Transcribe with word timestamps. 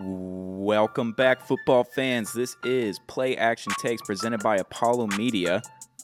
Welcome 0.00 1.12
back, 1.12 1.44
football 1.44 1.82
fans. 1.82 2.32
This 2.32 2.56
is 2.62 3.00
Play 3.08 3.36
Action 3.36 3.72
Takes 3.80 4.02
presented 4.02 4.40
by 4.42 4.56
Apollo 4.56 5.08
Media. 5.16 5.60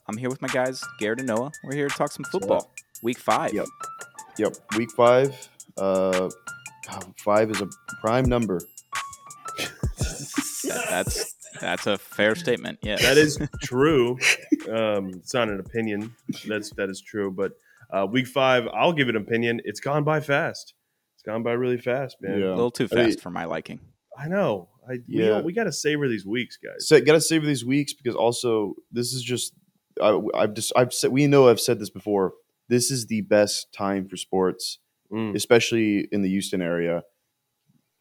I'm 0.09 0.17
here 0.17 0.29
with 0.29 0.43
my 0.43 0.49
guys, 0.49 0.83
Garrett 0.99 1.21
and 1.21 1.29
Noah. 1.29 1.53
We're 1.63 1.75
here 1.77 1.89
to 1.89 1.95
talk 1.97 2.11
some 2.11 2.25
football. 2.25 2.73
Week 3.03 3.19
five. 3.19 3.53
Yep. 3.53 3.67
Yep. 4.39 4.57
Week 4.77 4.91
five. 4.97 5.49
Uh, 5.77 6.29
five 7.19 7.51
is 7.53 7.61
a 7.61 7.69
prime 8.01 8.25
number. 8.25 8.61
That- 9.59 10.87
that's 10.91 11.35
that's 11.61 11.87
a 11.87 11.97
fair 11.97 12.35
statement. 12.35 12.81
Yeah. 12.83 12.97
That 12.97 13.17
is 13.17 13.39
true. 13.63 14.19
Um, 14.69 15.11
it's 15.15 15.35
not 15.35 15.49
an 15.49 15.61
opinion. 15.61 16.15
That's 16.49 16.71
that 16.71 16.91
is 16.91 17.01
true. 17.01 17.31
But 17.31 17.53
uh, 17.93 18.07
week 18.11 18.27
five, 18.27 18.67
I'll 18.75 18.93
give 18.93 19.09
an 19.09 19.17
opinion. 19.17 19.61
It's 19.65 19.79
gone 19.81 20.03
by 20.03 20.19
fast. 20.21 20.75
It's 21.25 21.31
gone 21.33 21.43
by 21.43 21.53
really 21.53 21.79
fast, 21.79 22.19
man. 22.21 22.39
Yeah. 22.39 22.49
a 22.49 22.51
little 22.51 22.71
too 22.71 22.87
I 22.93 22.95
mean- 22.97 23.07
fast 23.07 23.21
for 23.23 23.31
my 23.31 23.47
liking. 23.47 23.81
I 24.19 24.29
know. 24.29 24.69
I 24.89 24.99
Yeah. 25.09 25.29
don't- 25.29 25.45
we 25.47 25.55
got 25.55 25.65
to 25.65 25.73
savor 25.73 26.07
these 26.07 26.27
weeks, 26.27 26.59
guys. 26.59 26.87
So 26.87 27.01
gotta 27.01 27.21
savor 27.21 27.47
these 27.47 27.65
weeks 27.65 27.95
because 27.95 28.15
also 28.15 28.75
this 28.93 29.13
is 29.15 29.23
just 29.23 29.55
I, 30.03 30.21
I've 30.35 30.53
just 30.55 30.73
I've 30.77 30.93
said 30.93 31.11
we 31.13 31.27
know 31.27 31.49
I've 31.49 31.61
said 31.61 31.79
this 31.81 31.89
before. 31.91 32.35
This 32.69 32.91
is 32.91 33.07
the 33.07 33.23
best 33.23 33.73
time 33.73 34.07
for 34.09 34.17
sports, 34.17 34.79
Mm. 35.13 35.35
especially 35.35 36.09
in 36.13 36.21
the 36.23 36.29
Houston 36.29 36.61
area. 36.61 37.05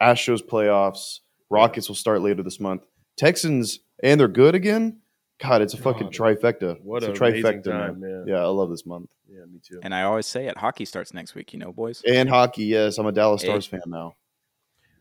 Astros 0.02 0.42
playoffs. 0.44 1.20
Rockets 1.50 1.88
will 1.88 1.96
start 1.96 2.22
later 2.22 2.44
this 2.44 2.60
month. 2.60 2.82
Texans 3.16 3.80
and 4.04 4.20
they're 4.20 4.28
good 4.28 4.54
again. 4.56 5.00
God, 5.40 5.62
it's 5.62 5.74
a 5.74 5.78
fucking 5.78 6.08
God. 6.08 6.14
trifecta. 6.14 6.82
What 6.82 7.04
it's 7.04 7.08
a 7.08 7.12
a 7.12 7.32
trifecta, 7.32 7.64
time, 7.66 8.00
man. 8.00 8.20
man. 8.20 8.26
Yeah, 8.28 8.38
I 8.42 8.46
love 8.46 8.70
this 8.70 8.86
month. 8.86 9.10
Yeah, 9.28 9.46
me 9.46 9.60
too. 9.62 9.80
And 9.84 9.94
I 9.94 10.04
always 10.04 10.26
say 10.26 10.48
it, 10.48 10.58
hockey 10.58 10.86
starts 10.86 11.14
next 11.14 11.36
week, 11.36 11.54
you 11.54 11.60
know, 11.60 11.72
boys. 11.74 12.02
And 12.08 12.30
hockey, 12.30 12.66
yes, 12.66 12.98
I'm 12.98 13.06
a 13.06 13.12
Dallas 13.12 13.42
Hey. 13.42 13.48
Stars 13.50 13.66
fan 13.66 13.82
now. 13.88 14.16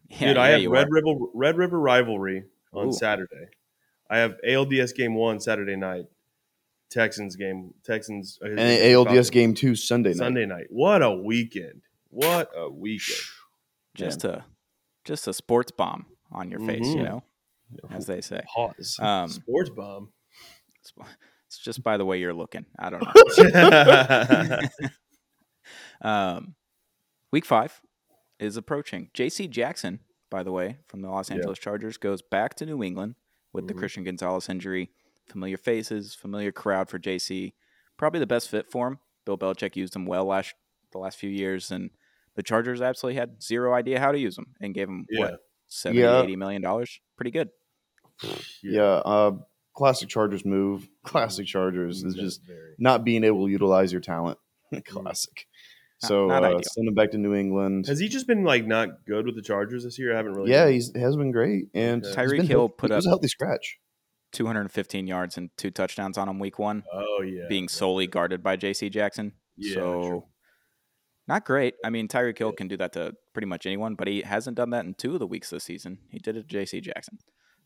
Yeah, 0.08 0.28
Dude, 0.28 0.36
I 0.38 0.50
yeah, 0.56 0.58
have 0.62 0.70
Red 0.72 0.86
are. 0.88 0.90
River 0.90 1.20
Red 1.34 1.56
River 1.56 1.78
rivalry 1.80 2.44
on 2.72 2.88
Ooh. 2.88 2.92
Saturday. 2.92 3.46
I 4.10 4.18
have 4.18 4.36
ALDS 4.46 4.94
game 4.94 5.14
one 5.14 5.40
Saturday 5.40 5.76
night. 5.76 6.04
Texans 6.90 7.36
game. 7.36 7.72
Texans 7.84 8.38
uh, 8.42 8.48
And 8.48 8.58
ALDS 8.58 9.04
Falcons. 9.06 9.30
game 9.30 9.54
two 9.54 9.74
Sunday 9.74 10.10
night. 10.10 10.16
Sunday 10.18 10.44
night. 10.46 10.66
What 10.68 11.02
a 11.02 11.10
weekend! 11.12 11.82
What 12.10 12.50
a 12.56 12.68
weekend! 12.68 13.20
just 13.94 14.24
a 14.24 14.44
just 15.04 15.26
a 15.28 15.32
sports 15.32 15.70
bomb 15.70 16.06
on 16.30 16.50
your 16.50 16.60
face, 16.60 16.86
you 16.88 16.96
Mhm. 16.96 17.04
know, 17.04 17.22
as 17.90 18.06
they 18.06 18.20
say. 18.20 18.42
Pause. 18.54 18.98
Um, 18.98 19.28
Sports 19.30 19.70
bomb. 19.70 20.10
It's, 21.46 21.58
just 21.58 21.82
by 21.82 21.96
the 21.96 22.04
way 22.04 22.18
you're 22.18 22.34
looking. 22.34 22.66
I 22.78 22.90
don't 22.90 23.02
know. 23.02 24.58
Um, 26.00 26.56
week 27.30 27.44
five 27.44 27.80
is 28.40 28.56
approaching. 28.56 29.10
J.C. 29.14 29.46
Jackson, 29.46 30.00
by 30.30 30.42
the 30.42 30.50
way, 30.50 30.78
from 30.88 31.00
the 31.02 31.08
Los 31.08 31.30
Yeah. 31.30 31.36
Angeles 31.36 31.58
Chargers, 31.60 31.96
goes 31.96 32.22
back 32.22 32.54
to 32.56 32.66
New 32.66 32.82
England 32.82 33.14
with 33.52 33.68
the 33.68 33.74
Mhm. 33.74 33.78
Christian 33.78 34.04
Gonzalez 34.04 34.48
injury. 34.48 34.90
Familiar 35.28 35.56
faces, 35.56 36.14
familiar 36.14 36.50
crowd 36.50 36.88
for 36.88 36.98
J.C. 36.98 37.54
Probably 37.96 38.18
the 38.18 38.26
best 38.26 38.48
fit 38.48 38.68
for 38.70 38.88
him. 38.88 38.98
Bill 39.24 39.38
Belichick 39.38 39.76
used 39.76 39.94
him 39.94 40.04
well 40.06 40.24
last 40.24 40.54
the 40.90 40.98
last 40.98 41.16
few 41.18 41.30
years, 41.30 41.70
and 41.70 41.90
the 42.34 42.42
Chargers 42.42 42.82
absolutely 42.82 43.18
had 43.20 43.40
zero 43.42 43.72
idea 43.72 44.00
how 44.00 44.10
to 44.10 44.18
use 44.18 44.36
him 44.36 44.54
and 44.60 44.74
gave 44.74 44.88
him 44.88 45.06
Yeah. 45.08 45.20
what 45.20 45.40
70, 45.68 46.00
Yeah. 46.02 46.22
80 46.22 46.36
million 46.36 46.60
dollars. 46.62 47.00
Pretty 47.16 47.30
good. 47.30 47.50
Yeah, 48.62 48.82
uh, 49.04 49.38
classic 49.74 50.08
Chargers 50.08 50.44
move. 50.44 50.88
Classic 51.04 51.46
Chargers 51.46 52.02
is 52.04 52.14
just 52.14 52.42
very- 52.46 52.74
not 52.78 53.04
being 53.04 53.24
able 53.24 53.46
to 53.46 53.50
utilize 53.52 53.92
your 53.92 54.00
talent. 54.00 54.38
classic. 54.86 55.46
Not- 56.02 56.08
So 56.08 56.26
not 56.26 56.44
uh, 56.44 56.60
send 56.62 56.88
him 56.88 56.94
back 56.94 57.10
to 57.12 57.18
New 57.18 57.34
England. 57.34 57.86
Has 57.86 57.98
he 58.00 58.08
just 58.08 58.26
been 58.26 58.44
like 58.44 58.66
not 58.66 59.04
good 59.06 59.24
with 59.26 59.34
the 59.36 59.42
Chargers 59.42 59.84
this 59.84 59.98
year? 59.98 60.12
I 60.12 60.16
haven't 60.16 60.32
really. 60.34 60.50
yeah, 60.50 60.68
he's 60.68 60.94
has 60.96 61.16
been 61.16 61.30
great, 61.32 61.66
and 61.74 62.04
Okay. 62.04 62.08
he's 62.08 62.16
Tyreek 62.16 62.36
been 62.38 62.46
Hill 62.46 62.68
put 62.68 62.90
he 62.90 62.96
was 62.96 63.06
up- 63.06 63.08
a 63.08 63.12
healthy 63.12 63.28
scratch. 63.28 63.78
215 64.32 65.06
yards 65.06 65.36
and 65.36 65.50
two 65.58 65.70
touchdowns 65.70 66.16
on 66.16 66.26
him 66.28 66.38
week 66.38 66.58
one, 66.58 66.84
Oh 66.92 67.20
yeah. 67.22 67.42
being 67.50 67.68
solely 67.68 68.06
guarded 68.06 68.42
by 68.42 68.56
J.C. 68.56 68.88
Jackson. 68.88 69.32
Yeah, 69.58 69.74
so 69.74 70.02
true. 70.08 70.24
not 71.28 71.44
great. 71.44 71.74
I 71.84 71.90
mean, 71.90 72.08
Tyreek 72.08 72.38
Hill 72.38 72.52
can 72.52 72.66
do 72.66 72.78
that 72.78 72.94
to 72.94 73.12
pretty 73.34 73.46
much 73.46 73.66
anyone, 73.66 73.94
but 73.94 74.08
he 74.08 74.22
hasn't 74.22 74.56
done 74.56 74.70
that 74.70 74.86
in 74.86 74.94
two 74.94 75.12
of 75.12 75.18
the 75.20 75.26
weeks 75.26 75.50
this 75.50 75.64
season. 75.64 75.98
He 76.08 76.18
did 76.18 76.36
it 76.38 76.42
to 76.42 76.48
J.C. 76.48 76.80
Jackson. 76.80 77.18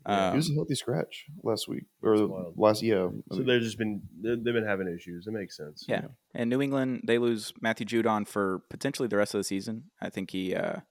Yeah, 0.08 0.26
Um, 0.28 0.32
he 0.32 0.36
was 0.36 0.50
a 0.50 0.54
healthy 0.54 0.74
scratch 0.76 1.26
last 1.42 1.66
week 1.68 1.84
or 2.02 2.16
That's 2.18 2.28
wild. 2.30 2.54
last 2.56 2.82
yeah. 2.82 3.08
So 3.32 3.42
they've 3.42 3.60
just 3.60 3.78
been 3.78 4.02
they've 4.22 4.42
they've 4.42 4.54
been 4.54 4.64
having 4.66 4.86
issues. 4.88 5.26
It 5.26 5.32
makes 5.32 5.56
sense. 5.56 5.84
Yeah. 5.88 6.06
And 6.34 6.48
New 6.50 6.62
England, 6.62 7.02
they 7.06 7.18
lose 7.18 7.52
Matthew 7.60 7.86
Judon 7.86 8.26
for 8.28 8.62
potentially 8.70 9.08
the 9.08 9.16
rest 9.16 9.34
of 9.34 9.40
the 9.40 9.44
season. 9.44 9.84
I 10.00 10.10
think 10.10 10.30
he, 10.30 10.54
uh, 10.54 10.60
I 10.76 10.82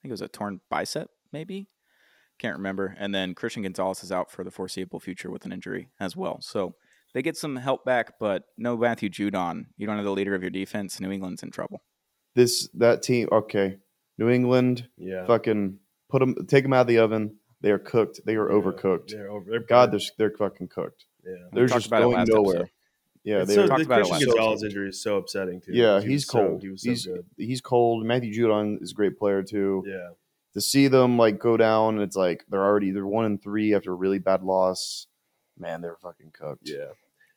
think 0.00 0.04
it 0.04 0.10
was 0.10 0.22
a 0.22 0.28
torn 0.28 0.60
bicep, 0.70 1.08
maybe. 1.32 1.68
Can't 2.38 2.56
remember. 2.56 2.96
And 2.98 3.14
then 3.14 3.34
Christian 3.34 3.62
Gonzalez 3.62 4.02
is 4.02 4.10
out 4.10 4.30
for 4.30 4.42
the 4.42 4.50
foreseeable 4.50 5.00
future 5.00 5.30
with 5.30 5.44
an 5.44 5.52
injury 5.52 5.90
as 6.00 6.16
well. 6.16 6.38
So 6.40 6.74
they 7.14 7.20
get 7.22 7.36
some 7.36 7.56
help 7.56 7.84
back, 7.84 8.14
but 8.18 8.44
no 8.56 8.76
Matthew 8.76 9.10
Judon. 9.10 9.66
You 9.76 9.86
don't 9.86 9.96
have 9.96 10.04
the 10.04 10.10
leader 10.12 10.34
of 10.34 10.42
your 10.42 10.50
defense. 10.50 10.98
New 10.98 11.10
England's 11.12 11.42
in 11.42 11.50
trouble. 11.50 11.82
this 12.34 12.68
that 12.74 13.02
team. 13.02 13.28
Okay, 13.30 13.76
New 14.16 14.30
England, 14.30 14.88
Yeah. 14.96 15.26
fucking 15.26 15.78
put 16.08 16.20
them, 16.20 16.34
take 16.46 16.64
them 16.64 16.72
out 16.72 16.80
of 16.82 16.86
the 16.86 16.98
oven. 16.98 17.36
They 17.62 17.70
are 17.70 17.78
cooked. 17.78 18.20
They 18.26 18.34
are 18.36 18.50
Yeah. 18.50 18.56
overcooked. 18.60 19.08
They're 19.08 19.30
over. 19.30 19.50
They're 19.50 19.60
God, 19.60 19.92
they're 19.92 20.00
they're 20.18 20.30
fucking 20.36 20.68
cooked. 20.68 21.06
yeah. 21.24 21.34
They're 21.52 21.66
just 21.66 21.86
about 21.86 22.02
going 22.02 22.26
nowhere. 22.28 22.56
episode. 22.56 22.70
Yeah, 23.24 23.44
they 23.44 23.54
so, 23.54 23.66
talked 23.68 23.78
the 23.80 23.86
about 23.86 24.00
it 24.00 24.06
Christian 24.08 24.28
last 24.30 24.36
Gonzalez 24.36 24.52
episode. 24.64 24.66
injury 24.66 24.88
is 24.88 25.00
so 25.02 25.16
upsetting 25.16 25.60
too. 25.60 25.72
Yeah, 25.72 26.00
he 26.00 26.08
he's 26.08 26.22
was 26.22 26.26
so- 26.26 26.48
cold. 26.48 26.62
he 26.62 26.68
was 26.70 26.82
so 26.82 26.90
he's 26.90 27.06
good. 27.06 27.24
he's 27.36 27.60
cold. 27.60 28.04
Matthew 28.04 28.34
Judon 28.34 28.82
is 28.82 28.90
a 28.90 28.94
great 28.94 29.16
player 29.16 29.42
too. 29.44 29.84
Yeah. 29.86 30.10
To 30.54 30.60
see 30.60 30.88
them 30.88 31.16
like 31.16 31.38
go 31.38 31.56
down, 31.56 32.00
it's 32.00 32.16
like 32.16 32.44
they're 32.50 32.64
already 32.64 32.90
they're 32.90 33.06
one 33.06 33.24
and 33.24 33.40
three 33.42 33.74
after 33.74 33.92
a 33.92 33.94
really 33.94 34.18
bad 34.18 34.42
loss. 34.42 35.06
Man, 35.56 35.80
they're 35.82 35.96
fucking 36.02 36.32
cooked. 36.32 36.68
Yeah. 36.68 36.88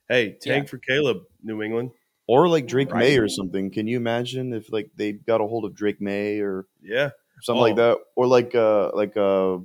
Hey, 0.10 0.36
tank 0.42 0.66
Yeah. 0.66 0.70
for 0.72 0.78
Caleb, 0.80 1.18
New 1.44 1.62
England. 1.62 1.92
Or 2.28 2.48
like 2.50 2.66
Drake 2.66 2.92
Right. 2.92 3.00
Maye 3.02 3.18
or 3.20 3.28
something. 3.28 3.70
Can 3.70 3.88
you 3.88 3.98
imagine 3.98 4.54
if 4.54 4.72
like 4.72 4.90
they 4.96 5.12
got 5.12 5.40
a 5.42 5.46
hold 5.46 5.66
of 5.66 5.76
Drake 5.76 6.02
Maye 6.02 6.40
or 6.40 6.66
Yeah. 6.82 7.12
something 7.44 7.62
like 7.62 7.74
Oh. 7.74 7.76
that, 7.76 7.98
or 8.16 8.26
like 8.26 8.56
uh 8.56 8.90
like 8.96 9.16
uh 9.16 9.60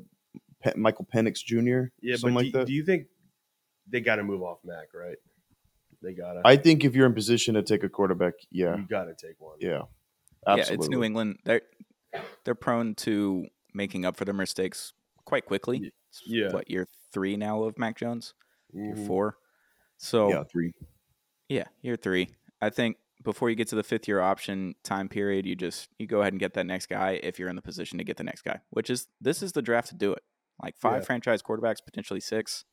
Pe- 0.62 0.74
Michael 0.76 1.06
Penix 1.14 1.44
Jr. 1.44 1.88
Yeah, 2.02 2.16
something 2.16 2.34
but 2.34 2.44
like 2.44 2.52
do, 2.52 2.58
that. 2.58 2.66
do 2.66 2.72
you 2.72 2.84
think 2.84 3.06
they 3.88 4.00
got 4.00 4.16
to 4.16 4.22
move 4.24 4.42
off 4.42 4.58
Mac? 4.64 4.88
Right? 4.94 5.16
They 6.02 6.12
gotta. 6.14 6.40
I 6.44 6.56
think 6.56 6.84
if 6.84 6.94
you're 6.94 7.06
in 7.06 7.14
position 7.14 7.54
to 7.54 7.62
take 7.62 7.82
a 7.82 7.88
quarterback, 7.88 8.34
yeah, 8.50 8.76
You 8.76 8.86
got 8.88 9.04
to 9.04 9.14
take 9.14 9.36
one. 9.38 9.56
yeah, 9.60 9.82
Yeah, 10.46 10.64
it's 10.68 10.88
New 10.88 11.04
England. 11.04 11.38
They're 11.44 11.62
they're 12.44 12.54
prone 12.54 12.94
to 12.96 13.46
making 13.74 14.04
up 14.04 14.16
for 14.16 14.24
their 14.24 14.34
mistakes 14.34 14.92
quite 15.24 15.44
quickly. 15.46 15.92
It's, 16.08 16.22
Yeah. 16.26 16.52
What 16.52 16.70
year 16.70 16.88
three 17.12 17.36
now 17.36 17.62
of 17.64 17.78
Mac 17.78 17.96
Jones? 17.98 18.34
Year 18.72 18.94
Mhm. 18.94 19.06
four. 19.06 19.36
So 19.98 20.30
Yeah, 20.30 20.44
three. 20.50 20.72
Yeah, 21.48 21.66
year 21.82 21.96
three. 21.96 22.30
I 22.60 22.70
think 22.70 22.96
before 23.22 23.50
you 23.50 23.54
get 23.56 23.68
to 23.68 23.76
the 23.76 23.82
fifth 23.82 24.08
year 24.08 24.20
option 24.20 24.74
time 24.82 25.08
period, 25.08 25.44
you 25.46 25.54
just 25.54 25.88
you 25.98 26.06
go 26.06 26.20
ahead 26.22 26.32
and 26.32 26.40
get 26.40 26.54
that 26.54 26.64
next 26.66 26.86
guy 26.86 27.20
if 27.22 27.38
you're 27.38 27.48
in 27.50 27.56
the 27.56 27.62
position 27.62 27.98
to 27.98 28.04
get 28.04 28.16
the 28.16 28.24
next 28.24 28.42
guy. 28.42 28.60
Which 28.70 28.88
is 28.90 29.06
this 29.20 29.42
is 29.42 29.52
the 29.52 29.62
draft 29.62 29.88
to 29.90 29.94
do 29.94 30.12
it. 30.14 30.22
Like 30.62 30.76
five 30.78 31.02
Yeah. 31.02 31.06
franchise 31.06 31.42
quarterbacks, 31.42 31.84
potentially 31.84 32.20
six. 32.20 32.64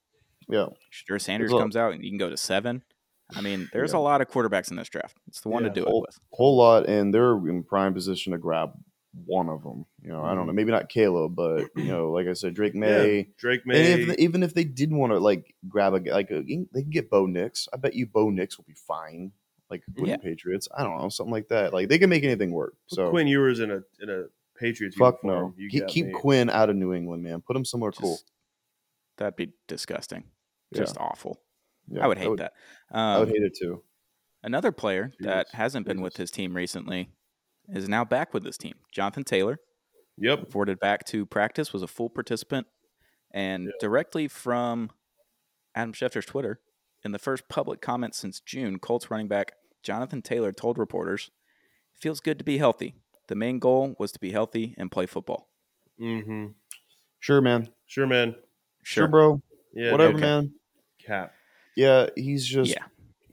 Yeah, 0.50 0.68
Sure, 0.90 1.20
Sanders 1.20 1.52
comes 1.52 1.75
out 1.75 1.94
and 1.94 2.03
you 2.03 2.09
can 2.09 2.18
go 2.18 2.30
to 2.30 2.38
seven. 2.38 2.84
I 3.36 3.42
mean, 3.42 3.68
there's 3.74 3.92
Yeah. 3.92 4.00
a 4.00 4.02
lot 4.02 4.22
of 4.22 4.30
quarterbacks 4.30 4.70
in 4.72 4.78
this 4.78 4.88
draft. 4.88 5.18
It's 5.28 5.42
the 5.42 5.50
one 5.50 5.64
Yeah. 5.64 5.70
to 5.70 5.75
do 5.75 5.84
whole, 5.86 6.03
it 6.03 6.08
with. 6.08 6.20
whole 6.31 6.56
lot, 6.56 6.88
and 6.88 7.14
they're 7.14 7.34
in 7.50 7.64
prime 7.64 7.94
position 7.94 8.31
to 8.31 8.38
grab 8.38 8.72
one 9.25 9.50
of 9.50 9.64
them. 9.64 9.86
You 10.02 10.09
know, 10.09 10.22
I 10.24 10.28
don't 10.30 10.38
know, 10.38 10.44
mm-hmm. 10.52 10.56
maybe 10.56 10.72
not 10.72 10.90
Caleb, 10.90 11.36
but 11.36 11.66
you 11.75 11.86
know, 11.86 12.12
like 12.12 12.28
I 12.28 12.34
said, 12.34 12.53
Drake 12.53 12.75
Maye. 12.75 13.18
Yeah. 13.18 13.24
Drake 13.38 13.62
And 13.66 13.74
Maye. 13.74 13.94
if, 14.14 14.19
even 14.19 14.44
if 14.44 14.54
they 14.54 14.64
did 14.64 14.94
want 14.94 15.12
to 15.12 15.19
like 15.19 15.56
grab 15.68 15.94
a 15.94 16.00
like 16.12 16.31
a, 16.31 16.42
they 16.44 16.81
can 16.81 16.90
get 16.92 17.09
Bo 17.09 17.25
Nix. 17.25 17.68
I 17.74 17.78
bet 17.78 17.96
you 17.96 18.06
Bo 18.06 18.30
Nix 18.30 18.58
will 18.58 18.66
be 18.66 18.75
fine. 18.75 19.31
Like 19.69 19.84
with 19.98 20.08
Yeah. 20.08 20.16
the 20.16 20.22
Patriots, 20.22 20.69
I 20.78 20.84
don't 20.84 20.98
know 20.98 21.09
something 21.09 21.34
like 21.34 21.50
that. 21.50 21.74
Like 21.74 21.90
they 21.90 21.98
can 21.98 22.09
make 22.09 22.24
anything 22.24 22.52
work. 22.52 22.75
So 22.88 23.09
Quinn 23.09 23.28
Ewers 23.28 23.59
in 23.59 23.72
a 23.72 23.84
in 24.00 24.09
a 24.09 24.25
Patriots 24.57 24.95
fuck 24.97 25.19
uniform. 25.23 25.53
no. 25.57 25.63
You 25.63 25.69
Keep, 25.69 25.88
keep 25.88 26.06
me. 26.07 26.12
Quinn 26.13 26.50
out 26.50 26.69
of 26.69 26.75
New 26.75 26.94
England, 26.94 27.23
man. 27.23 27.41
Put 27.41 27.56
him 27.56 27.65
somewhere 27.65 27.92
cool. 27.92 28.18
That'd 29.18 29.36
be 29.36 29.54
disgusting. 29.68 30.25
Yeah. 30.71 30.80
Just 30.80 30.98
awful. 30.98 31.39
Yeah, 31.88 32.04
I 32.04 32.07
would 32.07 32.18
hate 32.18 32.38
that. 32.38 32.54
I 32.92 33.19
would 33.19 33.30
Um, 33.30 33.33
hate 33.33 33.44
it 33.44 33.56
too. 33.57 33.83
Another 34.44 34.71
player 34.71 35.12
that 35.19 35.48
hasn't 35.54 35.88
been 35.88 36.01
with 36.01 36.18
his 36.18 36.30
team 36.31 36.56
recently 36.56 37.09
is 37.69 37.88
now 37.89 38.04
back 38.06 38.33
with 38.33 38.45
his 38.45 38.57
team. 38.57 38.75
Jonathan 38.92 39.24
Taylor. 39.24 39.59
Yep. 40.19 40.39
reported 40.39 40.80
back 40.80 41.06
to 41.06 41.27
practice, 41.27 41.71
was 41.71 41.83
a 41.83 41.88
full 41.88 42.09
participant, 42.09 42.65
and 43.30 43.65
Yeah. 43.65 43.71
directly 43.80 44.27
from 44.27 44.89
Adam 45.75 45.94
Schefter's 45.94 46.25
Twitter, 46.25 46.59
in 47.04 47.12
the 47.12 47.19
first 47.19 47.48
public 47.50 47.81
comment 47.81 48.15
since 48.15 48.39
June, 48.39 48.80
Colts 48.80 49.12
running 49.12 49.27
back 49.27 49.54
Jonathan 49.83 50.24
Taylor 50.24 50.51
told 50.51 50.80
reporters, 50.80 51.30
"It 51.94 52.00
feels 52.01 52.19
good 52.19 52.39
to 52.39 52.44
be 52.44 52.57
healthy. 52.57 52.95
The 53.27 53.35
main 53.35 53.59
goal 53.59 53.95
was 54.00 54.12
to 54.13 54.19
be 54.19 54.31
healthy 54.31 54.75
and 54.77 54.91
play 54.91 55.06
football." 55.06 55.47
Mm-hmm. 56.00 56.47
Sure, 57.19 57.41
man. 57.41 57.69
Sure, 57.85 58.07
man. 58.07 58.35
Sure, 58.83 59.07
bro. 59.07 59.41
Yeah. 59.74 59.91
Whatever, 59.91 60.13
okay. 60.13 60.21
man. 60.21 60.53
Cap. 61.00 61.33
Yeah, 61.75 62.07
he's 62.15 62.45
just 62.45 62.71
Yeah. 62.71 62.85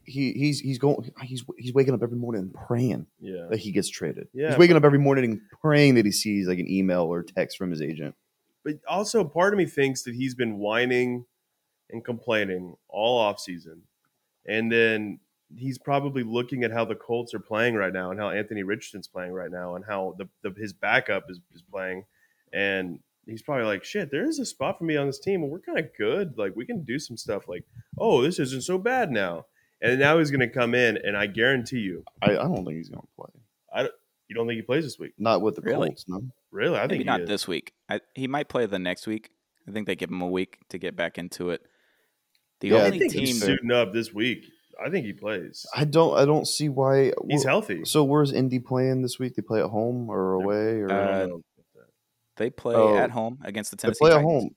he 0.03 0.33
he's 0.33 0.59
he's 0.59 0.77
going 0.77 1.11
he's 1.21 1.43
he's 1.57 1.73
waking 1.73 1.93
up 1.93 2.03
every 2.03 2.17
morning 2.17 2.41
and 2.43 2.53
praying 2.53 3.07
Yeah. 3.19 3.47
that 3.49 3.57
he 3.59 3.71
gets 3.71 3.89
traded. 3.89 4.27
Yeah, 4.33 4.49
he's 4.49 4.57
waking 4.57 4.75
up 4.75 4.83
every 4.83 4.99
morning 4.99 5.25
and 5.25 5.41
praying 5.61 5.95
that 5.95 6.05
he 6.05 6.11
sees 6.11 6.47
like 6.47 6.59
an 6.59 6.69
email 6.69 7.01
or 7.03 7.23
text 7.23 7.57
from 7.57 7.71
his 7.71 7.81
agent. 7.81 8.15
but 8.63 8.75
also 8.87 9.23
part 9.23 9.53
of 9.53 9.57
me 9.57 9.65
thinks 9.65 10.03
that 10.03 10.15
he's 10.15 10.35
been 10.35 10.57
whining 10.57 11.25
and 11.89 12.03
complaining 12.03 12.75
all 12.89 13.17
off 13.19 13.39
season, 13.39 13.83
And 14.47 14.71
then 14.71 15.19
he's 15.53 15.77
probably 15.77 16.23
looking 16.23 16.63
at 16.63 16.71
how 16.71 16.85
the 16.85 16.95
Colts 16.95 17.33
are 17.33 17.39
playing 17.39 17.75
right 17.75 17.93
now 17.93 18.11
and 18.11 18.19
how 18.19 18.29
Anthony 18.29 18.63
Richardson's 18.63 19.07
playing 19.07 19.31
right 19.31 19.51
now 19.51 19.75
and 19.75 19.85
how 19.85 20.15
the, 20.17 20.27
the 20.41 20.59
his 20.59 20.73
backup 20.73 21.25
is, 21.29 21.39
is 21.53 21.61
playing. 21.61 22.05
And 22.53 22.99
he's 23.25 23.41
probably 23.41 23.65
like, 23.65 23.83
shit, 23.83 24.11
there 24.11 24.27
is 24.27 24.39
a 24.39 24.45
spot 24.45 24.79
for 24.79 24.85
me 24.85 24.97
on 24.97 25.07
this 25.07 25.19
team 25.19 25.43
and 25.43 25.51
we're 25.51 25.59
kind 25.59 25.79
of 25.79 25.85
good. 25.97 26.37
Like 26.37 26.55
we 26.55 26.65
can 26.65 26.83
do 26.83 26.99
some 26.99 27.17
stuff 27.17 27.47
like, 27.47 27.63
oh, 27.97 28.21
this 28.21 28.39
isn't 28.39 28.63
so 28.63 28.77
bad 28.77 29.11
now. 29.11 29.45
And 29.81 29.99
now 29.99 30.17
he's 30.17 30.31
going 30.31 30.39
to 30.39 30.49
come 30.49 30.73
in 30.73 30.97
and 30.97 31.17
I 31.17 31.27
guarantee 31.27 31.79
you, 31.79 32.03
I, 32.21 32.31
I 32.31 32.43
don't 32.43 32.65
think 32.65 32.77
he's 32.77 32.89
going 32.89 33.01
to 33.01 33.07
play. 33.15 33.41
I, 33.73 33.89
you 34.27 34.35
don't 34.35 34.47
think 34.47 34.57
he 34.57 34.61
plays 34.63 34.83
this 34.83 34.97
week? 34.97 35.13
Not 35.19 35.41
with 35.41 35.55
the 35.55 35.61
Really? 35.61 35.89
Colts, 35.89 36.05
no. 36.07 36.21
Really? 36.51 36.77
I 36.77 36.81
think 36.81 36.91
Maybe 36.91 37.03
he 37.03 37.07
not 37.07 37.21
is. 37.21 37.27
this 37.27 37.47
week. 37.47 37.73
I, 37.89 37.99
he 38.15 38.27
might 38.27 38.49
play 38.49 38.65
the 38.65 38.79
next 38.79 39.05
week. 39.05 39.29
I 39.67 39.71
think 39.71 39.85
they 39.85 39.95
give 39.95 40.09
him 40.09 40.21
a 40.21 40.27
week 40.27 40.59
to 40.69 40.77
get 40.77 40.95
back 40.95 41.17
into 41.17 41.49
it. 41.51 41.61
The 42.61 42.69
Yeah, 42.69 42.77
I 42.77 42.79
I 42.79 42.85
only 42.85 42.99
think 42.99 43.11
team 43.11 43.25
he's 43.25 43.43
suiting 43.43 43.71
up 43.71 43.93
this 43.93 44.13
week. 44.13 44.45
I 44.83 44.89
think 44.89 45.05
he 45.05 45.13
plays. 45.13 45.65
I 45.75 45.85
don't. 45.85 46.17
I 46.17 46.25
don't 46.25 46.47
see 46.47 46.69
why. 46.69 47.11
He's 47.29 47.43
healthy. 47.43 47.85
So 47.85 48.03
where's 48.03 48.31
Indy 48.33 48.59
playing 48.59 49.01
this 49.01 49.17
week? 49.19 49.35
They 49.35 49.41
play 49.41 49.61
at 49.61 49.69
home 49.69 50.09
or 50.09 50.33
away 50.33 50.79
or 50.81 50.91
Uh, 50.91 51.27
they 52.37 52.49
play 52.49 52.75
Oh. 52.75 52.95
at 52.97 53.11
home 53.11 53.39
against 53.43 53.71
the 53.71 53.77
Tennessee. 53.77 53.99
they 54.01 54.09
Tennessee 54.09 54.23
play 54.23 54.31
at 54.33 54.39
home. 54.41 54.55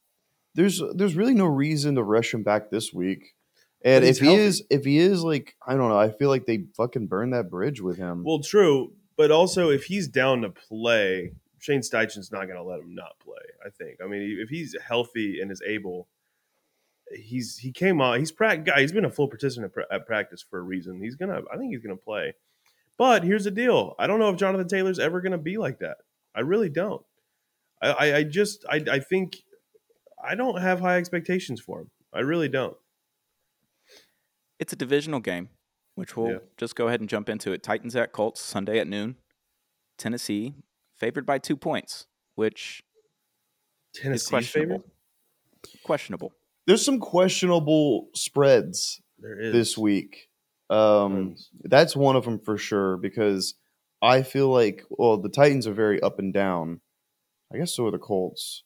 There's 0.55 0.83
there's 0.95 1.15
really 1.15 1.35
no 1.35 1.47
reason 1.47 1.95
to 1.95 2.03
rush 2.03 2.35
him 2.35 2.43
back 2.43 2.71
this 2.71 2.93
week. 2.93 3.35
And 3.85 4.05
if 4.05 4.19
he's 4.19 4.19
he 4.19 4.27
healthy. 4.27 4.43
is 4.43 4.63
if 4.71 4.85
he 4.85 4.99
is 4.99 5.23
like 5.23 5.55
I 5.67 5.75
don't 5.77 5.89
know, 5.89 5.99
I 5.99 6.11
feel 6.11 6.29
like 6.31 6.47
they 6.47 6.65
fucking 6.77 7.07
burned 7.07 7.33
that 7.33 7.49
bridge 7.49 7.81
with 7.81 7.97
him. 7.97 8.25
Well, 8.25 8.41
true, 8.41 8.93
but 9.17 9.31
also 9.31 9.71
if 9.71 9.85
he's 9.85 10.09
down 10.09 10.43
to 10.43 10.51
play, 10.51 11.33
Shane 11.61 11.81
Steichen's 11.83 12.33
not 12.33 12.47
going 12.47 12.57
to 12.57 12.63
let 12.65 12.81
him 12.81 12.95
not 12.95 13.13
play. 13.21 13.35
I 13.65 13.71
think. 13.71 13.99
I 14.03 14.09
mean, 14.09 14.39
if 14.41 14.49
he's 14.49 14.75
healthy 14.85 15.41
and 15.41 15.53
is 15.53 15.63
able, 15.65 16.09
he's 17.15 17.57
he 17.59 17.73
came 17.73 18.01
on. 18.01 18.19
He's 18.19 18.33
pra- 18.33 18.57
guy. 18.59 18.81
He's 18.81 18.93
been 18.93 19.05
a 19.05 19.11
full 19.11 19.29
participant 19.29 19.67
at, 19.71 19.75
pra- 19.75 19.95
at 19.97 20.07
practice 20.07 20.43
for 20.49 20.59
a 20.59 20.63
reason. 20.63 21.01
He's 21.01 21.15
gonna. 21.17 21.41
I 21.53 21.57
think 21.57 21.73
he's 21.73 21.83
gonna 21.83 21.97
play. 21.97 22.35
But 22.97 23.23
here's 23.25 23.45
the 23.45 23.51
deal. 23.51 23.95
I 23.99 24.07
don't 24.07 24.19
know 24.19 24.31
if 24.31 24.37
Jonathan 24.37 24.67
Taylor's 24.69 24.99
ever 24.99 25.21
gonna 25.21 25.39
be 25.39 25.57
like 25.59 25.79
that. 25.81 25.99
I 26.35 26.41
really 26.41 26.69
don't. 26.69 27.03
I, 27.81 27.89
I, 27.91 28.17
I 28.19 28.23
just 28.25 28.65
I, 28.69 28.83
I 28.91 28.99
think 29.01 29.37
I 30.23 30.35
don't 30.35 30.61
have 30.61 30.81
high 30.81 30.99
expectations 30.99 31.61
for 31.61 31.81
him. 31.83 31.91
I 32.13 32.21
really 32.21 32.49
don't. 32.49 32.77
It's 34.59 34.73
a 34.73 34.77
divisional 34.77 35.21
game, 35.21 35.51
which 35.95 36.17
we'll 36.17 36.31
Yeah. 36.33 36.39
just 36.57 36.75
go 36.75 36.89
ahead 36.89 37.01
and 37.01 37.09
jump 37.09 37.29
into 37.29 37.53
it. 37.53 37.63
Titans 37.63 37.95
at 37.95 38.13
Colts 38.13 38.41
Sunday 38.41 38.79
at 38.81 38.89
noon. 38.89 39.17
Tennessee 39.97 40.55
favored 40.97 41.25
by 41.27 41.39
two 41.39 41.57
points, 41.57 42.07
which 42.35 42.83
Tennessee 43.95 44.25
is 44.25 44.29
questionable. 44.29 44.79
favorite. 44.79 45.83
Questionable. 45.85 46.33
There's 46.69 46.85
some 46.85 47.01
questionable 47.01 48.09
spreads 48.15 49.01
There 49.19 49.41
is 49.41 49.53
this 49.53 49.77
week. 49.77 50.29
Um, 50.71 51.35
Spreads. 51.37 51.51
that's 51.65 51.97
one 51.97 52.15
of 52.15 52.25
them 52.25 52.39
for 52.39 52.59
sure 52.59 52.97
because 52.99 53.55
I 54.03 54.23
feel 54.23 54.49
like 54.49 54.85
well 54.91 55.17
the 55.17 55.31
Titans 55.31 55.67
are 55.67 55.73
very 55.73 56.01
up 56.01 56.19
and 56.21 56.33
down. 56.33 56.81
I 57.53 57.57
guess 57.59 57.75
so 57.75 57.87
are 57.87 57.91
the 57.91 57.99
Colts. 57.99 58.63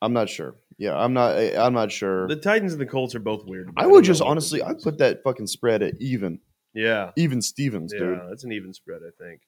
I'm 0.00 0.12
not 0.14 0.28
sure. 0.30 0.54
Yeah, 0.78 0.96
I'm 0.96 1.12
not. 1.12 1.36
I- 1.36 1.56
I'm 1.56 1.74
not 1.74 1.92
sure. 1.92 2.26
The 2.28 2.36
Titans 2.36 2.72
and 2.72 2.80
the 2.80 2.86
Colts 2.86 3.14
are 3.14 3.20
both 3.20 3.44
weird. 3.44 3.70
I 3.76 3.82
don't 3.82 3.90
would 3.92 3.98
know 4.04 4.06
just 4.06 4.22
honestly, 4.22 4.62
I 4.62 4.72
put 4.72 4.98
that 4.98 5.22
fucking 5.22 5.48
spread 5.48 5.82
at 5.82 6.00
even, 6.00 6.40
yeah, 6.72 7.10
even 7.16 7.42
Stevens, 7.42 7.92
yeah, 7.92 7.98
dude. 8.00 8.20
that's 8.30 8.44
an 8.44 8.52
even 8.52 8.72
spread. 8.72 9.00
I 9.06 9.10
think. 9.22 9.42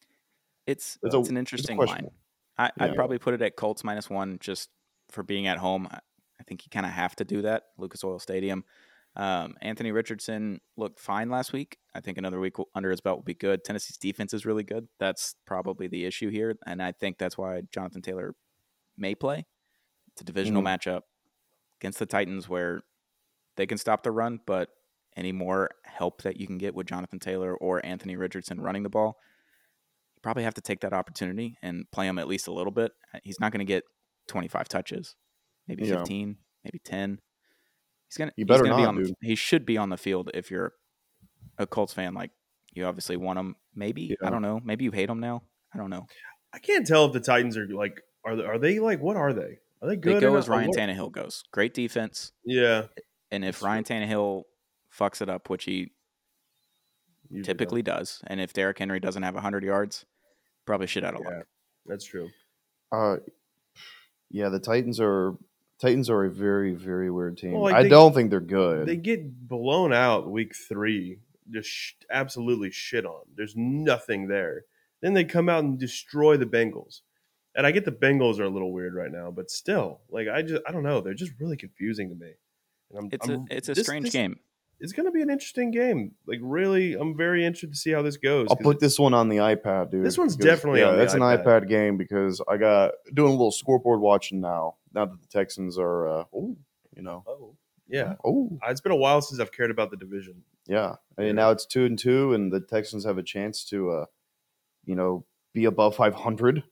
It's 0.66 0.98
It's 1.02 1.14
it's, 1.14 1.14
a- 1.14 1.18
an 1.18 1.22
It's 1.22 1.30
interesting 1.30 1.78
line. 1.78 1.86
questionable. 1.86 2.14
I, 2.58 2.70
I'd 2.78 2.90
Yeah. 2.90 2.94
probably 2.94 3.18
put 3.18 3.32
it 3.32 3.40
at 3.42 3.56
Colts 3.56 3.84
minus 3.84 4.10
one 4.10 4.36
just 4.40 4.68
for 5.08 5.22
being 5.22 5.46
at 5.46 5.56
home. 5.56 5.88
Think 6.50 6.64
you 6.64 6.70
kind 6.70 6.84
of 6.84 6.90
have 6.90 7.14
to 7.14 7.24
do 7.24 7.42
that. 7.42 7.66
Lucas 7.78 8.02
Oil 8.02 8.18
Stadium. 8.18 8.64
Um, 9.14 9.54
Anthony 9.62 9.92
Richardson 9.92 10.60
looked 10.76 10.98
fine 10.98 11.30
last 11.30 11.52
week. 11.52 11.78
I 11.94 12.00
think 12.00 12.18
another 12.18 12.40
week 12.40 12.56
under 12.74 12.90
his 12.90 13.00
belt 13.00 13.18
will 13.18 13.22
be 13.22 13.34
good. 13.34 13.62
Tennessee's 13.62 13.96
defense 13.96 14.34
is 14.34 14.44
really 14.44 14.64
good. 14.64 14.88
That's 14.98 15.36
probably 15.46 15.86
the 15.86 16.04
issue 16.04 16.28
here, 16.28 16.58
and 16.66 16.82
I 16.82 16.90
think 16.90 17.18
that's 17.18 17.38
why 17.38 17.62
Jonathan 17.72 18.02
Taylor 18.02 18.34
may 18.98 19.14
play. 19.14 19.46
It's 20.12 20.22
a 20.22 20.24
divisional 20.24 20.60
matchup 20.64 21.02
against 21.80 22.00
the 22.00 22.06
Titans 22.06 22.48
where 22.48 22.82
they 23.54 23.64
can 23.64 23.78
stop 23.78 24.02
the 24.02 24.10
run, 24.10 24.40
but 24.44 24.70
any 25.16 25.30
more 25.30 25.70
help 25.84 26.22
that 26.22 26.36
you 26.40 26.48
can 26.48 26.58
get 26.58 26.74
with 26.74 26.88
Jonathan 26.88 27.20
Taylor 27.20 27.54
or 27.54 27.84
Anthony 27.86 28.16
Richardson 28.16 28.60
running 28.60 28.82
the 28.82 28.88
ball, 28.88 29.18
you 30.16 30.20
probably 30.20 30.42
have 30.42 30.54
to 30.54 30.60
take 30.60 30.80
that 30.80 30.92
opportunity 30.92 31.56
and 31.62 31.88
play 31.92 32.08
him 32.08 32.18
at 32.18 32.26
least 32.26 32.48
a 32.48 32.52
little 32.52 32.72
bit. 32.72 32.90
He's 33.22 33.38
not 33.38 33.52
going 33.52 33.64
to 33.64 33.64
get 33.64 33.84
25 34.26 34.66
touches, 34.66 35.14
maybe 35.70 35.86
Yeah. 35.88 35.98
15, 35.98 36.36
maybe 36.64 36.78
10. 36.84 37.20
He's 38.08 38.16
gonna. 38.16 38.32
You 38.36 38.44
better 38.44 38.64
gonna 38.64 38.76
be 38.76 38.82
not, 38.82 38.88
on. 38.88 39.02
dude. 39.02 39.14
He 39.22 39.34
should 39.36 39.64
be 39.64 39.76
on 39.78 39.88
the 39.88 39.96
field 39.96 40.30
if 40.34 40.50
you're 40.50 40.72
a 41.58 41.66
Colts 41.66 41.92
fan. 41.94 42.12
Like 42.12 42.32
you 42.72 42.84
obviously 42.84 43.16
want 43.16 43.38
him. 43.38 43.54
Maybe 43.74 44.16
I 44.22 44.30
don't 44.30 44.42
know. 44.42 44.60
Maybe 44.64 44.84
you 44.84 44.90
hate 44.90 45.08
him 45.08 45.20
now. 45.20 45.44
I 45.72 45.78
don't 45.78 45.90
know. 45.90 46.06
I 46.52 46.58
can't 46.58 46.84
tell 46.86 47.04
if 47.06 47.12
the 47.12 47.20
Titans 47.20 47.56
are 47.56 47.68
like 47.68 48.00
are 48.24 48.34
they, 48.36 48.42
are 48.44 48.58
they 48.58 48.80
like 48.80 49.00
what 49.00 49.16
are 49.16 49.32
they? 49.32 49.58
Are 49.80 49.88
they 49.88 49.96
good? 49.96 50.14
They 50.14 50.16
or 50.16 50.20
go 50.20 50.32
not? 50.32 50.38
as 50.38 50.48
Ryan 50.48 50.64
Or 50.64 50.68
what? 50.70 50.76
Tannehill 50.78 51.12
goes. 51.12 51.44
Great 51.52 51.72
defense, 51.72 52.32
Yeah, 52.44 52.86
and 53.30 53.44
if 53.44 53.56
That's 53.56 53.62
Ryan 53.62 53.84
Tannehill 53.84 54.42
fucks 54.98 55.22
it 55.22 55.28
up, 55.30 55.48
which 55.48 55.64
he 55.64 55.92
usually 57.30 57.44
typically 57.44 57.82
does, 57.82 58.20
and 58.26 58.40
if 58.40 58.52
Derrick 58.52 58.78
Henry 58.78 58.98
doesn't 59.00 59.22
have 59.22 59.34
100 59.34 59.62
yards, 59.62 60.04
probably 60.66 60.88
shit 60.88 61.04
out 61.04 61.14
of 61.14 61.20
Yeah. 61.24 61.36
luck. 61.36 61.46
that's 61.86 62.04
true. 62.04 62.28
Uh, 62.92 63.18
yeah, 64.30 64.48
the 64.48 64.58
Titans 64.58 64.98
are 65.00 65.34
Titans 65.80 66.10
are 66.10 66.24
a 66.24 66.30
very 66.30 66.74
very 66.74 67.10
weird 67.10 67.38
team. 67.38 67.52
Well, 67.52 67.62
like, 67.62 67.74
I 67.74 67.82
they- 67.84 67.88
don't 67.88 68.14
think 68.14 68.30
they're 68.30 68.40
good. 68.40 68.86
They 68.86 68.96
get 68.96 69.48
blown 69.48 69.92
out 69.92 70.30
week 70.30 70.54
three, 70.54 71.18
just 71.50 71.68
sh- 71.68 71.92
absolutely 72.10 72.70
shit 72.70 73.06
on. 73.06 73.22
There's 73.34 73.54
nothing 73.56 74.28
there. 74.28 74.64
Then 75.00 75.14
they 75.14 75.24
come 75.24 75.48
out 75.48 75.64
and 75.64 75.78
destroy 75.78 76.36
the 76.36 76.44
Bengals. 76.46 77.00
And 77.56 77.66
I 77.66 77.70
get 77.72 77.84
the 77.84 77.90
Bengals 77.92 78.38
are 78.38 78.44
a 78.44 78.48
little 78.50 78.72
weird 78.72 78.94
right 78.94 79.10
now, 79.10 79.30
but 79.30 79.50
still, 79.50 80.02
like 80.10 80.28
I 80.28 80.42
just 80.42 80.62
I 80.68 80.72
don't 80.72 80.82
know, 80.84 81.00
they're 81.00 81.14
just 81.14 81.32
really 81.40 81.56
confusing 81.56 82.08
to 82.10 82.14
me. 82.14 82.32
And 82.90 82.98
I'm, 82.98 83.08
It's 83.12 83.28
I'm- 83.28 83.46
a 83.50 83.54
it's 83.56 83.68
a 83.68 83.74
this- 83.74 83.84
strange 83.86 84.04
this- 84.04 84.12
game. 84.12 84.38
It's 84.80 84.92
going 84.92 85.06
to 85.06 85.12
be 85.12 85.20
an 85.22 85.30
interesting 85.30 85.70
game. 85.70 86.12
Like 86.26 86.38
really, 86.42 86.94
I'm 86.94 87.16
very 87.16 87.44
interested 87.44 87.72
to 87.72 87.78
see 87.78 87.90
how 87.90 88.02
this 88.02 88.16
goes. 88.16 88.48
I'll 88.50 88.56
put 88.56 88.80
this 88.80 88.98
one 88.98 89.12
on 89.14 89.28
the 89.28 89.36
iPad, 89.36 89.90
dude. 89.90 90.04
This 90.04 90.16
one's 90.18 90.36
because- 90.36 90.56
definitely 90.56 90.80
yeah. 90.80 90.86
on 90.88 90.92
the 90.94 90.98
that's 91.00 91.14
iPad. 91.14 91.38
an 91.40 91.44
iPad 91.44 91.68
game 91.68 91.96
because 91.96 92.40
I 92.48 92.56
got 92.56 92.92
doing 93.12 93.28
a 93.28 93.32
little 93.32 93.52
scoreboard 93.52 94.00
watching 94.00 94.40
now. 94.40 94.76
Now 94.94 95.04
that 95.06 95.20
the 95.20 95.26
Texans 95.28 95.78
are, 95.78 96.08
uh, 96.08 96.24
oh, 96.34 96.56
you 96.96 97.02
know, 97.02 97.22
Oh, 97.28 97.54
yeah. 97.88 98.14
oh, 98.24 98.58
It's 98.68 98.80
been 98.80 98.92
a 98.92 98.96
while 98.96 99.20
since 99.22 99.40
I've 99.40 99.52
cared 99.52 99.70
about 99.70 99.90
the 99.90 99.96
division. 99.96 100.42
yeah. 100.66 100.96
And 101.18 101.36
now 101.36 101.50
it's 101.50 101.66
two 101.66 101.84
and 101.84 101.98
two, 101.98 102.32
and 102.32 102.50
the 102.52 102.60
Texans 102.60 103.04
have 103.04 103.18
a 103.18 103.22
chance 103.22 103.64
to, 103.66 103.90
uh, 103.90 104.04
you 104.86 104.94
know, 104.96 105.24
be 105.52 105.66
above 105.66 105.94
five 105.96 106.14
hundred 106.14 106.62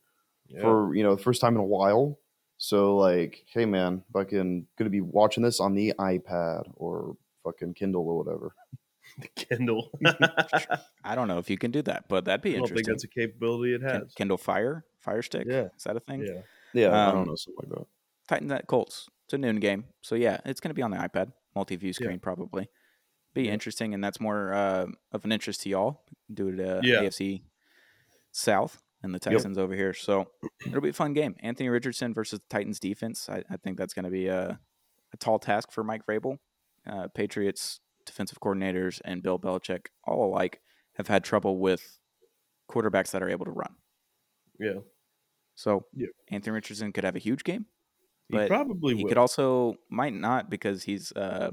Yeah. 0.49 0.63
for 0.63 0.95
you 0.95 1.03
know 1.03 1.15
the 1.15 1.23
first 1.23 1.41
time 1.43 1.55
in 1.57 1.61
a 1.61 1.65
while. 1.67 2.19
So 2.57 2.97
like, 2.97 3.45
hey 3.53 3.67
man, 3.67 4.03
fucking 4.13 4.67
gonna 4.79 4.89
be 4.91 5.01
watching 5.03 5.43
this 5.43 5.61
on 5.61 5.75
the 5.75 5.93
iPad 5.99 6.63
or 6.77 7.17
fucking 7.45 7.75
Kindle 7.75 8.07
or 8.09 8.23
whatever. 8.23 8.55
Kindle. 9.37 9.91
I 11.05 11.15
don't 11.15 11.29
know 11.29 11.39
if 11.39 11.49
you 11.51 11.57
can 11.59 11.71
do 11.71 11.83
that, 11.83 12.09
but 12.09 12.25
that'd 12.27 12.43
be 12.43 12.55
interesting. 12.55 12.77
I 12.79 12.81
don't 12.81 12.85
think 12.85 12.87
that's 12.89 13.05
a 13.05 13.09
capability 13.09 13.75
it 13.75 13.83
has. 13.83 14.13
Kindle 14.15 14.37
Fire, 14.37 14.85
Fire 14.99 15.23
Stick. 15.23 15.47
Yeah. 15.49 15.69
Is 15.77 15.85
that 15.85 15.97
a 15.97 16.01
thing? 16.01 16.23
Yeah. 16.23 16.43
Yeah, 16.75 16.89
I 16.89 17.07
Um, 17.09 17.15
don't 17.17 17.29
know 17.29 17.35
something 17.37 17.71
like 17.71 17.79
that. 17.79 17.87
Titans 18.29 18.53
at 18.53 18.67
Colts. 18.67 19.09
It's 19.25 19.33
a 19.35 19.39
noon 19.39 19.61
game, 19.61 19.85
so 20.03 20.15
yeah, 20.15 20.41
it's 20.45 20.61
going 20.61 20.71
to 20.71 20.75
be 20.75 20.83
on 20.83 20.91
the 20.91 20.97
iPad, 20.99 21.33
multi-view 21.55 21.89
Yeah. 21.89 21.93
screen 21.93 22.19
probably. 22.19 22.69
Be 23.35 23.43
Yeah. 23.45 23.53
interesting, 23.53 23.95
and 23.95 24.03
that's 24.05 24.21
more 24.21 24.53
uh, 24.53 24.87
of 25.13 25.25
an 25.25 25.33
interest 25.33 25.63
to 25.63 25.69
y'all 25.71 26.03
due 26.33 26.55
to 26.57 26.81
Yeah. 26.83 27.01
AFC 27.03 27.43
South 28.33 28.83
and 29.03 29.15
the 29.15 29.19
Texans 29.19 29.57
over 29.59 29.75
here. 29.75 29.95
So 29.95 30.31
it'll 30.67 30.81
be 30.81 30.89
a 30.91 30.93
fun 30.95 31.13
game. 31.15 31.37
Anthony 31.41 31.69
Richardson 31.69 32.13
versus 32.15 32.41
the 32.41 32.47
Titans 32.49 32.79
defense. 32.81 33.29
I, 33.29 33.45
I 33.51 33.57
think 33.57 33.79
that's 33.79 33.95
going 33.95 34.05
to 34.05 34.11
be 34.11 34.27
a, 34.29 34.59
a 35.13 35.17
tall 35.19 35.39
task 35.39 35.71
for 35.73 35.83
Mike 35.85 36.05
Vrabel. 36.07 36.39
Uh, 36.89 37.09
Patriots 37.09 37.81
defensive 38.07 38.39
coordinators 38.41 39.01
and 39.05 39.23
Bill 39.23 39.39
Belichick 39.39 39.87
all 40.05 40.31
alike 40.31 40.61
have 40.95 41.09
had 41.09 41.23
trouble 41.25 41.59
with 41.59 41.99
quarterbacks 42.71 43.11
that 43.11 43.23
are 43.23 43.29
able 43.29 43.45
to 43.45 43.51
run. 43.51 43.75
Yeah. 44.59 44.81
So 45.55 45.87
Yeah. 45.95 46.09
Anthony 46.31 46.55
Richardson 46.55 46.93
could 46.93 47.05
have 47.05 47.17
a 47.17 47.19
huge 47.21 47.45
game. 47.45 47.67
He 48.29 48.37
But 48.37 48.49
probably 48.49 48.97
he 48.97 49.05
will. 49.05 49.09
could 49.09 49.19
also 49.19 49.75
might 49.91 50.15
not 50.15 50.49
because 50.51 50.83
he's 50.85 51.13
uh, 51.13 51.51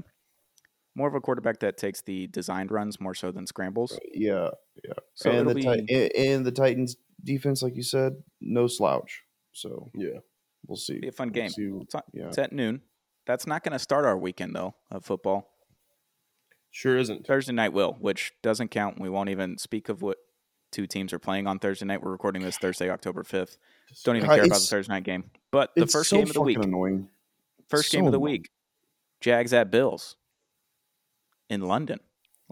more 0.96 1.08
of 1.08 1.16
a 1.16 1.22
quarterback 1.22 1.60
that 1.60 1.78
takes 1.78 2.02
the 2.02 2.28
designed 2.28 2.72
runs 2.72 3.00
more 3.02 3.14
so 3.14 3.32
than 3.32 3.46
scrambles. 3.48 4.00
Yeah, 4.14 4.50
So 5.16 5.32
and 5.32 5.50
the 5.50 5.56
be 5.56 5.62
Ti- 5.62 6.12
and 6.16 6.46
the 6.46 6.52
Titans 6.52 6.96
defense, 7.24 7.62
like 7.62 7.76
you 7.76 7.84
said, 7.84 8.14
no 8.42 8.68
slouch. 8.68 9.24
So 9.54 9.90
yeah. 9.96 10.20
we'll 10.68 10.76
see. 10.78 11.00
be 11.00 11.08
a 11.10 11.12
fun 11.12 11.28
We'll 11.30 11.34
game. 11.44 11.50
see. 11.50 11.70
It's, 11.82 11.96
on- 11.96 12.02
Yeah. 12.14 12.28
it's 12.28 12.38
at 12.38 12.52
noon. 12.54 12.82
That's 13.26 13.48
not 13.48 13.64
going 13.64 13.74
to 13.74 13.80
start 13.80 14.06
our 14.06 14.18
weekend 14.18 14.56
though 14.56 14.76
of 14.92 15.06
football. 15.06 15.52
Sure 16.72 16.98
isn't. 16.98 17.26
Thursday 17.26 17.54
night 17.54 17.74
will, 17.74 17.96
which 18.00 18.34
doesn't 18.44 18.70
count. 18.70 19.00
We 19.00 19.10
won't 19.10 19.30
even 19.30 19.58
speak 19.58 19.88
of 19.90 20.02
what 20.02 20.18
two 20.72 20.88
teams 20.88 21.14
are 21.14 21.20
playing 21.20 21.48
on 21.48 21.58
Thursday 21.58 21.86
night. 21.86 22.04
We're 22.04 22.12
recording 22.12 22.42
this 22.42 22.58
Thursday, 22.58 22.90
October 22.90 23.24
5th. 23.24 23.58
Don't 24.04 24.18
even 24.18 24.28
care 24.28 24.44
about 24.44 24.60
the 24.60 24.68
Thursday 24.68 24.94
night 24.94 25.04
game. 25.04 25.32
But 25.52 25.72
the 25.76 25.88
first 25.88 26.10
so 26.10 26.18
game 26.18 26.28
of 26.28 26.34
the 26.34 26.42
week, 26.42 26.58
annoying. 26.58 27.08
first 27.70 27.92
so 27.92 27.98
game 27.98 28.06
of 28.06 28.12
the 28.12 28.20
week, 28.20 28.50
Jags 29.22 29.54
at 29.54 29.72
Bills 29.72 30.18
in 31.50 31.62
London. 31.62 32.00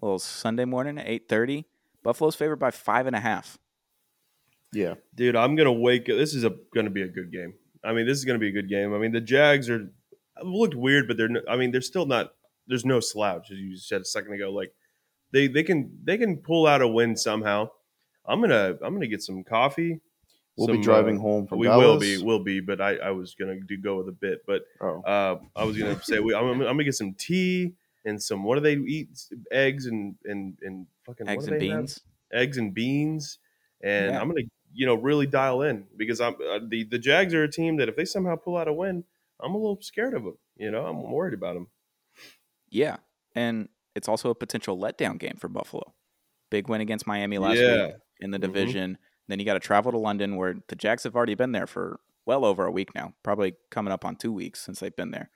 A 0.02 0.06
little 0.06 0.20
Sunday 0.20 0.66
morning 0.66 0.98
at 0.98 1.06
8.30. 1.06 1.66
Buffalo's 2.02 2.36
favored 2.36 2.60
by 2.60 2.72
five 2.72 3.08
and 3.08 3.16
a 3.16 3.20
half. 3.20 3.58
Yeah, 4.74 4.96
Dude, 5.14 5.36
I'm 5.36 5.56
gonna 5.56 5.72
wake. 5.72 6.08
This 6.08 6.34
is 6.34 6.44
a 6.44 6.56
gonna 6.74 6.90
be 6.90 7.04
a 7.04 7.08
good 7.08 7.32
game. 7.32 7.54
I 7.84 7.94
mean, 7.94 8.08
this 8.08 8.18
is 8.18 8.26
gonna 8.26 8.40
be 8.40 8.48
a 8.48 8.52
good 8.52 8.70
game. 8.70 8.94
I 8.94 8.98
mean, 8.98 9.12
the 9.12 9.22
Jags 9.22 9.70
are 9.70 9.92
looked 10.42 10.76
weird, 10.76 11.08
but 11.08 11.18
they're—I 11.18 11.56
mean, 11.58 11.72
they're 11.72 11.82
still 11.82 12.06
not. 12.06 12.34
There's 12.68 12.86
no 12.86 13.00
slouch, 13.00 13.52
as 13.52 13.58
you 13.60 13.76
said 13.78 14.02
a 14.02 14.06
second 14.06 14.34
ago. 14.34 14.52
Like 14.52 14.74
they 15.32 15.48
they 15.48 15.64
can 15.64 16.00
they 16.04 16.18
can 16.18 16.38
pull 16.38 16.66
out 16.66 16.82
a 16.82 16.88
win 16.88 17.16
somehow. 17.16 17.70
I'm 18.26 18.42
gonna 18.42 18.78
I'm 18.82 18.94
gonna 18.94 19.08
get 19.08 19.22
some 19.22 19.44
coffee. 19.44 20.00
we'll 20.56 20.68
some, 20.68 20.78
be 20.78 20.82
driving 20.84 21.18
uh, 21.18 21.22
home 21.22 21.48
from 21.48 21.60
we 21.60 21.68
Dallas. 21.68 21.86
will 21.86 22.00
be 22.00 22.18
will 22.18 22.40
be, 22.44 22.60
but 22.62 22.80
I 22.82 22.96
I 22.98 23.12
was 23.12 23.36
gonna 23.36 23.60
do 23.60 23.78
go 23.78 23.98
with 23.98 24.08
a 24.08 24.14
bit, 24.14 24.46
but 24.48 24.64
Oh, 24.82 25.02
uh, 25.02 25.40
I 25.56 25.64
was 25.66 25.78
gonna 25.78 26.02
say 26.02 26.20
we, 26.20 26.34
I'm, 26.34 26.46
I'm 26.50 26.60
gonna 26.60 26.84
get 26.86 26.96
some 26.96 27.14
tea 27.16 27.74
and 28.06 28.22
some. 28.22 28.44
What 28.44 28.56
do 28.56 28.62
they 28.62 28.76
eat? 28.76 29.10
Eggs 29.52 29.86
and 29.88 30.16
and 30.26 30.58
and 30.62 30.88
fucking 31.06 31.28
Eggs 31.28 31.46
do 31.48 31.52
and 31.54 31.62
they 31.62 31.68
have? 31.68 31.80
beans. 31.80 32.02
eggs 32.32 32.58
and 32.58 32.74
beans, 32.74 33.40
and 33.82 34.12
Yeah. 34.12 34.22
I'm 34.22 34.28
gonna 34.30 34.42
you 34.74 34.86
know 34.86 34.96
really 34.96 35.28
dial 35.28 35.62
in 35.64 35.86
because 35.98 36.22
I'm 36.22 36.36
uh, 36.36 36.60
the 36.66 36.84
the 36.86 36.98
Jags 37.00 37.34
are 37.34 37.44
a 37.44 37.52
team 37.52 37.76
that 37.78 37.90
if 37.90 37.96
they 37.98 38.06
somehow 38.06 38.36
pull 38.38 38.56
out 38.56 38.68
a 38.70 38.74
win, 38.74 39.04
I'm 39.42 39.54
a 39.56 39.58
little 39.58 39.80
scared 39.82 40.14
of 40.14 40.24
them. 40.24 40.38
You 40.56 40.72
know, 40.72 40.86
I'm 40.86 41.12
worried 41.12 41.34
about 41.34 41.54
them. 41.56 41.68
Yeah. 42.70 42.98
And 43.36 43.70
it's 43.96 44.08
also 44.08 44.30
a 44.30 44.36
potential 44.36 44.78
letdown 44.78 45.18
game 45.20 45.38
for 45.40 45.48
Buffalo. 45.48 45.94
Big 46.50 46.68
win 46.70 46.82
against 46.82 47.08
Miami 47.08 47.38
last 47.38 47.58
Yeah. 47.58 47.88
week 47.88 47.96
in 48.20 48.32
the 48.32 48.38
Mhm. 48.38 48.42
division. 48.42 48.98
Then 49.28 49.40
you 49.40 49.46
got 49.46 49.54
to 49.54 49.60
travel 49.60 49.92
to 49.92 49.98
London 49.98 50.36
where 50.36 50.56
the 50.68 50.76
Jags 50.76 51.04
have 51.04 51.16
already 51.16 51.36
been 51.36 51.52
there 51.52 51.68
for 51.68 52.00
well 52.26 52.46
over 52.46 52.66
a 52.66 52.72
week 52.72 52.94
now, 52.96 53.14
probably 53.24 53.56
coming 53.70 53.92
up 53.92 54.06
on 54.06 54.16
two 54.16 54.32
weeks 54.32 54.62
since 54.62 54.80
they've 54.80 54.96
been 54.96 55.12
there. 55.12 55.30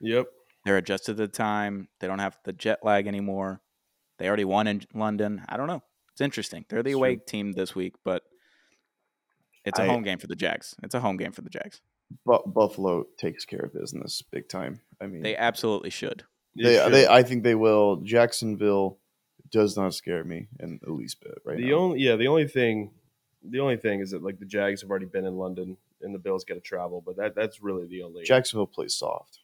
Yep. 0.00 0.26
They're 0.64 0.76
adjusted 0.76 1.12
to 1.16 1.26
the 1.26 1.28
time. 1.28 1.88
They 2.00 2.06
don't 2.06 2.18
have 2.18 2.38
the 2.44 2.52
jet 2.52 2.84
lag 2.84 3.06
anymore. 3.06 3.62
They 4.18 4.28
already 4.28 4.44
won 4.44 4.66
in 4.66 4.82
London. 4.94 5.44
I 5.48 5.56
don't 5.56 5.66
know. 5.66 5.82
It's 6.12 6.20
interesting. 6.20 6.64
They're 6.68 6.82
the 6.82 6.92
away 6.92 7.16
team 7.16 7.52
this 7.52 7.74
week, 7.74 7.94
but 8.04 8.22
it's 9.64 9.78
a 9.78 9.82
I- 9.82 9.86
home 9.86 10.02
game 10.02 10.18
for 10.18 10.26
the 10.26 10.36
Jags. 10.36 10.74
It's 10.82 10.94
a 10.94 11.00
home 11.00 11.16
game 11.16 11.32
for 11.32 11.42
the 11.42 11.50
Jags. 11.50 11.80
Bu- 12.26 12.42
Buffalo 12.46 13.04
takes 13.16 13.44
care 13.44 13.60
of 13.60 13.72
business 13.72 14.22
big 14.22 14.48
time. 14.48 14.80
I 15.00 15.06
mean, 15.06 15.22
They 15.22 15.36
absolutely 15.36 15.90
should. 15.90 16.22
they, 16.54 16.76
It 16.76 16.90
they. 16.92 17.06
I 17.08 17.22
think 17.22 17.42
they 17.42 17.54
will. 17.54 17.96
Jacksonville 17.96 18.98
does 19.50 19.76
not 19.76 19.94
scare 19.94 20.24
me 20.24 20.48
in 20.60 20.78
the 20.82 20.92
least 20.92 21.20
bit 21.20 21.38
right 21.44 21.56
the 21.56 21.70
now. 21.70 21.76
only 21.76 22.00
yeah 22.00 22.16
the 22.16 22.26
only 22.28 22.46
thing 22.48 22.90
the 23.42 23.60
only 23.60 23.76
thing 23.76 24.00
is 24.00 24.10
that 24.10 24.22
like 24.22 24.38
the 24.38 24.44
Jags 24.46 24.80
have 24.80 24.90
already 24.90 25.06
been 25.06 25.24
in 25.24 25.36
London 25.36 25.76
and 26.00 26.14
the 26.14 26.18
Bills 26.18 26.44
got 26.44 26.54
to 26.54 26.60
travel, 26.60 27.02
but 27.04 27.16
that 27.16 27.34
that's 27.34 27.62
really 27.62 27.86
the 27.86 28.02
only 28.02 28.24
Jacksonville 28.24 28.66
plays 28.66 28.94
soft. 28.94 29.38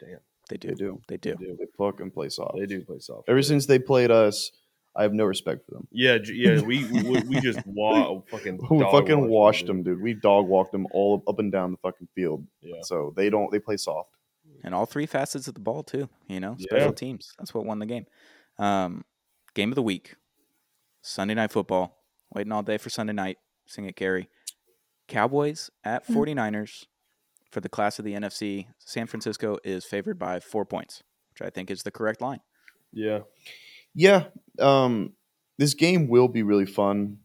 Damn 0.00 0.18
they 0.50 0.56
do. 0.58 0.68
They 0.68 0.74
do. 0.74 1.00
They 1.08 1.16
do. 1.16 1.36
they 1.38 1.44
do. 1.46 1.56
They 1.58 1.66
fucking 1.78 2.10
play 2.10 2.28
soft. 2.28 2.56
They 2.58 2.66
do 2.66 2.82
play 2.82 2.98
soft. 2.98 3.28
Ever 3.28 3.40
since 3.42 3.64
they 3.66 3.78
played 3.78 4.10
us, 4.10 4.50
I 4.96 5.02
have 5.02 5.12
no 5.12 5.24
respect 5.24 5.64
for 5.66 5.72
them. 5.72 5.88
Yeah, 5.90 6.18
yeah, 6.24 6.60
we 6.60 6.84
we, 6.84 7.20
we 7.22 7.40
just 7.40 7.58
wa- 7.66 8.20
fucking 8.30 8.58
We 8.70 8.80
fucking 8.80 9.28
washed 9.28 9.66
them, 9.66 9.82
dude. 9.82 10.00
We 10.00 10.14
dog 10.14 10.46
walked 10.46 10.72
them 10.72 10.86
all 10.92 11.22
up 11.26 11.38
and 11.38 11.50
down 11.50 11.72
the 11.72 11.78
fucking 11.78 12.08
field. 12.14 12.46
Yeah. 12.60 12.76
So 12.82 13.12
they 13.16 13.28
don't. 13.30 13.50
They 13.50 13.58
play 13.58 13.76
soft. 13.76 14.10
and 14.62 14.74
all 14.74 14.86
three 14.86 15.06
facets 15.06 15.48
of 15.48 15.54
the 15.54 15.60
ball 15.60 15.82
too. 15.82 16.08
You 16.28 16.40
know, 16.40 16.54
Yeah. 16.58 16.66
special 16.70 16.92
teams. 16.92 17.32
That's 17.38 17.52
what 17.52 17.64
won 17.66 17.78
the 17.80 17.86
game. 17.86 18.06
Um, 18.58 19.04
game 19.54 19.70
of 19.70 19.74
the 19.74 19.82
week, 19.82 20.14
Sunday 21.02 21.34
night 21.34 21.50
football. 21.52 22.02
Waiting 22.32 22.52
all 22.52 22.62
day 22.62 22.78
for 22.78 22.88
Sunday 22.90 23.12
night. 23.12 23.38
Sing 23.66 23.84
it, 23.86 23.96
Gary. 23.96 24.28
Cowboys 25.08 25.70
at 25.84 26.06
49ers 26.06 26.86
for 27.50 27.60
the 27.60 27.68
class 27.68 27.98
of 27.98 28.04
the 28.04 28.14
NFC. 28.14 28.66
San 28.78 29.06
Francisco 29.06 29.58
is 29.64 29.84
favored 29.84 30.18
by 30.18 30.40
four 30.40 30.64
points, 30.64 31.02
which 31.32 31.46
I 31.46 31.50
think 31.50 31.70
is 31.70 31.82
the 31.82 31.90
correct 31.90 32.20
line. 32.20 32.40
Yeah. 32.92 33.20
Yeah. 33.94 34.24
Um, 34.58 35.12
this 35.58 35.74
game 35.74 36.08
will 36.08 36.28
be 36.28 36.42
really 36.42 36.66
fun. 36.66 37.18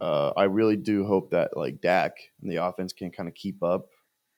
Uh, 0.00 0.32
I 0.36 0.44
really 0.44 0.76
do 0.76 1.06
hope 1.06 1.30
that 1.30 1.56
like 1.56 1.80
Dak 1.80 2.16
and 2.42 2.50
the 2.50 2.56
offense 2.64 2.92
can 2.92 3.10
kind 3.10 3.28
of 3.28 3.34
keep 3.34 3.62
up 3.62 3.88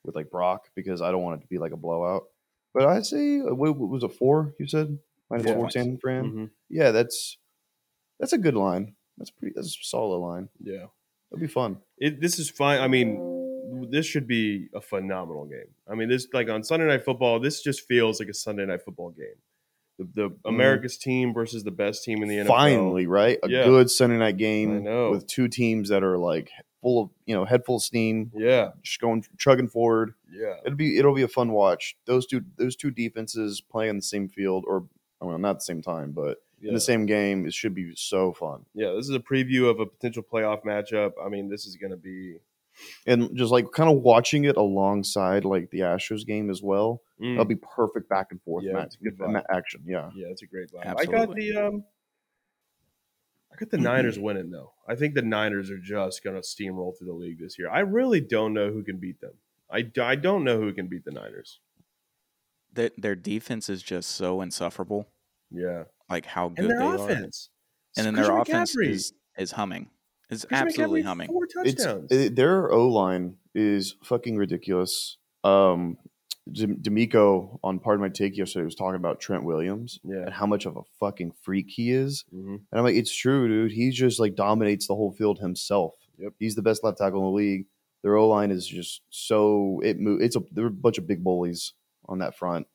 with 0.03 0.15
like 0.15 0.29
Brock 0.29 0.69
because 0.75 1.01
I 1.01 1.11
don't 1.11 1.23
want 1.23 1.39
it 1.39 1.43
to 1.43 1.47
be 1.47 1.57
like 1.57 1.73
a 1.73 1.77
blowout. 1.77 2.23
But 2.73 2.85
I'd 2.85 3.05
say 3.05 3.39
uh, 3.41 3.53
what, 3.53 3.75
what 3.75 3.89
was 3.89 4.03
it 4.03 4.13
four? 4.13 4.53
You 4.59 4.67
said 4.67 4.97
minus 5.29 5.45
Four 5.47 5.55
four. 5.55 5.71
San 5.71 5.97
Fran. 5.97 6.23
Mhm. 6.31 6.49
Yeah, 6.69 6.91
that's 6.91 7.37
that's 8.19 8.33
a 8.33 8.37
good 8.37 8.55
line. 8.55 8.95
That's 9.17 9.31
pretty. 9.31 9.53
That's 9.55 9.67
a 9.67 9.83
solid 9.83 10.17
line. 10.17 10.49
Yeah. 10.61 10.85
It'll 11.31 11.41
be 11.41 11.47
fun. 11.47 11.77
It, 11.97 12.21
this 12.21 12.39
is 12.39 12.49
fine. 12.49 12.79
I 12.79 12.87
mean, 12.87 13.87
this 13.91 14.05
should 14.05 14.27
be 14.27 14.67
a 14.73 14.81
phenomenal 14.81 15.45
game. 15.45 15.67
I 15.91 15.95
mean, 15.95 16.09
this 16.09 16.27
like 16.33 16.49
on 16.49 16.63
Sunday 16.63 16.87
Night 16.87 17.03
Football. 17.03 17.39
This 17.39 17.61
just 17.61 17.81
feels 17.87 18.19
like 18.19 18.29
a 18.29 18.33
Sunday 18.33 18.65
Night 18.65 18.81
Football 18.83 19.11
game. 19.11 19.35
The, 19.99 20.07
the 20.13 20.29
mm-hmm. 20.29 20.47
America's 20.47 20.97
team 20.97 21.33
versus 21.33 21.63
the 21.65 21.71
best 21.71 22.05
team 22.05 22.23
in 22.23 22.29
the 22.29 22.37
NFL. 22.37 22.47
Finally, 22.47 23.05
right? 23.05 23.37
A 23.43 23.49
Yeah. 23.49 23.65
good 23.65 23.91
Sunday 23.91 24.17
night 24.17 24.27
I 24.27 24.31
game 24.31 24.83
know. 24.85 25.11
with 25.11 25.27
two 25.27 25.49
teams 25.49 25.89
that 25.89 26.03
are 26.03 26.17
like 26.17 26.49
full 26.81 27.03
of 27.03 27.09
you 27.25 27.35
know 27.35 27.43
head 27.43 27.65
full 27.65 27.75
of 27.75 27.81
steam, 27.83 28.31
Yeah. 28.33 28.71
just 28.81 29.01
going 29.01 29.25
chugging 29.37 29.67
forward. 29.67 30.13
Yeah. 30.31 30.55
It'll 30.65 30.77
be 30.77 30.97
it'll 30.97 31.13
be 31.13 31.23
a 31.23 31.27
fun 31.27 31.51
watch. 31.51 31.97
Those 32.05 32.25
two 32.25 32.41
those 32.55 32.77
two 32.77 32.91
defenses 32.91 33.59
playing 33.61 33.89
on 33.89 33.95
the 33.97 34.01
same 34.01 34.29
field, 34.29 34.63
or 34.65 34.85
well, 35.19 35.37
not 35.37 35.55
the 35.55 35.61
same 35.61 35.81
time, 35.81 36.13
but 36.13 36.37
Yeah. 36.61 36.69
in 36.69 36.73
the 36.75 36.79
same 36.79 37.05
game. 37.05 37.45
It 37.45 37.53
should 37.53 37.73
be 37.75 37.91
so 37.95 38.31
fun. 38.31 38.65
yeah. 38.73 38.93
This 38.93 39.09
is 39.09 39.15
a 39.15 39.19
preview 39.19 39.69
of 39.69 39.81
a 39.81 39.85
potential 39.85 40.23
playoff 40.23 40.63
matchup. 40.63 41.11
I 41.21 41.27
mean, 41.27 41.49
this 41.49 41.65
is 41.65 41.75
going 41.75 41.91
to 41.91 41.97
be. 41.97 42.37
And 43.05 43.35
just 43.35 43.51
like 43.51 43.71
kind 43.73 43.89
of 43.89 44.01
watching 44.01 44.43
it 44.45 44.57
alongside 44.57 45.45
like 45.45 45.69
the 45.71 45.79
Astros 45.79 46.25
game 46.25 46.49
as 46.49 46.61
well. 46.61 47.01
Mm, 47.21 47.33
That'll 47.33 47.45
be 47.45 47.55
perfect 47.55 48.09
back 48.09 48.27
and 48.31 48.41
forth 48.41 48.63
Yeah, 48.65 48.73
match, 48.73 48.85
it's 48.87 48.95
a 48.97 49.03
good 49.03 49.17
vibe. 49.17 49.43
action. 49.51 49.81
Yeah. 49.85 50.09
yeah, 50.15 50.27
it's 50.27 50.41
a 50.41 50.47
great 50.47 50.71
vibe. 50.71 50.95
I 50.97 51.05
got 51.05 51.33
the 51.35 51.55
um. 51.57 51.83
I 53.51 53.55
got 53.57 53.71
the 53.71 53.77
Niners 53.77 54.17
winning 54.19 54.51
though. 54.51 54.73
I 54.87 54.95
think 54.95 55.15
the 55.15 55.21
Niners 55.21 55.69
are 55.71 55.77
just 55.79 56.23
going 56.23 56.35
to 56.35 56.41
steamroll 56.41 56.97
through 56.97 57.07
the 57.07 57.13
league 57.13 57.39
this 57.39 57.57
year. 57.59 57.69
I 57.69 57.79
really 57.79 58.21
don't 58.21 58.53
know 58.53 58.71
who 58.71 58.83
can 58.83 58.97
beat 58.97 59.19
them. 59.21 59.33
I, 59.71 59.85
I 60.01 60.15
don't 60.15 60.43
know 60.43 60.59
who 60.59 60.71
can 60.73 60.87
beat 60.87 61.03
the 61.03 61.11
Niners. 61.11 61.59
Their, 62.73 62.91
their 62.97 63.15
defense 63.15 63.67
is 63.69 63.81
just 63.83 64.11
so 64.11 64.41
insufferable. 64.41 65.07
Yeah. 65.51 65.83
Like 66.09 66.25
how 66.25 66.49
good 66.49 66.59
and 66.59 66.69
their 66.69 66.79
they 66.79 66.85
are, 66.85 66.95
offense. 66.95 67.49
and 67.97 68.05
then 68.05 68.13
Christian 68.15 68.33
their 68.33 68.41
offense 68.41 68.75
is 68.77 69.13
is 69.37 69.51
humming. 69.51 69.89
Is 70.29 70.45
Christian 70.45 70.67
absolutely 70.67 71.01
humming. 71.01 71.27
Four 71.27 71.45
It's 71.65 71.83
touchdowns. 71.83 72.11
it, 72.11 72.35
their 72.35 72.71
O 72.71 72.87
line 72.87 73.35
is 73.55 73.95
fucking 74.03 74.37
ridiculous. 74.37 75.17
Um, 75.43 75.97
Dem- 76.51 76.77
D'Amico 76.81 77.59
on 77.63 77.79
Pardon 77.79 78.01
My 78.01 78.09
Take 78.09 78.37
yesterday 78.37 78.65
was 78.65 78.75
talking 78.75 78.95
about 78.95 79.19
Trent 79.19 79.43
Williams 79.43 79.99
yeah. 80.03 80.23
and 80.23 80.33
how 80.33 80.45
much 80.45 80.65
of 80.65 80.77
a 80.77 80.81
fucking 80.99 81.33
freak 81.41 81.67
he 81.69 81.91
is. 81.91 82.25
hmm 82.31 82.55
And 82.71 82.79
I'm 82.79 82.83
like, 82.83 82.95
it's 82.95 83.15
true, 83.15 83.47
dude. 83.47 83.71
He 83.71 83.91
just 83.91 84.19
like 84.19 84.35
dominates 84.35 84.87
the 84.87 84.95
whole 84.95 85.11
field 85.11 85.39
himself. 85.39 85.93
Yep. 86.17 86.33
He's 86.39 86.55
the 86.55 86.61
best 86.61 86.83
left 86.83 86.97
tackle 86.97 87.19
in 87.19 87.25
the 87.25 87.31
league. 87.37 87.65
Their 88.03 88.15
O 88.15 88.27
line 88.27 88.51
is 88.51 88.65
just 88.67 89.01
so 89.09 89.81
it 89.83 89.99
move. 89.99 90.21
It's 90.21 90.35
a 90.35 90.41
they're 90.51 90.67
a 90.67 90.71
bunch 90.71 90.97
of 90.97 91.05
big 91.07 91.23
bullies 91.23 91.73
on 92.07 92.19
that 92.19 92.35
front. 92.37 92.67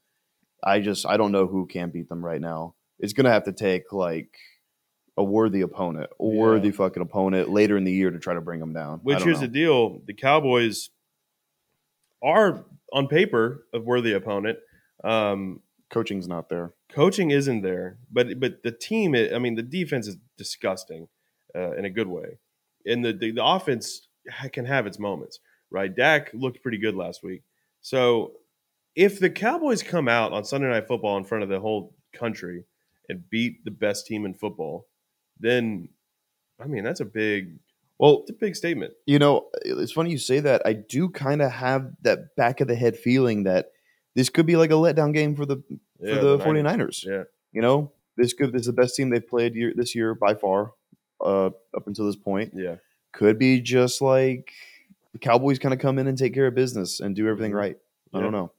I 0.63 0.81
just 0.81 1.07
I 1.07 1.17
don't 1.17 1.33
know 1.33 1.47
who 1.47 1.67
can 1.67 1.91
beat 1.91 2.09
them 2.09 2.25
right 2.25 2.41
now. 2.41 2.75
It's 2.99 3.13
gonna 3.13 3.31
have 3.31 3.45
to 3.45 3.53
take 3.53 3.93
like 3.93 4.31
a 5.17 5.23
worthy 5.25 5.61
opponent, 5.61 6.11
a 6.21 6.25
Yeah. 6.25 6.39
worthy 6.41 6.71
fucking 6.71 7.03
opponent 7.03 7.49
later 7.51 7.77
in 7.77 7.85
the 7.85 7.93
year 7.93 8.11
to 8.11 8.19
try 8.19 8.35
to 8.35 8.41
bring 8.41 8.61
them 8.61 8.73
down. 8.73 8.99
Which 9.01 9.23
here's 9.23 9.41
know. 9.41 9.47
the 9.47 9.53
deal: 9.53 10.03
the 10.07 10.15
Cowboys 10.15 10.91
are 12.23 12.65
on 12.93 13.09
paper 13.09 13.67
a 13.73 13.81
worthy 13.81 14.13
opponent. 14.13 14.59
Um, 15.03 15.61
coaching's 15.91 16.27
not 16.29 16.49
there. 16.49 16.73
coaching 16.89 17.31
isn't 17.31 17.63
there, 17.63 17.99
but 18.11 18.39
but 18.41 18.63
the 18.63 18.73
team. 18.73 19.15
I 19.15 19.39
mean, 19.39 19.55
the 19.55 19.63
defense 19.63 20.07
is 20.09 20.17
disgusting 20.39 21.09
uh, 21.55 21.73
in 21.73 21.85
a 21.85 21.91
good 21.91 22.09
way, 22.09 22.39
and 22.87 23.05
the, 23.05 23.13
the 23.13 23.33
the 23.33 23.45
offense 23.45 24.09
can 24.53 24.65
have 24.65 24.87
its 24.87 24.99
moments. 24.99 25.39
Right, 25.71 25.95
Dak 25.95 26.31
looked 26.35 26.63
pretty 26.63 26.79
good 26.79 26.95
last 26.95 27.23
week. 27.25 27.43
So 27.81 28.33
if 28.95 29.19
the 29.19 29.29
Cowboys 29.31 29.83
come 29.83 30.09
out 30.09 30.33
on 30.33 30.45
Sunday 30.45 30.69
Night 30.69 30.87
Football 30.87 31.17
in 31.19 31.25
front 31.25 31.43
of 31.43 31.49
the 31.51 31.59
whole 31.59 31.95
country 32.13 32.65
and 33.09 33.29
beat 33.29 33.65
the 33.65 33.73
best 33.73 34.07
team 34.07 34.25
in 34.25 34.35
football, 34.35 34.87
then 35.41 35.89
I 36.61 36.67
mean 36.67 36.85
that's 36.85 37.01
a 37.01 37.05
big 37.05 37.59
Well, 37.99 38.21
it's 38.23 38.31
a 38.31 38.35
big 38.35 38.57
statement. 38.57 38.93
You 39.07 39.19
know, 39.19 39.49
it's 39.65 39.93
funny 39.93 40.11
you 40.11 40.19
say 40.19 40.41
that. 40.41 40.63
I 40.67 40.73
do 40.75 41.09
kind 41.09 41.43
of 41.43 41.51
have 41.53 41.93
that 42.03 42.35
back 42.37 42.61
of 42.61 42.69
the 42.69 42.75
head 42.75 42.97
feeling 42.97 43.45
that 43.45 43.71
this 44.15 44.29
could 44.31 44.47
be 44.47 44.57
like 44.57 44.71
a 44.71 44.75
letdown 44.75 45.13
game 45.15 45.35
for 45.37 45.47
the 45.47 45.57
for 45.99 46.07
Yeah, 46.07 46.15
the, 46.21 46.37
the 46.37 46.45
49ers. 46.45 46.63
Niners. 46.63 47.05
Yeah. 47.07 47.25
You 47.53 47.63
know, 47.63 47.93
this 48.17 48.33
could 48.33 48.53
this 48.53 48.61
is 48.63 48.67
the 48.67 48.73
best 48.73 48.95
team 48.97 49.11
they've 49.11 49.27
played 49.27 49.55
year, 49.55 49.73
this 49.77 49.95
year 49.95 50.15
by 50.15 50.35
far 50.35 50.73
uh, 51.21 51.47
up 51.77 51.87
until 51.87 52.07
this 52.07 52.17
point. 52.17 52.53
Yeah. 52.55 52.77
Could 53.13 53.39
be 53.39 53.61
just 53.61 54.03
like 54.03 54.53
the 55.13 55.19
Cowboys 55.21 55.59
kind 55.61 55.73
of 55.73 55.79
come 55.81 55.99
in 56.01 56.07
and 56.09 56.19
take 56.19 56.35
care 56.35 56.47
of 56.49 56.55
business 56.57 56.99
and 57.01 57.15
do 57.15 57.29
everything 57.29 57.53
Mhm. 57.53 57.57
right. 57.57 57.77
I 58.13 58.21
don't 58.21 58.33
know. 58.33 58.51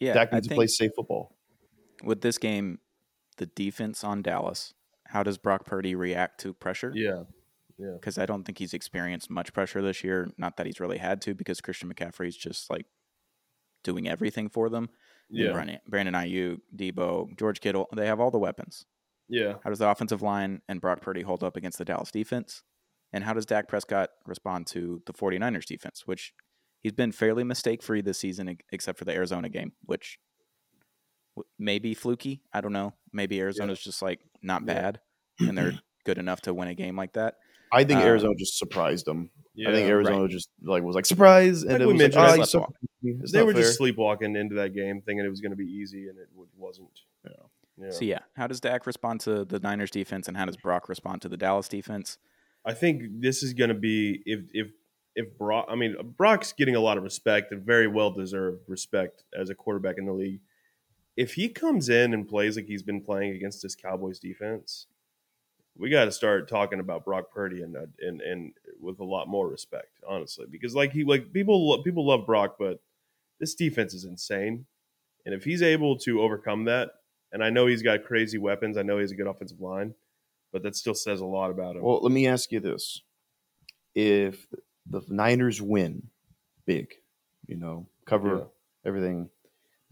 Yeah, 0.00 0.14
Dak 0.14 0.32
I 0.32 0.36
needs 0.36 0.46
to 0.46 0.50
think 0.50 0.58
play 0.58 0.66
safe 0.66 0.90
football. 0.96 1.32
with 2.02 2.20
this 2.22 2.38
game, 2.38 2.80
the 3.36 3.46
defense 3.46 4.02
on 4.02 4.22
Dallas. 4.22 4.74
How 5.12 5.22
does 5.22 5.38
Brock 5.38 5.66
Purdy 5.66 5.94
react 5.94 6.40
to 6.40 6.54
pressure? 6.54 6.92
Yeah. 6.94 7.24
Yeah. 7.78 7.94
because 7.94 8.18
I 8.18 8.26
don't 8.26 8.44
think 8.44 8.58
he's 8.58 8.74
experienced 8.74 9.30
much 9.30 9.52
pressure 9.52 9.82
this 9.82 10.04
year. 10.04 10.30
Not 10.36 10.56
that 10.56 10.66
he's 10.66 10.78
really 10.78 10.98
had 10.98 11.20
to, 11.22 11.34
because 11.34 11.60
Christian 11.60 11.92
McCaffrey's 11.92 12.36
just 12.36 12.70
like 12.70 12.86
doing 13.82 14.08
everything 14.08 14.48
for 14.48 14.68
them. 14.68 14.90
Yeah. 15.30 15.52
Brandon, 15.52 15.78
Brandon 15.88 16.14
Aiyuk, 16.14 16.58
Deebo, 16.76 17.36
George 17.36 17.60
Kittle, 17.60 17.88
they 17.96 18.06
have 18.06 18.20
all 18.20 18.30
the 18.30 18.38
weapons. 18.38 18.84
Yeah. 19.28 19.54
How 19.64 19.70
does 19.70 19.78
the 19.78 19.88
offensive 19.88 20.22
line 20.22 20.60
and 20.68 20.80
Brock 20.80 21.00
Purdy 21.00 21.22
hold 21.22 21.42
up 21.42 21.56
against 21.56 21.78
the 21.78 21.84
Dallas 21.84 22.10
defense? 22.10 22.62
And 23.12 23.24
how 23.24 23.32
does 23.32 23.46
Dak 23.46 23.68
Prescott 23.68 24.10
respond 24.26 24.66
to 24.68 25.02
the 25.06 25.12
49ers 25.12 25.66
defense, 25.66 26.02
which 26.06 26.32
he's 26.82 26.92
been 26.92 27.12
fairly 27.12 27.42
mistake 27.42 27.82
free 27.82 28.00
this 28.02 28.18
season, 28.18 28.58
except 28.70 28.98
for 28.98 29.04
the 29.04 29.12
Arizona 29.12 29.48
game, 29.48 29.72
which 29.84 30.18
w- 31.36 31.46
may 31.58 31.78
be 31.78 31.94
fluky. 31.94 32.42
I 32.52 32.60
don't 32.60 32.72
know. 32.72 32.94
Maybe 33.12 33.40
Arizona's 33.40 33.80
just 33.82 34.02
like 34.02 34.20
not 34.42 34.62
Yeah. 34.62 34.74
bad 34.74 35.00
and 35.40 35.56
they're 35.56 35.72
good 36.04 36.18
enough 36.18 36.40
to 36.42 36.54
win 36.54 36.68
a 36.68 36.74
game 36.74 36.96
like 36.96 37.12
that. 37.14 37.36
I 37.72 37.84
think 37.84 38.00
Uh, 38.00 38.04
Arizona 38.04 38.34
just 38.38 38.58
surprised 38.58 39.06
them. 39.06 39.30
Yeah. 39.54 39.68
I 39.70 39.72
think 39.72 39.84
right. 39.84 39.90
Arizona 39.92 40.28
just 40.28 40.48
like 40.62 40.82
was 40.82 40.94
like 40.94 41.06
surprise, 41.06 41.62
and 41.62 41.72
Like 41.72 41.80
it 41.82 41.86
we 41.86 41.92
was 41.94 42.02
mentioned, 42.02 42.22
like, 42.22 42.30
oh, 42.30 42.34
you 42.34 42.38
not 42.40 42.48
suck. 42.48 42.72
It's 43.02 43.32
they 43.32 43.42
were 43.42 43.52
fair. 43.52 43.62
just 43.62 43.76
sleepwalking 43.78 44.36
into 44.36 44.54
that 44.56 44.74
game, 44.74 45.02
thinking 45.04 45.24
it 45.24 45.28
was 45.28 45.40
going 45.40 45.50
to 45.52 45.56
be 45.56 45.64
easy, 45.66 46.08
and 46.08 46.18
it 46.18 46.28
wasn't. 46.56 46.88
Yeah. 47.24 47.32
Yeah. 47.78 47.90
So 47.90 48.04
yeah, 48.04 48.18
how 48.36 48.46
does 48.46 48.60
Dak 48.60 48.86
respond 48.86 49.20
to 49.22 49.44
the 49.46 49.58
Niners 49.58 49.90
defense 49.90 50.28
and 50.28 50.36
how 50.36 50.44
does 50.44 50.56
Brock 50.58 50.88
respond 50.88 51.22
to 51.22 51.28
the 51.28 51.36
Dallas 51.38 51.68
defense? 51.68 52.18
I 52.64 52.74
think 52.74 53.04
this 53.20 53.42
is 53.42 53.54
going 53.54 53.68
to 53.68 53.74
be 53.74 54.22
if 54.26 54.40
if 54.52 54.68
if 55.16 55.36
Brock. 55.38 55.66
I 55.70 55.74
mean, 55.74 55.96
Brock's 56.16 56.52
getting 56.52 56.76
a 56.76 56.80
lot 56.80 56.96
of 56.98 57.02
respect 57.04 57.52
and 57.52 57.62
very 57.62 57.86
well 57.88 58.10
deserved 58.10 58.60
respect 58.68 59.24
as 59.38 59.48
a 59.50 59.54
quarterback 59.54 59.96
in 59.98 60.04
the 60.06 60.12
league. 60.12 60.40
If 61.16 61.34
he 61.34 61.48
comes 61.48 61.88
in 61.88 62.14
and 62.14 62.26
plays 62.26 62.56
like 62.56 62.66
he's 62.66 62.82
been 62.82 63.02
playing 63.02 63.34
against 63.34 63.62
this 63.62 63.74
Cowboys 63.74 64.18
defense, 64.18 64.86
we 65.76 65.90
got 65.90 66.06
to 66.06 66.12
start 66.12 66.48
talking 66.48 66.80
about 66.80 67.04
Brock 67.04 67.30
Purdy 67.32 67.62
and 67.62 67.76
uh, 67.76 67.86
and 68.00 68.20
and 68.20 68.52
with 68.80 68.98
a 69.00 69.04
lot 69.04 69.28
more 69.28 69.48
respect, 69.48 69.90
honestly, 70.06 70.46
because 70.50 70.74
like 70.74 70.92
he 70.92 71.04
like 71.04 71.32
people 71.32 71.82
people 71.82 72.06
love 72.06 72.26
Brock, 72.26 72.56
but 72.58 72.80
this 73.40 73.54
defense 73.54 73.94
is 73.94 74.04
insane, 74.04 74.66
and 75.26 75.34
if 75.34 75.44
he's 75.44 75.62
able 75.62 75.96
to 75.98 76.22
overcome 76.22 76.64
that, 76.64 76.90
and 77.32 77.42
I 77.42 77.50
know 77.50 77.66
he's 77.66 77.82
got 77.82 78.04
crazy 78.04 78.38
weapons, 78.38 78.76
I 78.76 78.82
know 78.82 78.98
he's 78.98 79.12
a 79.12 79.16
good 79.16 79.26
offensive 79.26 79.60
line, 79.60 79.94
but 80.52 80.62
that 80.62 80.76
still 80.76 80.94
says 80.94 81.20
a 81.20 81.26
lot 81.26 81.50
about 81.50 81.76
him. 81.76 81.82
Well, 81.82 82.00
let 82.02 82.12
me 82.12 82.26
ask 82.26 82.52
you 82.52 82.60
this: 82.60 83.02
If 83.94 84.46
the 84.88 85.02
Niners 85.08 85.60
win 85.60 86.08
big, 86.66 86.94
you 87.46 87.56
know, 87.56 87.86
cover 88.04 88.36
Yeah. 88.38 88.44
everything, 88.84 89.30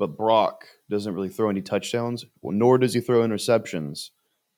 but 0.00 0.16
Brock 0.16 0.64
doesn't 0.88 1.14
really 1.14 1.28
throw 1.28 1.50
any 1.50 1.60
touchdowns, 1.60 2.24
well, 2.40 2.56
nor 2.56 2.78
does 2.78 2.94
he 2.94 3.00
throw 3.00 3.20
interceptions. 3.20 4.10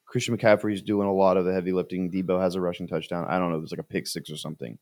Christian 0.07 0.37
McCaffrey's 0.39 0.83
doing 0.83 1.09
a 1.09 1.13
lot 1.13 1.37
of 1.37 1.45
the 1.45 1.53
heavy 1.53 1.73
lifting. 1.73 2.11
Deebo 2.11 2.41
has 2.41 2.55
a 2.55 2.61
rushing 2.61 2.87
touchdown. 2.87 3.27
I 3.29 3.39
don't 3.39 3.51
know, 3.51 3.59
there's 3.59 3.73
like 3.73 3.81
a 3.81 3.83
pick 3.83 4.07
six 4.07 4.31
or 4.31 4.37
something. 4.37 4.79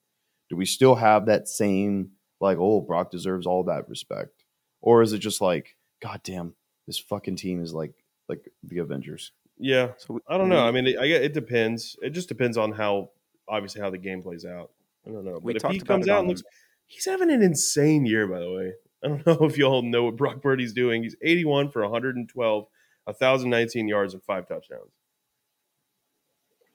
Do 0.51 0.57
we 0.57 0.67
still 0.67 0.97
have 0.97 1.27
that 1.27 1.49
same 1.49 2.11
like, 2.41 2.59
oh, 2.59 2.81
Brock 2.81 3.11
deserves 3.11 3.47
all 3.47 3.65
that 3.65 3.89
respect, 3.89 4.45
or 4.83 5.03
is 5.03 5.13
it 5.13 5.19
just 5.19 5.41
like, 5.41 5.77
God 6.03 6.21
damn, 6.23 6.55
this 6.87 6.99
fucking 6.99 7.37
team 7.37 7.63
is 7.63 7.73
like 7.73 7.95
like 8.29 8.53
the 8.63 8.79
Avengers? 8.79 9.33
Yeah, 9.59 9.93
So 9.99 10.15
we- 10.15 10.21
I 10.29 10.37
don't 10.39 10.49
know. 10.51 10.65
I 10.67 10.71
mean, 10.73 10.87
it, 10.87 10.99
I 10.99 11.07
get 11.09 11.23
it 11.23 11.33
depends. 11.35 11.97
It 12.03 12.11
just 12.11 12.29
depends 12.29 12.57
on 12.59 12.73
how 12.73 13.11
obviously 13.49 13.81
how 13.81 13.91
the 13.91 13.99
game 13.99 14.23
plays 14.23 14.45
out. 14.45 14.71
I 15.07 15.11
don't 15.11 15.25
know. 15.25 15.39
We 15.43 15.53
But 15.53 15.57
if 15.57 15.63
talked 15.63 15.75
he 15.75 15.81
comes 15.81 16.07
it 16.07 16.11
out 16.11 16.21
and 16.21 16.29
looks, 16.29 16.43
he's 16.87 17.05
having 17.07 17.31
an 17.31 17.43
insane 17.43 18.05
year. 18.07 18.27
By 18.27 18.41
the 18.41 18.51
way, 18.53 18.73
I 19.03 19.09
don't 19.09 19.27
know 19.27 19.39
if 19.47 19.57
y'all 19.57 19.83
know 19.83 20.05
what 20.05 20.17
Brock 20.17 20.43
Purdy's 20.43 20.73
doing. 20.73 21.03
He's 21.03 21.17
81 21.23 21.71
for 21.71 21.83
112, 21.83 22.67
1,019 23.05 23.89
yards 23.89 24.15
and 24.15 24.23
five 24.23 24.47
touchdowns 24.47 24.91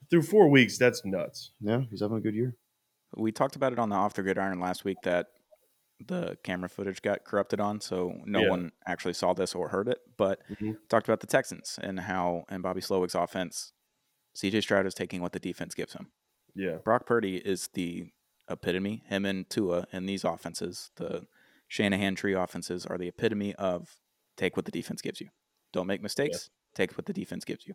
through 0.10 0.24
four 0.24 0.50
weeks. 0.50 0.78
That's 0.78 1.04
nuts. 1.06 1.52
Yeah, 1.62 1.82
he's 1.90 2.02
having 2.02 2.18
a 2.18 2.22
good 2.22 2.36
year. 2.36 2.56
we 3.18 3.32
talked 3.32 3.56
about 3.56 3.72
it 3.72 3.80
on 3.80 3.88
the 3.90 3.96
off 3.96 4.14
the 4.14 4.22
gridiron 4.24 4.60
last 4.60 4.84
week 4.84 4.98
that 5.04 5.28
the 6.06 6.38
camera 6.44 6.68
footage 6.68 7.02
got 7.02 7.24
corrupted 7.24 7.62
on, 7.62 7.80
so 7.80 8.14
no 8.26 8.42
Yeah. 8.42 8.50
one 8.50 8.72
actually 8.86 9.14
saw 9.14 9.34
this 9.34 9.56
or 9.56 9.70
heard 9.70 9.88
it. 9.88 10.00
But 10.18 10.42
Mhm. 10.50 10.76
talked 10.90 11.08
about 11.08 11.22
the 11.22 11.28
Texans 11.28 11.80
and 11.82 11.98
how 12.02 12.44
and 12.50 12.62
Bobby 12.62 12.82
Slowik's 12.82 13.16
offense. 13.16 13.72
CJ 14.36 14.60
Stroud 14.62 14.86
is 14.86 14.94
taking 14.94 15.22
what 15.22 15.32
the 15.32 15.40
defense 15.40 15.74
gives 15.74 15.94
him. 15.94 16.12
Yeah, 16.56 16.78
Brock 16.80 17.06
Purdy 17.06 17.38
is 17.38 17.70
the 17.70 18.12
epitome. 18.50 19.04
Him 19.08 19.26
and 19.26 19.50
Tua 19.50 19.88
in 19.94 20.06
these 20.06 20.26
offenses, 20.26 20.92
the 20.98 21.26
Shanahan 21.68 22.16
tree 22.16 22.34
offenses, 22.34 22.86
are 22.86 22.98
the 22.98 23.08
epitome 23.08 23.54
of 23.56 23.96
take 24.38 24.56
what 24.56 24.66
the 24.66 24.72
defense 24.72 25.02
gives 25.02 25.20
you. 25.22 25.30
Don't 25.74 25.88
make 25.88 26.02
mistakes. 26.02 26.50
Take 26.74 26.98
what 26.98 27.06
the 27.06 27.14
defense 27.14 27.46
gives 27.46 27.66
you. 27.66 27.74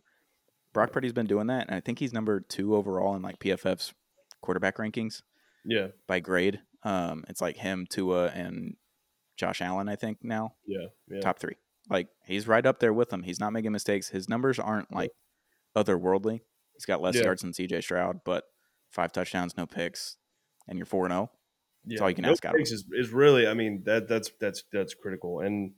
Brock 0.73 0.91
Purdy's 0.91 1.13
been 1.13 1.25
doing 1.27 1.47
that, 1.47 1.67
and 1.67 1.75
I 1.75 1.81
think 1.81 1.99
he's 1.99 2.13
number 2.13 2.39
two 2.39 2.75
overall 2.75 3.15
in 3.15 3.21
like 3.21 3.39
PFF's 3.39 3.93
quarterback 4.41 4.77
rankings 4.77 5.21
yeah, 5.65 5.87
by 6.07 6.19
grade. 6.19 6.61
Um, 6.83 7.25
it's 7.27 7.41
like 7.41 7.57
him, 7.57 7.85
Tua, 7.89 8.27
and 8.27 8.75
Josh 9.37 9.61
Allen. 9.61 9.89
I 9.89 9.95
think 9.95 10.19
now 10.23 10.55
yeah, 10.65 10.87
yeah. 11.09 11.19
top 11.19 11.39
three. 11.39 11.57
Like 11.89 12.07
he's 12.25 12.47
right 12.47 12.65
up 12.65 12.79
there 12.79 12.93
with 12.93 13.09
them. 13.09 13.23
He's 13.23 13.39
not 13.39 13.53
making 13.53 13.71
mistakes. 13.71 14.09
His 14.09 14.29
numbers 14.29 14.59
aren't 14.59 14.93
like 14.93 15.11
otherworldly. 15.75 16.41
He's 16.73 16.85
got 16.85 17.01
less 17.01 17.15
Yeah. 17.15 17.23
yards 17.23 17.41
than 17.41 17.53
C.J. 17.53 17.81
Stroud, 17.81 18.21
but 18.23 18.45
five 18.91 19.11
touchdowns, 19.11 19.57
no 19.57 19.65
picks, 19.65 20.17
and 20.67 20.77
you're 20.77 20.85
four 20.85 21.05
and 21.05 21.11
zero. 21.13 21.31
Yeah, 21.85 22.01
all 22.01 22.09
you 22.09 22.15
can 22.15 22.23
no 22.23 22.31
ask 22.31 22.45
out 22.45 22.53
of 22.53 22.57
picks 22.57 22.71
is, 22.71 22.85
is 22.91 23.09
really. 23.09 23.47
I 23.47 23.53
mean 23.53 23.83
that 23.85 24.07
that's 24.07 24.31
that's 24.39 24.63
that's 24.71 24.93
critical. 24.93 25.39
And 25.39 25.73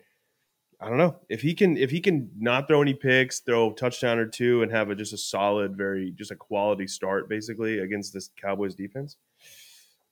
I 0.84 0.90
don't 0.90 0.98
know 0.98 1.16
if 1.30 1.42
he 1.42 1.54
can 1.54 1.78
if 1.78 1.92
he 1.92 2.02
can 2.02 2.30
not 2.38 2.68
throw 2.68 2.82
any 2.82 2.94
picks, 2.94 3.40
throw 3.40 3.72
a 3.72 3.74
touchdown 3.76 4.20
or 4.20 4.26
two, 4.26 4.64
and 4.64 4.72
have 4.72 4.90
a 4.90 4.96
just 4.96 5.14
a 5.14 5.18
solid, 5.18 5.78
very 5.78 6.12
just 6.12 6.32
a 6.32 6.36
quality 6.36 6.88
start 6.88 7.30
basically 7.30 7.80
against 7.80 8.14
this 8.14 8.30
Cowboys 8.42 8.76
defense. 8.76 9.16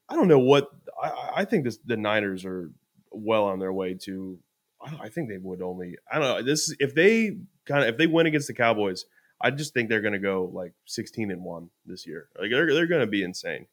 I 0.08 0.16
don't 0.16 0.30
know 0.30 0.40
what 0.40 0.70
I, 1.02 1.32
I 1.38 1.46
think. 1.46 1.66
This 1.66 1.78
the 1.86 1.98
Niners 1.98 2.46
are 2.46 2.72
well 3.12 3.44
on 3.46 3.60
their 3.60 3.74
way 3.74 3.96
to. 4.04 4.40
I, 4.82 5.06
I 5.06 5.10
think 5.10 5.28
they 5.28 5.38
would 5.38 5.62
only. 5.62 5.98
I 6.10 6.20
don't 6.20 6.28
know. 6.28 6.42
This 6.42 6.74
if 6.80 6.96
they 6.96 7.38
kind 7.66 7.84
of 7.84 7.90
if 7.90 7.98
they 7.98 8.08
win 8.08 8.26
against 8.26 8.48
the 8.48 8.54
Cowboys, 8.54 9.06
I 9.42 9.52
just 9.52 9.74
think 9.74 9.90
they're 9.90 10.02
going 10.02 10.14
to 10.14 10.20
go 10.20 10.50
like 10.54 10.74
sixteen 10.86 11.32
and 11.32 11.44
one 11.44 11.70
this 11.86 12.08
year. 12.08 12.30
Like 12.40 12.50
they're 12.50 12.74
they're 12.74 12.88
going 12.88 13.02
to 13.02 13.08
be 13.08 13.24
insane. 13.24 13.68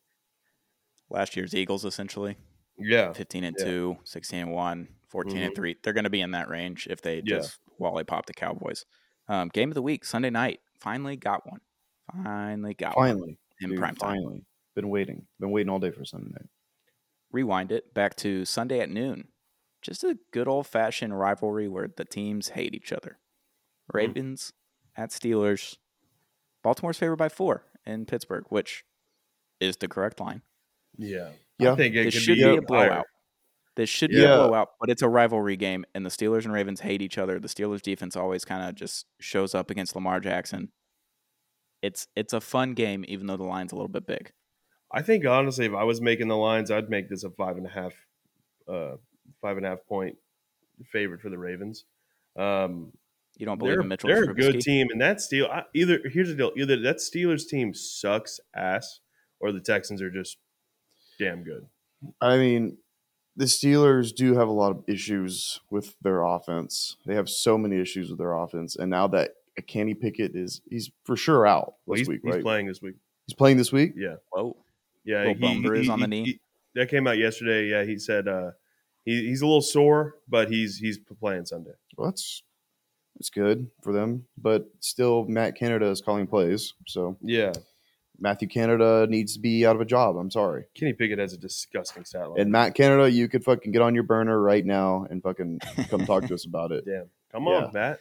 Last 1.11 1.37
year's 1.37 1.55
Eagles, 1.55 1.85
essentially, 1.85 2.37
Yeah, 2.79 3.13
15 3.13 3.45
and 3.45 3.57
Yeah. 3.57 3.65
2, 3.65 3.99
16 4.05 4.41
and 4.41 4.53
1, 4.53 4.89
14 5.09 5.43
and 5.43 5.53
Mhm. 5.53 5.57
3. 5.57 5.77
They're 5.83 5.93
going 5.93 6.05
to 6.05 6.11
be 6.11 6.21
in 6.21 6.33
that 6.33 6.49
range 6.49 6.87
if 6.89 7.03
they 7.03 7.21
Yeah. 7.23 7.49
just 7.49 7.61
wally 7.79 8.05
pop 8.05 8.27
the 8.27 8.35
Cowboys. 8.35 8.85
Um, 9.29 9.49
game 9.49 9.71
of 9.71 9.75
the 9.75 9.83
week, 9.83 10.05
Sunday 10.05 10.31
night. 10.31 10.61
Finally 10.81 11.17
got 11.17 11.47
one. 11.47 11.61
Finally 12.23 12.75
got 12.75 13.01
one 13.03 13.19
Finally, 13.19 13.39
in 13.61 13.71
dude, 13.71 13.79
prime 13.79 13.97
time. 13.97 14.19
finally. 14.21 14.47
Been 14.75 14.89
waiting. 14.91 15.27
Been 15.41 15.51
waiting 15.51 15.71
all 15.71 15.79
day 15.81 15.91
for 15.91 16.05
Sunday 16.05 16.31
night. 16.31 16.49
rewind 17.31 17.73
it 17.73 17.93
back 17.95 18.17
to 18.17 18.45
Sunday 18.47 18.81
at 18.81 18.91
noon. 18.91 19.33
Just 19.83 20.03
a 20.05 20.19
good 20.33 20.49
old 20.49 20.67
fashioned 20.67 21.19
rivalry 21.19 21.69
where 21.69 21.89
the 21.89 22.05
teams 22.07 22.51
hate 22.51 22.75
each 22.75 22.93
other. 22.93 23.19
Ravens 23.93 24.53
at 24.97 25.11
Steelers. 25.11 25.79
Baltimore's 26.63 26.99
favored 26.99 27.17
by 27.17 27.29
four 27.29 27.65
in 27.87 28.07
Pittsburgh, 28.07 28.47
which 28.51 28.85
is 29.61 29.77
the 29.79 29.89
correct 29.89 30.21
line. 30.21 30.43
Yeah. 30.99 31.31
Yeah. 31.59 31.73
I 31.73 31.77
think 31.77 31.95
it 31.95 32.05
This 32.05 32.15
should 32.15 32.35
be, 32.37 32.43
be 32.43 32.43
a 32.43 32.49
higher. 32.53 32.61
blowout. 32.63 33.07
This 33.77 33.89
should 33.89 34.11
be 34.11 34.17
Yeah. 34.17 34.35
a 34.35 34.37
blowout, 34.49 34.69
but 34.81 34.91
it's 34.91 35.03
a 35.03 35.09
rivalry 35.09 35.57
game, 35.57 35.85
and 35.95 36.05
the 36.05 36.11
Steelers 36.11 36.45
and 36.45 36.53
Ravens 36.53 36.81
hate 36.81 37.01
each 37.01 37.17
other. 37.19 37.39
The 37.39 37.49
Steelers 37.49 37.81
defense 37.81 38.17
always 38.17 38.45
kind 38.45 38.69
of 38.69 38.75
just 38.75 39.07
shows 39.21 39.55
up 39.55 39.71
against 39.71 39.95
Lamar 39.95 40.19
Jackson. 40.21 40.73
It's 41.81 42.09
it's 42.17 42.33
a 42.33 42.41
fun 42.41 42.75
game, 42.75 43.05
even 43.07 43.29
though 43.29 43.37
the 43.37 43.45
line's 43.45 43.71
a 43.73 43.77
little 43.77 43.89
bit 43.89 44.07
big. 44.07 44.33
I 44.91 45.03
think 45.03 45.25
honestly, 45.25 45.67
if 45.67 45.75
I 45.75 45.85
was 45.85 46.01
making 46.01 46.27
the 46.29 46.37
lines, 46.37 46.71
I'd 46.71 46.91
make 46.91 47.09
this 47.09 47.23
a 47.23 47.31
five 47.31 47.57
and 47.57 47.67
a 47.67 47.71
half, 47.71 47.93
uh, 48.67 48.97
five 49.41 49.57
and 49.59 49.65
a 49.65 49.69
half 49.69 49.85
point 49.87 50.17
favorite 50.91 51.21
for 51.21 51.29
the 51.29 51.39
Ravens. 51.39 51.85
Um, 52.37 52.93
You 53.37 53.47
don't 53.47 53.59
believe 53.59 53.75
they're, 53.75 53.81
in 53.83 53.89
Mitchell 53.89 54.09
they're 54.09 54.25
a 54.31 54.35
good 54.35 54.61
team, 54.61 54.89
and 54.91 55.01
that 55.01 55.21
Steel 55.21 55.47
I, 55.47 55.65
either 55.75 56.01
here's 56.09 56.29
the 56.29 56.35
deal: 56.35 56.53
either 56.57 56.77
that 56.83 56.97
Steelers 56.97 57.47
team 57.47 57.73
sucks 57.75 58.41
ass, 58.57 58.99
or 59.39 59.53
the 59.53 59.61
Texans 59.61 60.03
are 60.03 60.11
just 60.11 60.39
damn 61.19 61.43
good. 61.43 61.67
I 62.21 62.37
mean, 62.37 62.79
the 63.37 63.45
Steelers 63.47 64.15
do 64.15 64.35
have 64.35 64.49
a 64.49 64.53
lot 64.53 64.71
of 64.73 64.85
issues 64.87 65.61
with 65.71 65.97
their 66.03 66.23
offense. 66.23 66.97
They 67.07 67.15
have 67.15 67.29
so 67.29 67.57
many 67.59 67.81
issues 67.81 68.11
with 68.11 68.19
their 68.19 68.33
offense, 68.35 68.77
and 68.77 68.91
now 68.91 69.07
that 69.09 69.33
Kenny 69.67 69.95
Pickett 69.95 70.35
is 70.37 70.61
he's 70.71 70.91
for 71.05 71.17
sure 71.17 71.47
out 71.47 71.75
Well, 71.87 71.95
this 71.97 72.01
he's, 72.01 72.09
week, 72.09 72.21
he's 72.25 72.35
right? 72.35 72.43
playing 72.43 72.67
this 72.67 72.81
week. 72.81 72.95
He's 73.27 73.35
playing 73.35 73.57
this 73.57 73.73
week. 73.73 73.93
Yeah, 73.97 74.17
Whoa. 74.31 74.57
yeah. 75.05 75.19
Little 75.19 75.35
bum 75.35 75.63
bruise 75.63 75.89
on 75.89 76.01
the 76.01 76.07
knee? 76.07 76.41
that 76.75 76.89
came 76.89 77.07
out 77.09 77.19
yesterday. 77.19 77.67
Yeah, 77.67 77.85
he 77.85 77.99
said 77.99 78.29
uh, 78.29 78.53
he, 79.05 79.27
he's 79.27 79.43
a 79.43 79.47
little 79.47 79.61
sore, 79.63 80.15
but 80.29 80.49
he's 80.51 80.79
he's 80.79 80.99
playing 81.21 81.45
Sunday. 81.47 81.73
Well, 81.97 82.09
that's 82.11 82.43
that's 83.17 83.31
good 83.31 83.69
for 83.83 83.93
them, 83.93 84.27
but 84.41 84.69
still, 84.79 85.25
Matt 85.27 85.57
Canada 85.57 85.87
is 85.87 86.01
calling 86.01 86.29
plays, 86.29 86.75
so 86.87 87.17
Yeah, 87.21 87.53
Matthew 88.21 88.49
Canada 88.49 89.07
needs 89.09 89.35
to 89.35 89.41
be 89.41 89.65
out 89.67 89.77
of 89.77 89.81
a 89.81 89.85
job. 89.85 90.17
I'm 90.17 90.31
sorry. 90.31 90.65
Kenny 90.75 90.93
Pickett 90.93 91.19
has 91.19 91.33
a 91.33 91.39
disgusting 91.39 92.05
stat 92.05 92.29
line. 92.31 92.41
And 92.41 92.51
Matt 92.53 92.75
Canada, 92.75 93.11
you 93.11 93.29
could 93.29 93.45
fucking 93.45 93.71
get 93.73 93.81
on 93.83 93.95
your 93.95 94.03
burner 94.05 94.41
right 94.41 94.65
now 94.65 95.07
and 95.09 95.23
fucking 95.23 95.61
come 95.89 96.05
talk 96.05 96.27
to 96.27 96.35
us 96.35 96.45
about 96.47 96.73
it. 96.73 96.85
Damn, 96.85 97.09
come 97.33 97.45
Yeah. 97.47 97.53
on, 97.67 97.73
Matt. 97.73 98.01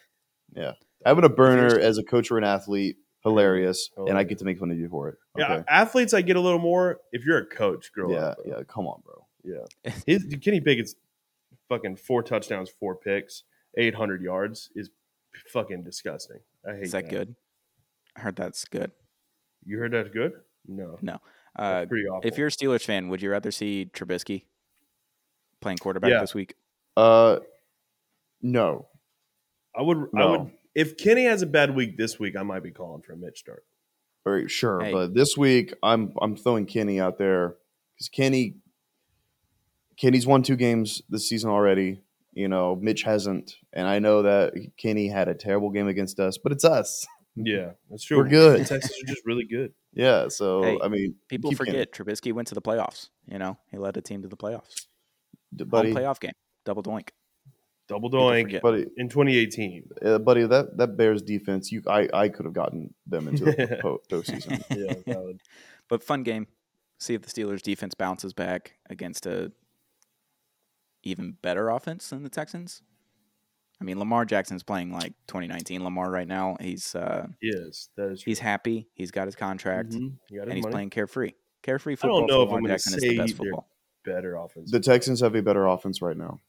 Yeah. 0.56 0.72
Having 1.06 1.26
a 1.26 1.30
burner 1.30 1.78
as 1.80 1.98
a 2.00 2.04
coach 2.04 2.32
or 2.32 2.38
an 2.40 2.44
athlete 2.44 2.98
hilarious, 3.24 3.90
and 3.98 4.18
I 4.18 4.24
get 4.24 4.40
to 4.40 4.46
make 4.46 4.58
fun 4.58 4.72
of 4.72 4.78
you 4.80 4.88
for 4.90 5.10
it. 5.10 5.16
Yeah, 5.38 5.62
athletes 5.68 6.14
I 6.14 6.22
get 6.22 6.36
a 6.38 6.42
little 6.42 6.60
more. 6.60 7.00
If 7.12 7.26
you're 7.26 7.38
a 7.40 7.46
coach, 7.46 7.92
grow 7.92 8.10
Yeah, 8.12 8.18
up. 8.20 8.38
bro. 8.44 8.58
yeah. 8.58 8.64
Come 8.68 8.88
on, 8.88 9.02
bro. 9.06 9.26
yeah. 9.44 9.92
His 10.06 10.26
Kenny 10.42 10.62
Pickett's 10.62 10.96
fucking 11.70 11.98
four 11.98 12.24
touchdowns, 12.24 12.70
four 12.80 12.96
picks, 12.96 13.44
eight 13.78 13.94
hundred 13.96 14.22
yards 14.24 14.72
is 14.76 14.90
fucking 15.52 15.84
disgusting. 15.84 16.40
I 16.68 16.76
hate 16.76 16.84
Is 16.84 16.92
that 16.94 17.10
good? 17.10 17.36
I 18.16 18.22
heard 18.22 18.36
that's 18.38 18.66
good. 18.66 18.92
You 19.68 19.78
heard 19.80 19.92
that's 19.94 20.10
good? 20.10 20.32
No, 20.68 20.98
No. 21.02 21.20
Uh, 21.56 21.80
that's 21.80 21.90
pretty 21.90 22.08
awful. 22.08 22.28
if 22.28 22.38
you're 22.38 22.48
a 22.48 22.52
Steelers 22.52 22.84
fan, 22.86 23.10
would 23.10 23.22
you 23.22 23.30
rather 23.32 23.52
see 23.52 23.90
Trubisky 23.94 24.46
playing 25.62 25.78
quarterback 25.80 26.12
Yeah. 26.12 26.22
this 26.22 26.34
week? 26.34 26.56
Uh, 26.96 27.40
no. 28.42 28.88
I 29.76 29.82
would, 29.82 30.08
I 30.16 30.26
would. 30.26 30.52
If 30.76 30.98
Kenny 30.98 31.26
has 31.26 31.42
a 31.42 31.46
bad 31.48 31.76
week 31.76 31.98
this 31.98 32.20
week, 32.20 32.36
I 32.36 32.44
might 32.44 32.64
be 32.64 32.72
calling 32.72 33.02
for 33.02 33.14
a 33.14 33.18
Mitch 33.18 33.40
start. 33.40 33.64
All 34.26 34.34
right, 34.34 34.50
sure, 34.50 34.82
Hey. 34.82 34.92
but 34.92 35.14
this 35.14 35.36
week 35.38 35.74
I'm 35.84 36.14
I'm 36.22 36.36
throwing 36.36 36.66
Kenny 36.66 37.00
out 37.00 37.18
there 37.18 37.56
because 37.96 38.10
Kenny 38.10 38.58
Kenny's 39.98 40.28
won 40.28 40.44
two 40.44 40.56
games 40.56 41.02
this 41.10 41.28
season 41.28 41.50
already. 41.50 42.02
You 42.34 42.48
know, 42.48 42.76
Mitch 42.76 43.02
hasn't, 43.04 43.56
and 43.74 43.88
I 43.88 43.98
know 44.00 44.22
that 44.24 44.54
Kenny 44.78 45.08
had 45.08 45.28
a 45.28 45.34
terrible 45.34 45.72
game 45.72 45.88
against 45.88 46.20
us, 46.20 46.38
but 46.38 46.52
it's 46.52 46.66
us. 46.66 47.06
Yeah, 47.46 47.72
that's 47.90 48.04
true. 48.04 48.18
We're 48.18 48.30
good. 48.30 48.62
The 48.62 48.66
Texans 48.66 48.94
are 49.04 49.08
just 49.08 49.26
really 49.26 49.46
good. 49.46 49.74
Yeah, 49.94 50.28
so 50.28 50.62
Hey, 50.62 50.80
I 50.84 50.90
mean, 50.90 51.16
People 51.28 51.50
keep 51.50 51.58
Kenny. 51.58 51.72
forget 51.72 51.92
Trubisky 51.92 52.32
went 52.32 52.48
to 52.50 52.54
the 52.56 52.62
playoffs. 52.62 53.10
You 53.26 53.40
know, 53.40 53.58
he 53.72 53.78
led 53.80 53.98
a 53.98 54.02
team 54.02 54.22
to 54.22 54.28
the 54.28 54.38
playoffs. 54.38 54.86
D- 55.56 55.66
Home 55.72 55.86
playoff 55.88 56.20
game, 56.20 56.34
double 56.66 56.84
doink. 56.84 57.10
Double 57.88 58.12
doink 58.12 58.62
buddy, 58.62 58.86
in 58.98 59.10
2018. 59.10 59.90
uh, 60.06 60.20
buddy. 60.20 60.46
That 60.46 60.78
that 60.78 60.98
Bears 60.98 61.24
defense, 61.24 61.72
you, 61.72 61.82
I, 61.88 62.08
I 62.14 62.30
could 62.30 62.46
have 62.46 62.54
gotten 62.54 62.94
them 63.08 63.28
into 63.28 63.46
the 63.46 63.78
po- 63.82 64.02
postseason. 64.10 64.62
Yeah, 64.78 64.94
valid. 65.14 65.42
But 65.88 66.04
fun 66.04 66.22
game. 66.22 66.46
See 67.00 67.14
if 67.16 67.22
the 67.24 67.30
Steelers 67.30 67.62
defense 67.64 67.94
bounces 67.96 68.34
back 68.34 68.74
against 68.90 69.26
a 69.26 69.52
even 71.04 71.38
better 71.42 71.70
offense 71.70 72.10
than 72.10 72.24
the 72.24 72.30
Texans. 72.30 72.82
I 73.80 73.84
mean, 73.84 74.00
Lamar 74.00 74.26
Jackson's 74.26 74.64
playing 74.64 74.92
like 74.92 75.14
2019 75.28 75.84
Lamar 75.84 76.10
right 76.10 76.28
now. 76.28 76.58
He's 76.60 76.96
uh, 76.96 77.28
Yes, 77.42 77.90
that 77.96 78.10
is. 78.12 78.24
he's 78.24 78.40
happy. 78.40 78.88
He's 78.96 79.12
got 79.12 79.28
his 79.28 79.36
contract, 79.36 79.92
Mhm. 79.92 80.18
You 80.30 80.40
got 80.40 80.48
and 80.48 80.54
he's 80.56 80.64
money. 80.64 80.74
playing 80.74 80.90
carefree. 80.90 81.34
Carefree 81.64 81.96
I 82.02 82.08
don't 82.08 82.26
know 82.28 82.38
for 82.38 82.44
if 82.44 82.48
I'm 82.50 82.56
Lamar 82.56 82.68
gonna 82.70 82.74
is 82.76 82.84
say 82.86 83.10
the 83.10 83.18
best 83.18 83.36
football. 83.36 83.70
better 84.04 84.36
offense. 84.36 84.72
The 84.72 84.80
Texans 84.80 85.20
have 85.22 85.36
a 85.36 85.42
better 85.42 85.66
offense 85.68 86.02
right 86.02 86.18
now. 86.18 86.40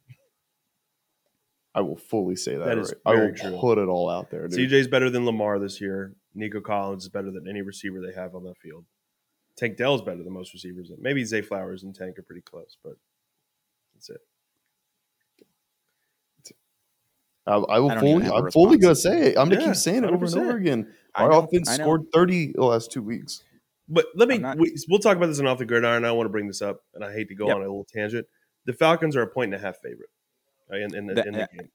I 1.75 1.81
will 1.83 1.97
fully 1.97 2.35
say 2.35 2.57
that. 2.57 2.65
That 2.65 2.79
is 2.79 2.95
right. 3.05 3.15
I 3.17 3.21
will 3.21 3.35
true. 3.35 3.59
put 3.61 3.79
it 3.79 3.89
all 3.89 4.09
out 4.09 4.31
there, 4.31 4.49
dude. 4.49 4.71
CJ's 4.71 4.89
better 4.89 5.11
than 5.11 5.25
Lamar 5.27 5.59
this 5.59 5.81
year. 5.81 6.15
Nico 6.35 6.61
Collins 6.61 7.05
is 7.05 7.09
better 7.09 7.31
than 7.31 7.47
any 7.49 7.63
receiver 7.63 8.01
they 8.01 8.13
have 8.15 8.35
on 8.35 8.45
that 8.45 8.57
field. 8.59 8.85
Tank 9.57 9.77
Dell's 9.77 10.03
better 10.03 10.23
than 10.23 10.33
most 10.33 10.53
receivers. 10.55 10.91
Maybe 10.99 11.25
Zay 11.25 11.43
Flowers 11.43 11.83
and 11.83 11.95
Tank 11.95 12.19
are 12.19 12.23
pretty 12.23 12.43
close, 12.43 12.77
but 12.83 12.95
that's 13.95 14.09
it. 14.11 14.21
I, 17.49 17.55
I 17.57 17.79
will 17.79 17.91
I 17.91 17.95
don't 17.97 18.05
even 18.07 18.21
fully. 18.21 18.25
have 18.27 18.35
a 18.35 18.47
I'm 18.47 18.51
fully 18.51 18.79
gonna 18.79 18.95
say 18.95 19.29
it. 19.31 19.39
I'm 19.39 19.49
gonna 19.49 19.61
Yeah, 19.63 19.67
keep 19.69 19.77
saying 19.77 20.05
it 20.05 20.11
over 20.11 20.25
and 20.27 20.35
100%. 20.35 20.37
over 20.41 20.57
again. 20.57 20.93
I 21.15 21.25
Our 21.25 21.31
know, 21.31 21.39
offense 21.41 21.71
scored 21.71 22.03
30 22.13 22.53
the 22.55 22.65
last 22.65 22.93
two 22.93 23.03
weeks. 23.03 23.43
But 23.89 24.07
let 24.15 24.29
me. 24.29 24.39
Not- 24.39 24.59
we, 24.59 24.77
we'll 24.89 24.99
talk 25.01 25.17
about 25.17 25.27
this 25.29 25.39
in 25.39 25.47
off 25.47 25.59
the 25.59 25.65
gridiron. 25.65 26.05
I 26.05 26.13
want 26.13 26.27
to 26.27 26.31
bring 26.31 26.47
this 26.47 26.61
up, 26.63 26.83
and 26.95 27.03
I 27.03 27.13
hate 27.13 27.29
to 27.31 27.35
go 27.35 27.47
Yep. 27.47 27.57
on 27.57 27.63
a 27.63 27.65
little 27.65 27.87
tangent. 27.93 28.27
The 28.67 28.75
Falcons 28.75 29.17
are 29.17 29.23
a 29.23 29.27
point 29.27 29.55
and 29.55 29.63
a 29.63 29.67
half 29.67 29.77
favorite 29.83 30.11
uh, 30.71 30.77
in, 30.77 30.95
in, 30.95 31.07
the, 31.07 31.15
That- 31.15 31.27
in 31.27 31.33
the 31.33 31.43
uh, 31.45 31.47
game. 31.57 31.69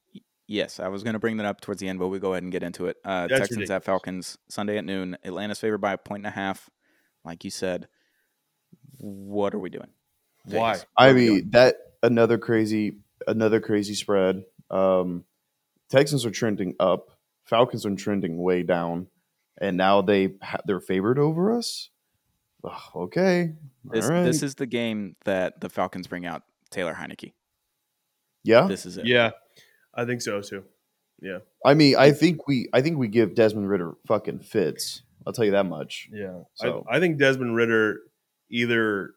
Yes, 0.46 0.78
I 0.78 0.88
was 0.88 1.02
going 1.02 1.14
to 1.14 1.18
bring 1.18 1.38
that 1.38 1.46
up 1.46 1.60
towards 1.62 1.80
the 1.80 1.88
end, 1.88 1.98
but 1.98 2.08
we 2.08 2.18
go 2.18 2.32
ahead 2.34 2.42
and 2.42 2.52
get 2.52 2.62
into 2.62 2.86
it. 2.86 2.98
Uh, 3.04 3.26
Texans 3.28 3.50
ridiculous. 3.52 3.70
at 3.70 3.84
Falcons 3.84 4.38
Sunday 4.50 4.76
at 4.76 4.84
noon. 4.84 5.16
Atlanta's 5.24 5.58
favored 5.58 5.78
by 5.78 5.94
a 5.94 5.98
point 5.98 6.20
and 6.20 6.26
a 6.26 6.36
half. 6.36 6.68
Like 7.24 7.44
you 7.44 7.50
said, 7.50 7.88
what 8.98 9.54
are 9.54 9.58
we 9.58 9.70
doing? 9.70 9.88
Why? 10.44 10.72
Vegas, 10.74 10.86
I 10.96 11.06
what 11.08 11.12
doing? 11.14 11.28
mean 11.34 11.50
that 11.52 11.76
another 12.02 12.38
crazy 12.38 12.98
another 13.26 13.60
crazy 13.60 13.94
spread. 13.94 14.44
Um, 14.70 15.24
Texans 15.94 16.26
are 16.26 16.30
trending 16.30 16.74
up. 16.80 17.10
Falcons 17.44 17.84
are 17.86 17.94
trending 17.94 18.38
way 18.38 18.62
down, 18.62 19.06
and 19.60 19.76
now 19.76 20.02
they 20.02 20.34
ha- 20.42 20.60
they're 20.66 20.80
favored 20.80 21.18
over 21.18 21.56
us. 21.56 21.90
Ugh, 22.64 22.80
okay, 22.96 23.52
this 23.84 24.06
all 24.06 24.12
right. 24.12 24.24
this 24.24 24.42
is 24.42 24.54
the 24.54 24.66
game 24.66 25.16
that 25.24 25.60
the 25.60 25.68
Falcons 25.68 26.06
bring 26.06 26.24
out 26.26 26.42
Taylor 26.70 26.94
Heinicke. 26.94 27.32
yeah. 28.42 28.66
This 28.66 28.86
is 28.86 28.96
it. 28.96 29.06
Yeah, 29.06 29.30
I 29.94 30.04
think 30.06 30.22
so 30.22 30.40
too. 30.40 30.64
Yeah, 31.20 31.38
I 31.64 31.74
mean, 31.74 31.96
I 31.96 32.10
think 32.12 32.48
we 32.48 32.68
I 32.72 32.80
think 32.82 32.98
we 32.98 33.08
give 33.08 33.34
Desmond 33.34 33.68
Ridder 33.68 33.92
fucking 34.06 34.40
fits. 34.40 35.02
I'll 35.26 35.32
tell 35.32 35.44
you 35.44 35.52
that 35.52 35.66
much. 35.66 36.08
yeah. 36.12 36.40
So- 36.54 36.84
I, 36.90 36.96
I 36.96 37.00
think 37.00 37.18
Desmond 37.18 37.54
Ridder 37.54 38.00
either, 38.50 39.14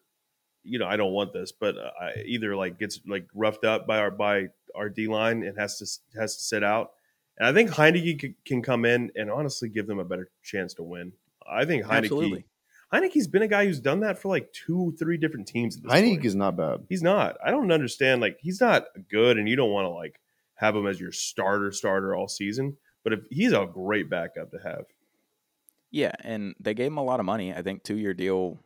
you 0.64 0.80
know, 0.80 0.86
I 0.88 0.96
don't 0.96 1.12
want 1.12 1.34
this, 1.34 1.52
but 1.52 1.78
uh, 1.78 1.90
I 2.00 2.22
either 2.26 2.56
like 2.56 2.78
gets 2.80 3.00
like 3.08 3.28
roughed 3.34 3.66
up 3.66 3.88
by 3.88 4.00
our 4.00 4.12
by 4.12 4.48
our 4.78 4.90
D 4.90 5.08
line 5.08 5.44
and 5.44 5.58
has 5.58 5.78
to 5.80 6.20
has 6.20 6.38
to 6.38 6.44
sit 6.44 6.64
out. 6.64 6.92
And 7.38 7.48
I 7.48 7.54
think 7.54 7.72
Heinicke 7.72 8.36
can 8.46 8.62
come 8.62 8.86
in 8.86 9.12
and 9.16 9.30
honestly 9.30 9.70
give 9.70 9.88
them 9.88 10.00
a 10.00 10.06
better 10.06 10.30
chance 10.44 10.74
to 10.76 10.84
win. 10.84 11.14
I 11.50 11.66
think 11.66 11.86
Heinicke. 11.86 11.98
Absolutely. 12.06 12.46
Heinicke's 12.92 13.28
been 13.28 13.42
a 13.42 13.48
guy 13.48 13.66
who's 13.66 13.82
done 13.82 14.00
that 14.00 14.18
for 14.18 14.30
like 14.30 14.52
two, 14.54 14.96
three 14.98 15.18
different 15.18 15.48
teams. 15.48 15.76
At 15.76 15.84
this 15.84 15.92
point. 15.92 16.06
Heinicke 16.06 16.26
is 16.26 16.36
not 16.36 16.56
bad. 16.56 16.86
He's 16.88 17.04
not. 17.04 17.38
I 17.46 17.52
don't 17.52 17.72
understand. 17.72 18.22
Like 18.22 18.38
he's 18.42 18.62
not 18.62 18.86
good, 19.10 19.38
and 19.38 19.48
you 19.48 19.56
don't 19.56 19.72
want 19.72 19.86
to 19.86 19.90
like 19.90 20.20
have 20.56 20.76
him 20.76 20.88
as 20.88 21.00
your 21.00 21.12
starter 21.12 21.72
starter 21.72 22.16
all 22.16 22.28
season. 22.28 22.78
But 23.04 23.14
if 23.14 23.20
he's 23.30 23.54
a 23.54 23.66
great 23.72 24.10
backup 24.10 24.52
to 24.52 24.58
have, 24.58 24.86
Yeah, 25.92 26.14
and 26.22 26.56
they 26.60 26.74
gave 26.74 26.88
him 26.88 26.98
a 26.98 27.04
lot 27.04 27.20
of 27.20 27.26
money. 27.26 27.54
I 27.54 27.62
think 27.62 27.84
two 27.84 27.98
year 27.98 28.14
deal. 28.14 28.60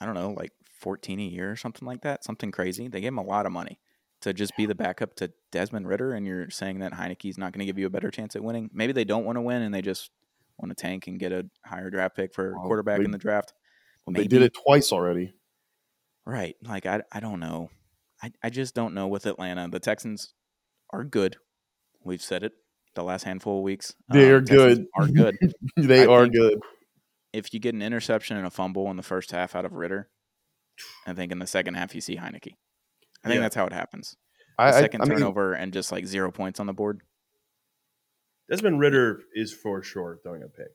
I 0.00 0.06
don't 0.06 0.14
know, 0.14 0.30
like 0.30 0.52
fourteen 0.78 1.18
a 1.18 1.24
year 1.24 1.50
or 1.50 1.56
something 1.56 1.86
like 1.86 2.02
that. 2.02 2.24
Something 2.24 2.52
crazy. 2.52 2.88
They 2.88 3.00
gave 3.00 3.08
him 3.08 3.18
a 3.18 3.24
lot 3.24 3.46
of 3.46 3.52
money 3.52 3.80
to 4.22 4.32
just 4.32 4.56
be 4.56 4.66
the 4.66 4.74
backup 4.74 5.14
to 5.16 5.32
Desmond 5.50 5.88
Ridder, 5.88 6.12
and 6.12 6.26
you're 6.26 6.50
saying 6.50 6.80
that 6.80 6.92
Heinicke's 6.92 7.38
not 7.38 7.52
going 7.52 7.60
to 7.60 7.66
give 7.66 7.78
you 7.78 7.86
a 7.86 7.90
better 7.90 8.10
chance 8.10 8.36
at 8.36 8.42
winning. 8.44 8.68
Maybe 8.72 8.92
they 8.92 9.04
don't 9.04 9.24
want 9.24 9.36
to 9.36 9.42
win, 9.42 9.62
and 9.62 9.74
they 9.74 9.82
just 9.82 10.10
want 10.58 10.76
to 10.76 10.80
tank 10.80 11.06
and 11.06 11.18
get 11.18 11.32
a 11.32 11.46
higher 11.64 11.88
draft 11.90 12.16
pick 12.16 12.34
for 12.34 12.52
Well, 12.54 12.64
quarterback 12.66 12.98
they- 12.98 13.04
in 13.04 13.10
the 13.10 13.18
draft. 13.18 13.52
They 14.12 14.26
did 14.26 14.42
it 14.42 14.54
twice 14.54 14.90
already. 14.92 15.34
Right. 16.26 16.56
Like 16.64 16.84
I 16.86 17.02
I 17.12 17.20
don't 17.20 17.38
know. 17.38 17.70
I, 18.22 18.32
I 18.42 18.50
just 18.50 18.74
don't 18.74 18.92
know 18.92 19.06
with 19.08 19.24
Atlanta. 19.26 19.68
The 19.68 19.78
Texans 19.78 20.34
are 20.92 21.04
good. 21.04 21.36
We've 22.02 22.20
said 22.22 22.42
it 22.42 22.52
the 22.94 23.04
last 23.04 23.22
handful 23.22 23.58
of 23.58 23.62
weeks. 23.62 23.94
They're 24.08 24.38
Um, 24.38 24.44
Texans 24.46 24.78
good. 24.78 24.86
Are 24.96 25.06
good. 25.06 25.36
they 25.76 26.02
I 26.02 26.06
are 26.06 26.26
good. 26.26 26.58
if 27.32 27.54
you 27.54 27.60
get 27.60 27.74
an 27.74 27.82
interception 27.82 28.36
and 28.36 28.46
a 28.46 28.50
fumble 28.50 28.90
in 28.90 28.96
the 28.96 29.02
first 29.04 29.30
half 29.30 29.54
out 29.54 29.64
of 29.64 29.74
Ridder, 29.74 30.08
I 31.06 31.12
think 31.14 31.30
in 31.30 31.38
the 31.38 31.46
second 31.46 31.74
half 31.74 31.94
you 31.94 32.00
see 32.00 32.16
Heinicke. 32.16 32.54
I 33.24 33.28
think 33.28 33.36
Yeah. 33.36 33.42
that's 33.42 33.54
how 33.56 33.66
it 33.66 33.72
happens. 33.72 34.16
I, 34.58 34.70
A 34.70 34.74
I, 34.76 34.80
second 34.80 35.02
I 35.02 35.04
mean, 35.06 35.18
turnover 35.18 35.52
and 35.54 35.72
just 35.72 35.92
like 35.92 36.06
zero 36.06 36.30
points 36.30 36.60
on 36.60 36.66
the 36.66 36.72
board. 36.72 37.00
Desmond 38.48 38.80
Ridder 38.80 39.22
is 39.34 39.52
for 39.52 39.82
sure 39.82 40.18
throwing 40.22 40.42
a 40.42 40.48
pick. 40.48 40.68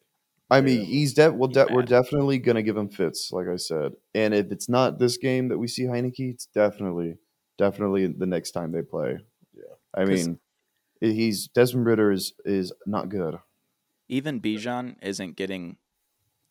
I 0.50 0.62
mean, 0.62 0.82
Yeah. 0.82 0.86
he's 0.86 1.14
de- 1.14 1.32
we'll 1.34 1.50
He's 1.50 1.56
de- 1.66 1.74
we're 1.74 1.82
definitely 1.82 2.38
gonna 2.40 2.62
give 2.64 2.78
him 2.78 2.90
fits, 2.90 3.32
like 3.32 3.48
I 3.48 3.56
said. 3.58 3.94
And 4.14 4.34
if 4.34 4.52
it's 4.52 4.70
not 4.70 5.00
this 5.00 5.18
game 5.18 5.50
that 5.50 5.58
we 5.58 5.68
see 5.68 5.84
Heinicke, 5.84 6.32
it's 6.34 6.46
definitely, 6.46 7.18
definitely 7.58 8.08
the 8.08 8.28
next 8.28 8.52
time 8.52 8.72
they 8.72 8.82
play. 8.84 9.18
Yeah. 9.54 9.64
I 9.94 10.06
'Cause- 10.06 10.28
mean, 10.28 10.40
he's 11.02 11.48
Desmond 11.48 11.86
Ridder 11.88 12.12
is 12.12 12.34
is 12.46 12.72
not 12.86 13.10
good. 13.10 13.40
Even 14.08 14.40
Bijan 14.40 14.98
isn't 15.02 15.36
getting 15.36 15.78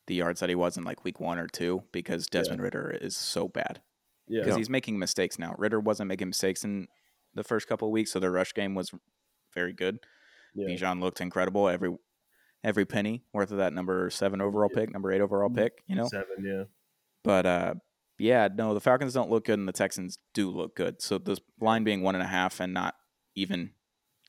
the 0.06 0.16
yards 0.16 0.40
that 0.40 0.48
he 0.48 0.54
was 0.56 0.76
in 0.76 0.82
like 0.84 1.04
week 1.04 1.20
one 1.20 1.38
or 1.38 1.46
two 1.46 1.84
because 1.92 2.26
Desmond 2.26 2.60
Ridder 2.60 2.90
is 2.90 3.16
so 3.16 3.48
bad. 3.48 3.80
Yeah, 4.26 4.42
Because 4.42 4.56
he's 4.56 4.70
making 4.70 4.98
mistakes 4.98 5.38
now. 5.38 5.54
Ridder 5.58 5.80
wasn't 5.80 6.08
making 6.08 6.28
mistakes 6.28 6.64
in 6.64 6.86
the 7.34 7.44
first 7.44 7.66
couple 7.68 7.88
of 7.88 7.92
weeks, 7.92 8.10
so 8.12 8.18
their 8.20 8.30
rush 8.30 8.54
game 8.54 8.74
was 8.74 8.90
very 9.52 9.72
good. 9.72 9.98
yeah. 10.54 10.68
Bijan 10.68 11.00
looked 11.00 11.20
incredible. 11.20 11.68
Every 11.68 11.94
every 12.62 12.86
penny 12.86 13.22
worth 13.34 13.50
of 13.50 13.58
that 13.58 13.72
number 13.74 14.08
seven 14.10 14.40
overall 14.40 14.70
pick, 14.70 14.90
number 14.90 15.12
eight 15.12 15.20
overall 15.20 15.50
pick, 15.50 15.82
you 15.86 15.94
know? 15.94 16.08
seven. 16.08 16.42
Yeah, 16.42 16.64
But 17.22 17.44
uh, 17.44 17.74
yeah, 18.18 18.48
no, 18.54 18.72
the 18.72 18.80
Falcons 18.80 19.12
don't 19.12 19.28
look 19.30 19.44
good, 19.44 19.58
and 19.58 19.68
the 19.68 19.72
Texans 19.72 20.18
do 20.32 20.50
look 20.50 20.74
good. 20.74 21.02
So 21.02 21.18
this 21.18 21.40
line 21.60 21.84
being 21.84 22.02
one 22.02 22.14
and 22.14 22.22
a 22.22 22.26
half 22.26 22.60
and 22.60 22.72
not 22.72 22.94
even 23.34 23.72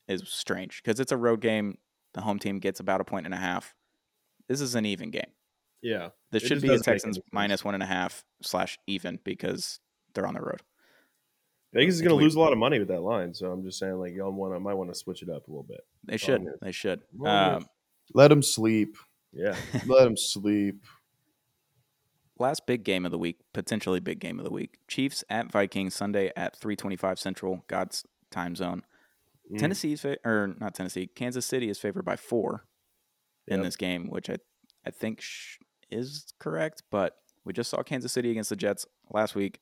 is 0.07 0.23
strange 0.25 0.81
because 0.83 0.99
it's 0.99 1.11
a 1.13 1.17
road 1.17 1.39
game. 1.39 1.77
The 2.13 2.21
home 2.21 2.39
team 2.39 2.59
gets 2.59 2.79
about 2.79 2.99
a 3.01 3.05
point 3.05 3.25
and 3.25 3.33
a 3.33 3.37
half. 3.37 3.73
This 4.49 4.59
is 4.61 4.75
an 4.75 4.85
even 4.85 5.11
game. 5.11 5.31
yeah. 5.81 6.09
This 6.31 6.43
It 6.43 6.47
should 6.47 6.61
be 6.61 6.73
a 6.73 6.79
Texans 6.79 7.19
minus 7.31 7.63
one 7.63 7.73
and 7.73 7.83
a 7.83 7.87
half 7.87 8.25
slash 8.41 8.77
even 8.87 9.19
because 9.23 9.79
they're 10.15 10.27
on 10.27 10.33
the 10.33 10.41
road. 10.41 10.61
Vegas 11.73 11.95
is 11.95 11.99
It's 11.99 12.07
going 12.07 12.17
to 12.17 12.23
lose 12.23 12.35
a 12.35 12.39
lot 12.39 12.53
of 12.53 12.57
money 12.57 12.79
with 12.79 12.87
that 12.87 13.01
line, 13.01 13.33
so 13.33 13.51
I'm 13.51 13.63
just 13.63 13.77
saying, 13.77 13.99
like 13.99 14.13
y'all 14.15 14.31
want 14.31 14.53
to 14.53 14.59
might 14.59 14.75
want 14.75 14.89
to 14.89 14.95
switch 14.95 15.21
it 15.21 15.29
up 15.29 15.47
a 15.47 15.51
little 15.51 15.63
bit. 15.63 15.81
They 16.05 16.17
should. 16.17 16.43
yes. 16.43 16.53
They 16.61 16.71
should. 16.71 17.01
Um, 17.25 17.67
Let 18.13 18.29
them 18.29 18.41
sleep. 18.41 18.95
Yeah, 19.33 19.55
Let 19.85 20.05
them 20.05 20.15
sleep. 20.15 20.83
last 22.39 22.65
big 22.65 22.83
game 22.83 23.05
of 23.05 23.11
the 23.11 23.17
week, 23.17 23.39
potentially 23.53 23.99
big 23.99 24.19
game 24.19 24.39
of 24.39 24.45
the 24.45 24.51
week. 24.51 24.77
Chiefs 24.87 25.23
at 25.29 25.51
Vikings 25.51 25.93
Sunday 25.93 26.31
at 26.35 26.55
325 26.55 27.19
Central, 27.19 27.63
God's 27.67 28.05
time 28.31 28.55
zone. 28.55 28.83
Mm. 29.51 29.59
Tennessee's 29.59 30.01
fa- 30.01 30.17
or 30.23 30.55
not 30.59 30.75
Tennessee, 30.75 31.07
Kansas 31.07 31.45
City 31.45 31.69
is 31.69 31.77
favored 31.77 32.05
by 32.05 32.15
four 32.15 32.65
in 33.47 33.61
this 33.61 33.75
game, 33.75 34.09
which 34.09 34.29
I 34.29 34.37
I 34.85 34.91
think 34.91 35.19
sh- 35.21 35.57
is 35.91 36.33
correct, 36.39 36.83
but 36.89 37.17
we 37.43 37.53
just 37.53 37.69
saw 37.69 37.83
Kansas 37.83 38.11
City 38.13 38.31
against 38.31 38.49
the 38.49 38.55
Jets 38.55 38.85
last 39.11 39.35
week 39.35 39.59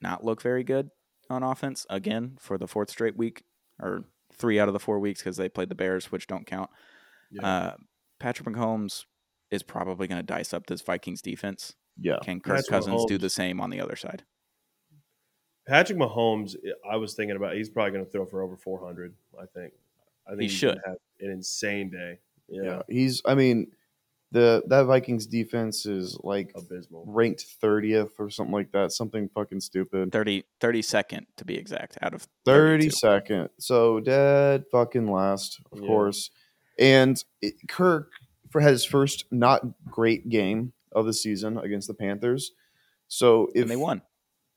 not 0.00 0.24
look 0.24 0.42
very 0.42 0.64
good 0.64 0.90
on 1.30 1.42
offense 1.42 1.86
again 1.90 2.36
for 2.40 2.58
the 2.58 2.68
fourth 2.68 2.90
straight 2.90 3.16
week 3.16 3.44
or 3.80 4.04
three 4.32 4.60
out 4.60 4.68
of 4.68 4.74
the 4.74 4.80
four 4.80 4.98
weeks 4.98 5.20
because 5.20 5.36
they 5.36 5.48
played 5.48 5.68
the 5.68 5.74
Bears, 5.74 6.12
which 6.12 6.26
don't 6.26 6.46
count. 6.46 6.70
Yeah. 7.30 7.46
Uh, 7.46 7.76
Patrick 8.20 8.48
Mahomes 8.48 9.04
is 9.50 9.62
probably 9.62 10.06
going 10.06 10.18
to 10.20 10.26
dice 10.26 10.52
up 10.54 10.66
this 10.66 10.82
Vikings 10.82 11.22
defense. 11.22 11.74
Yeah. 11.98 12.18
Can 12.22 12.40
Kirk 12.40 12.56
Patrick 12.56 12.68
Cousins 12.70 13.04
do 13.06 13.18
the 13.18 13.30
same 13.30 13.60
on 13.60 13.70
the 13.70 13.80
other 13.80 13.96
side? 13.96 14.24
Patrick 15.66 15.98
Mahomes, 15.98 16.54
I 16.88 16.96
was 16.96 17.14
thinking 17.14 17.36
about. 17.36 17.54
He's 17.54 17.68
probably 17.68 17.92
going 17.92 18.04
to 18.04 18.10
throw 18.10 18.24
for 18.24 18.42
over 18.42 18.56
400. 18.56 19.14
I 19.40 19.46
think. 19.46 19.72
I 20.26 20.30
think 20.30 20.42
He 20.42 20.46
he's 20.48 20.56
should. 20.56 20.78
have 20.86 20.96
an 21.20 21.30
insane 21.30 21.90
day. 21.90 22.18
Yeah. 22.48 22.62
Yeah, 22.62 22.82
He's 22.88 23.20
I 23.24 23.34
mean, 23.34 23.72
the 24.36 24.62
that 24.66 24.82
Vikings 24.84 25.26
defense 25.26 25.86
is 25.86 26.18
like 26.22 26.52
abysmal. 26.54 27.04
ranked 27.06 27.46
30th 27.62 28.10
or 28.18 28.28
something 28.28 28.52
like 28.52 28.70
that. 28.72 28.92
Something 28.92 29.28
fucking 29.34 29.60
stupid. 29.60 30.12
30, 30.12 30.44
32nd 30.60 31.26
to 31.38 31.44
be 31.44 31.56
exact 31.56 31.96
out 32.02 32.12
of 32.14 32.26
32nd. 32.46 33.48
So 33.58 34.00
dead 34.00 34.64
fucking 34.70 35.10
last, 35.10 35.60
of 35.72 35.80
Yeah. 35.80 35.86
course. 35.86 36.30
And 36.78 37.22
it, 37.40 37.54
Kirk 37.68 38.10
for 38.50 38.60
had 38.60 38.72
his 38.72 38.84
first 38.84 39.24
not 39.30 39.62
great 39.90 40.28
game 40.28 40.72
of 40.92 41.06
the 41.06 41.12
season 41.14 41.56
against 41.58 41.88
the 41.88 41.94
Panthers. 41.94 42.52
So 43.08 43.48
if 43.54 43.62
and 43.62 43.70
they 43.70 43.76
won. 43.76 44.02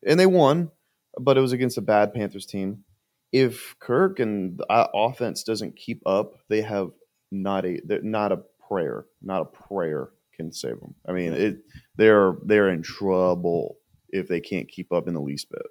and 0.05 0.19
they 0.19 0.25
won, 0.25 0.71
but 1.19 1.37
it 1.37 1.41
was 1.41 1.53
against 1.53 1.77
a 1.77 1.81
bad 1.81 2.13
Panthers 2.13 2.45
team. 2.45 2.83
If 3.31 3.75
Kirk 3.79 4.19
and 4.19 4.57
the 4.57 4.65
uh, 4.71 4.87
offense 4.93 5.43
doesn't 5.43 5.75
keep 5.77 6.01
up, 6.05 6.33
they 6.49 6.61
have 6.61 6.91
not 7.31 7.63
a 7.65 7.79
not 8.03 8.31
a 8.31 8.41
prayer, 8.69 9.05
not 9.21 9.41
a 9.41 9.45
prayer 9.45 10.09
can 10.35 10.51
save 10.51 10.79
them. 10.79 10.95
I 11.07 11.11
mean, 11.11 11.33
it 11.33 11.57
they're 11.97 12.35
they're 12.45 12.69
in 12.69 12.81
trouble 12.81 13.77
if 14.09 14.27
they 14.27 14.39
can't 14.39 14.67
keep 14.67 14.91
up 14.91 15.07
in 15.07 15.13
the 15.13 15.21
least 15.21 15.49
bit. 15.49 15.61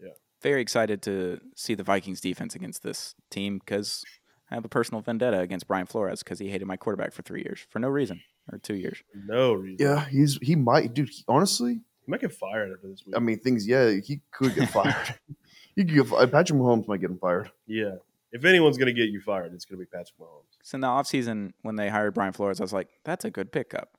Yeah. 0.00 0.08
Very 0.42 0.60
excited 0.62 1.02
to 1.02 1.40
see 1.54 1.74
the 1.74 1.82
Vikings 1.84 2.20
defense 2.20 2.54
against 2.54 2.82
this 2.82 3.14
team 3.30 3.58
because 3.58 4.04
I 4.50 4.54
have 4.54 4.64
a 4.64 4.68
personal 4.68 5.00
vendetta 5.00 5.40
against 5.40 5.66
Brian 5.68 5.86
Flores 5.86 6.22
because 6.22 6.38
he 6.38 6.48
hated 6.48 6.66
my 6.66 6.76
quarterback 6.76 7.12
for 7.12 7.22
three 7.22 7.42
years 7.42 7.66
for 7.70 7.78
no 7.78 7.88
reason 7.88 8.20
or 8.52 8.58
two 8.58 8.74
years. 8.74 9.02
No 9.26 9.52
reason. 9.54 9.86
Yeah, 9.86 10.04
he's 10.06 10.38
he 10.42 10.56
might, 10.56 10.94
dude. 10.94 11.08
he- 11.10 11.24
honestly, 11.28 11.74
he 12.04 12.10
might 12.10 12.20
get 12.20 12.32
fired 12.32 12.72
after 12.72 12.88
this 12.88 13.02
week. 13.06 13.16
I 13.16 13.20
mean, 13.20 13.38
things. 13.40 13.66
Yeah, 13.66 13.90
he 14.04 14.20
could 14.32 14.54
get 14.54 14.68
fired. 14.70 15.14
he 15.76 15.84
could 15.84 15.94
get 15.94 16.06
fired. 16.06 16.32
Patrick 16.32 16.58
Mahomes 16.58 16.86
might 16.88 17.00
get 17.00 17.10
him 17.10 17.18
fired. 17.18 17.50
yeah, 17.66 17.96
if 18.34 18.44
anyone's 18.44 18.76
going 18.76 18.94
to 18.94 19.00
get 19.00 19.08
you 19.08 19.20
fired, 19.22 19.54
it's 19.54 19.64
going 19.64 19.78
to 19.78 19.84
be 19.84 19.88
Patrick 19.88 20.18
Mahomes. 20.20 20.44
So 20.62 20.76
in 20.76 20.80
the 20.82 20.86
offseason, 20.88 21.52
when 21.62 21.76
they 21.76 21.88
hired 21.88 22.12
Brian 22.14 22.32
Flores, 22.34 22.60
I 22.60 22.64
was 22.64 22.72
like, 22.74 22.88
that's 23.04 23.24
a 23.24 23.30
good 23.30 23.50
pickup. 23.52 23.96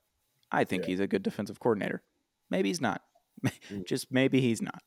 I 0.52 0.62
think 0.62 0.82
Yeah. 0.84 0.88
he's 0.90 1.00
a 1.00 1.06
good 1.08 1.22
defensive 1.24 1.58
coordinator. 1.58 2.02
Maybe 2.50 2.68
he's 2.68 2.80
not. 2.80 3.02
Mm. 3.70 3.84
Just 3.86 4.10
maybe 4.12 4.40
he's 4.40 4.62
not. 4.62 4.82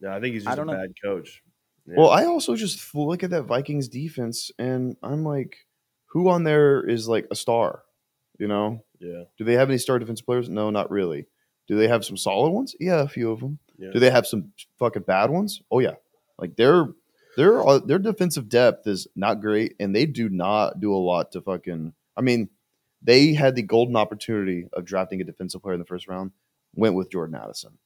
No, 0.00 0.10
I 0.10 0.20
think 0.20 0.34
he's 0.34 0.44
just 0.44 0.52
a 0.52 0.56
don't 0.56 0.66
know. 0.66 0.74
bad 0.74 0.92
coach. 1.02 1.42
Yeah. 1.86 1.94
Well, 1.98 2.10
I 2.10 2.24
also 2.26 2.54
just 2.56 2.94
look 2.94 3.22
at 3.22 3.30
that 3.30 3.44
Vikings 3.44 3.88
defense, 3.88 4.50
and 4.58 4.96
I'm 5.02 5.22
like, 5.24 5.56
who 6.06 6.28
on 6.28 6.42
there 6.44 6.82
is 6.86 7.08
like 7.08 7.26
a 7.30 7.34
star? 7.36 7.82
You 8.38 8.48
know, 8.48 8.84
yeah, 8.98 9.24
do 9.38 9.44
they 9.44 9.54
have 9.54 9.68
any 9.70 9.78
star 9.78 9.98
defensive 9.98 10.26
players? 10.26 10.48
No, 10.50 10.68
not 10.70 10.90
really. 10.90 11.26
Do 11.68 11.76
they 11.76 11.88
have 11.88 12.04
some 12.04 12.16
solid 12.16 12.50
ones? 12.50 12.74
Yeah, 12.80 13.00
a 13.02 13.08
few 13.08 13.30
of 13.30 13.40
them. 13.40 13.58
yeah. 13.78 13.90
Do 13.92 13.98
they 14.00 14.10
have 14.10 14.26
some 14.26 14.52
fucking 14.78 15.02
bad 15.04 15.30
ones? 15.30 15.62
Oh 15.70 15.78
yeah, 15.78 15.94
like 16.38 16.56
their 16.56 16.88
their 17.36 17.66
uh, 17.66 17.78
their 17.78 17.98
defensive 17.98 18.48
depth 18.48 18.86
is 18.86 19.06
not 19.16 19.40
great, 19.40 19.74
and 19.80 19.94
they 19.94 20.06
do 20.06 20.28
not 20.28 20.80
do 20.80 20.94
a 20.94 20.96
lot 20.96 21.32
to 21.32 21.40
fucking. 21.40 21.92
I 22.16 22.20
mean, 22.20 22.48
they 23.02 23.34
had 23.34 23.54
the 23.54 23.62
golden 23.62 23.96
opportunity 23.96 24.68
of 24.72 24.84
drafting 24.84 25.20
a 25.20 25.24
defensive 25.24 25.62
player 25.62 25.74
in 25.74 25.80
the 25.80 25.86
first 25.86 26.08
round, 26.08 26.32
went 26.74 26.94
with 26.94 27.10
Jordan 27.10 27.36
Addison. 27.36 27.78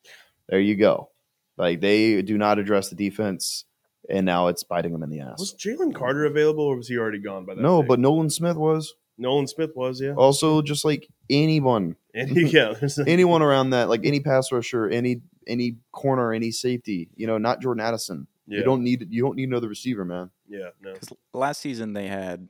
There 0.48 0.60
you 0.60 0.76
go. 0.76 1.10
Like 1.56 1.80
they 1.80 2.22
do 2.22 2.38
not 2.38 2.58
address 2.58 2.90
the 2.90 2.96
defense, 2.96 3.64
and 4.08 4.24
now 4.24 4.48
it's 4.48 4.62
biting 4.62 4.92
them 4.92 5.02
in 5.02 5.10
the 5.10 5.20
ass. 5.20 5.38
Was 5.38 5.54
Jalen 5.54 5.94
Carter 5.94 6.24
available, 6.24 6.64
or 6.64 6.76
was 6.76 6.88
he 6.88 6.96
already 6.96 7.18
gone 7.18 7.44
by 7.44 7.54
that? 7.54 7.60
No, 7.60 7.82
pick? 7.82 7.88
but 7.88 8.00
Nolan 8.00 8.30
Smith 8.30 8.56
was 8.56 8.94
Nolan 9.18 9.48
Smith 9.48 9.74
was. 9.74 10.00
Yeah, 10.00 10.12
also 10.12 10.62
just 10.62 10.84
like 10.84 11.08
anyone, 11.28 11.96
he, 12.14 12.46
yeah, 12.46 12.74
anyone 13.06 13.42
around 13.42 13.70
that, 13.70 13.88
like 13.88 14.06
any 14.06 14.20
pass 14.20 14.50
rusher, 14.52 14.88
any 14.88 15.20
any 15.46 15.76
corner, 15.92 16.32
any 16.32 16.52
safety. 16.52 17.08
You 17.16 17.26
know, 17.26 17.38
not 17.38 17.60
Jordan 17.60 17.84
Addison. 17.84 18.28
Yeah, 18.48 18.58
You 18.58 18.64
don't 18.64 18.82
need 18.82 19.06
you 19.10 19.22
don't 19.22 19.36
need 19.36 19.48
another 19.48 19.68
receiver, 19.68 20.04
man. 20.04 20.30
yeah, 20.48 20.70
no, 20.80 20.94
Because 20.94 21.12
last 21.34 21.60
season 21.60 21.92
they 21.92 22.08
had 22.08 22.48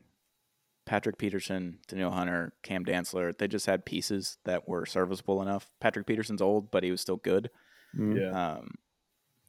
Patrick 0.85 1.19
Peterson, 1.19 1.79
Danielle 1.89 2.13
Hunter, 2.13 2.53
Cam 2.63 2.85
Dantzler. 2.85 3.37
They 3.37 3.49
just 3.49 3.67
had 3.67 3.85
pieces 3.85 4.39
that 4.45 4.67
were 4.69 4.87
serviceable 4.87 5.43
enough. 5.43 5.69
Patrick 5.81 6.07
Peterson's 6.07 6.41
old, 6.41 6.71
but 6.71 6.83
he 6.85 6.91
was 6.91 7.01
still 7.01 7.17
good. 7.17 7.51
Mm. 7.97 8.19
yeah, 8.21 8.53
Um, 8.55 8.75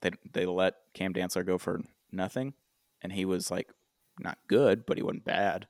they 0.01 0.11
they 0.33 0.45
let 0.45 0.75
Cam 0.93 1.13
Dantzler 1.13 1.45
go 1.45 1.57
for 1.57 1.81
nothing, 2.11 2.53
and 3.01 3.13
he 3.13 3.25
was 3.25 3.51
like 3.51 3.69
not 4.19 4.37
good, 4.47 4.85
but 4.85 4.97
he 4.97 5.03
wasn't 5.03 5.23
bad. 5.25 5.67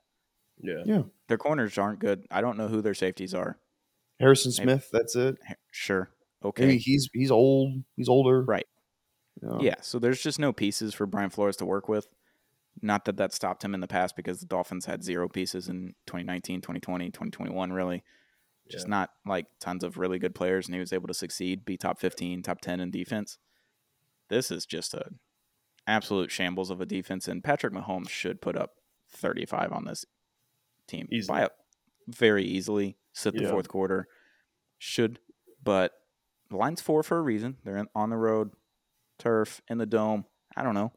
yeah. 0.62 0.82
Yeah. 0.86 1.02
Their 1.28 1.38
corners 1.38 1.78
aren't 1.78 2.00
good. 2.00 2.26
I 2.32 2.42
don't 2.42 2.58
know 2.58 2.68
who 2.68 2.82
their 2.82 2.96
safeties 2.96 3.34
are. 3.36 3.60
Harrison 4.20 4.52
Maybe- 4.58 4.63
Smith, 4.80 4.89
that's 4.92 5.15
it. 5.15 5.38
Sure, 5.72 6.10
Maybe 6.44 6.50
okay, 6.50 6.78
he's 6.78 7.10
he's 7.13 7.32
old. 7.32 7.84
He's 7.96 8.10
older. 8.10 8.42
Right. 8.44 8.65
Yeah. 9.41 9.58
yeah. 9.62 9.75
So 9.82 9.99
there's 9.99 10.21
just 10.21 10.39
no 10.39 10.52
pieces 10.54 10.93
for 10.93 11.06
Brian 11.06 11.30
Flores 11.30 11.56
to 11.58 11.65
work 11.65 11.88
with. 11.89 12.08
Not 12.82 13.06
that 13.06 13.17
that 13.17 13.34
stopped 13.34 13.63
him 13.63 13.73
in 13.73 13.82
the 13.82 13.88
past 13.88 14.15
because 14.15 14.39
the 14.39 14.45
Dolphins 14.45 14.86
had 14.86 15.04
zero 15.04 15.28
pieces 15.28 15.67
in 15.67 15.95
2019, 16.08 16.62
2020, 16.62 17.08
2021, 17.08 17.71
really. 17.73 18.04
Just 18.69 18.86
Yeah. 18.88 18.89
not 18.91 19.10
like 19.25 19.47
tons 19.60 19.84
of 19.84 19.97
really 19.97 20.19
good 20.19 20.36
players, 20.36 20.67
and 20.67 20.75
he 20.75 20.80
was 20.80 20.93
able 20.93 21.08
to 21.08 21.13
succeed, 21.13 21.65
be 21.65 21.75
top 21.78 21.99
15, 21.99 22.41
top 22.43 22.62
10 22.62 22.80
in 22.80 22.91
defense. 22.91 23.38
This 24.30 24.52
is 24.52 24.65
just 24.65 24.93
a 24.93 25.10
absolute 25.88 26.30
shambles 26.32 26.69
of 26.69 26.80
a 26.80 26.86
defense, 26.86 27.28
and 27.28 27.43
Patrick 27.43 27.73
Mahomes 27.73 28.10
should 28.10 28.41
put 28.41 28.56
up 28.56 28.75
35 29.10 29.71
on 29.71 29.86
this 29.86 30.06
team 30.88 31.08
Easily. 31.12 31.39
by 31.39 31.45
a, 31.45 31.49
very 32.08 32.43
easily. 32.45 32.97
Sit 33.12 33.34
the 33.34 33.43
Yeah. 33.43 33.49
fourth 33.49 33.67
quarter, 33.67 34.08
should, 34.78 35.19
but 35.63 35.93
the 36.49 36.58
line's 36.58 36.80
four 36.82 37.02
for 37.02 37.17
a 37.17 37.21
reason. 37.21 37.58
They're 37.63 37.78
in, 37.78 37.88
on 37.95 38.12
the 38.12 38.17
road, 38.17 38.52
turf 39.20 39.62
in 39.70 39.78
the 39.78 39.86
dome. 39.86 40.26
I 40.58 40.64
don't 40.64 40.74
know. 40.74 40.92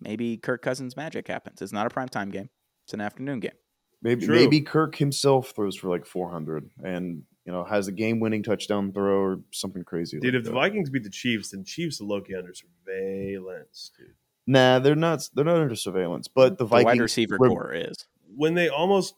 Maybe 0.00 0.36
Kirk 0.36 0.62
Cousins 0.62 0.96
magic 0.96 1.28
happens. 1.28 1.60
It's 1.62 1.72
not 1.72 1.86
a 1.86 1.90
primetime 1.90 2.30
game. 2.32 2.50
It's 2.84 2.94
an 2.94 3.00
afternoon 3.00 3.40
game. 3.40 3.52
Maybe 4.02 4.26
True. 4.26 4.34
maybe 4.34 4.60
Kirk 4.60 4.96
himself 4.96 5.52
throws 5.54 5.76
for 5.76 5.88
like 5.88 6.04
400 6.06 6.68
and 6.84 7.22
you 7.46 7.52
know 7.52 7.62
has 7.64 7.86
a 7.88 7.92
game 7.92 8.18
winning 8.18 8.42
touchdown 8.42 8.92
throw 8.92 9.20
or 9.20 9.40
something 9.52 9.84
crazy. 9.84 10.18
Dude, 10.18 10.34
like 10.34 10.40
if 10.40 10.44
the. 10.46 10.52
Vikings 10.52 10.90
beat 10.90 11.04
the 11.04 11.10
Chiefs, 11.10 11.50
then 11.50 11.64
Chiefs 11.64 12.00
are 12.00 12.04
Loki 12.04 12.34
under 12.34 12.52
surveillance, 12.52 13.92
dude. 13.96 14.14
nah, 14.46 14.78
they're 14.80 14.94
not. 14.96 15.22
They're 15.34 15.44
not 15.44 15.56
under 15.60 15.76
surveillance. 15.76 16.26
But 16.28 16.58
the 16.58 16.64
The 16.64 16.68
Vikings 16.68 16.84
wide 16.86 17.00
receiver 17.00 17.36
were- 17.38 17.48
core 17.48 17.72
is. 17.74 17.96
When 18.34 18.54
they 18.54 18.68
almost 18.68 19.14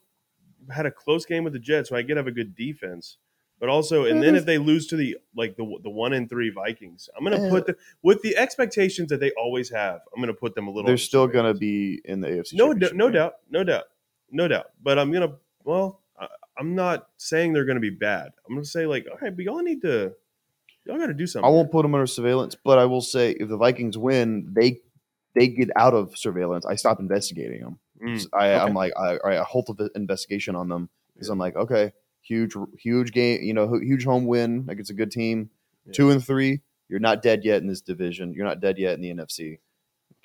had 0.71 0.87
a 0.87 0.91
close 0.91 1.25
game 1.25 1.45
with 1.45 1.53
the 1.53 1.59
Jets, 1.59 1.89
so 1.91 1.97
I 1.97 2.03
get 2.03 2.17
have 2.17 2.27
a 2.27 2.33
good 2.33 2.55
defense. 2.55 3.19
But 3.65 3.71
also, 3.71 4.05
and 4.05 4.23
then 4.23 4.37
if 4.37 4.45
they 4.45 4.59
lose 4.59 4.89
to 4.89 4.97
the 4.97 5.17
like 5.35 5.57
the 5.57 5.65
the 5.83 5.89
one 5.89 6.13
and 6.13 6.29
three 6.29 6.51
Vikings, 6.51 7.09
I'm 7.17 7.25
gonna 7.25 7.49
put 7.49 7.65
the 7.65 7.75
with 8.03 8.21
the 8.21 8.37
expectations 8.37 9.09
that 9.09 9.21
they 9.21 9.31
always 9.39 9.71
have. 9.71 10.03
I'm 10.15 10.21
gonna 10.21 10.35
put 10.35 10.55
them 10.55 10.67
a 10.67 10.71
little. 10.71 10.87
They're 10.87 10.99
still 10.99 11.27
going 11.27 11.47
to 11.47 11.55
surveillance. 11.55 11.61
be 11.61 12.03
in 12.05 12.21
the 12.21 12.29
AFC. 12.29 12.53
no, 12.53 12.67
Championship 12.73 12.97
no 12.99 13.07
game. 13.07 13.13
doubt, 13.15 13.33
no 13.49 13.65
doubt, 13.65 13.85
no 14.31 14.49
doubt. 14.49 14.67
But 14.83 14.99
I'm 14.99 15.11
gonna 15.11 15.37
well, 15.65 16.03
I, 16.21 16.27
I'm 16.59 16.75
not 16.75 17.09
saying 17.17 17.55
they're 17.55 17.65
gonna 17.65 17.81
be 17.81 17.89
bad. 17.89 18.33
I'm 18.47 18.55
gonna 18.55 18.67
say 18.67 18.85
like, 18.85 19.07
all 19.11 19.17
right, 19.23 19.35
but 19.35 19.47
y'all 19.47 19.63
need 19.63 19.81
to, 19.81 20.13
y'all 20.85 20.99
got 20.99 21.07
to 21.07 21.15
do 21.15 21.27
something. 21.27 21.49
I 21.49 21.51
won't 21.51 21.73
put 21.73 21.85
them 21.85 21.95
under 21.95 22.07
surveillance, 22.07 22.55
but 22.63 22.79
I 22.79 22.85
will 22.85 23.01
say 23.01 23.31
if 23.31 23.49
the 23.49 23.57
Vikings 23.57 23.97
win, 23.97 24.47
they 24.53 24.83
they 25.35 25.49
get 25.49 25.71
out 25.75 25.95
of 25.95 26.19
surveillance. 26.19 26.67
I 26.67 26.75
stop 26.75 27.01
investigating 27.01 27.63
them. 27.63 27.79
Mm, 28.03 28.27
I, 28.35 28.51
Okay. 28.51 28.59
I'm 28.63 28.75
like, 28.75 28.93
I, 28.95 29.17
I 29.25 29.37
halt 29.37 29.75
the 29.75 29.89
investigation 29.95 30.55
on 30.55 30.69
them 30.69 30.91
because 31.15 31.31
I'm 31.31 31.39
like, 31.39 31.57
okay, 31.57 31.93
huge, 32.27 32.55
huge 32.79 33.13
game, 33.13 33.43
you 33.43 33.55
know, 33.55 33.79
huge 33.79 34.05
home 34.05 34.27
win 34.27 34.67
against 34.69 34.91
a 34.91 34.95
good 34.95 35.11
team. 35.11 35.51
Yeah. 35.87 35.93
Two 35.93 36.11
and 36.11 36.25
three, 36.25 36.63
you're 36.89 37.01
not 37.01 37.23
dead 37.23 37.45
yet 37.45 37.63
in 37.63 37.69
this 37.69 37.81
division. 37.81 38.33
You're 38.33 38.47
not 38.47 38.61
dead 38.61 38.79
yet 38.79 38.95
in 38.95 39.03
the 39.03 39.15
NFC. 39.15 39.59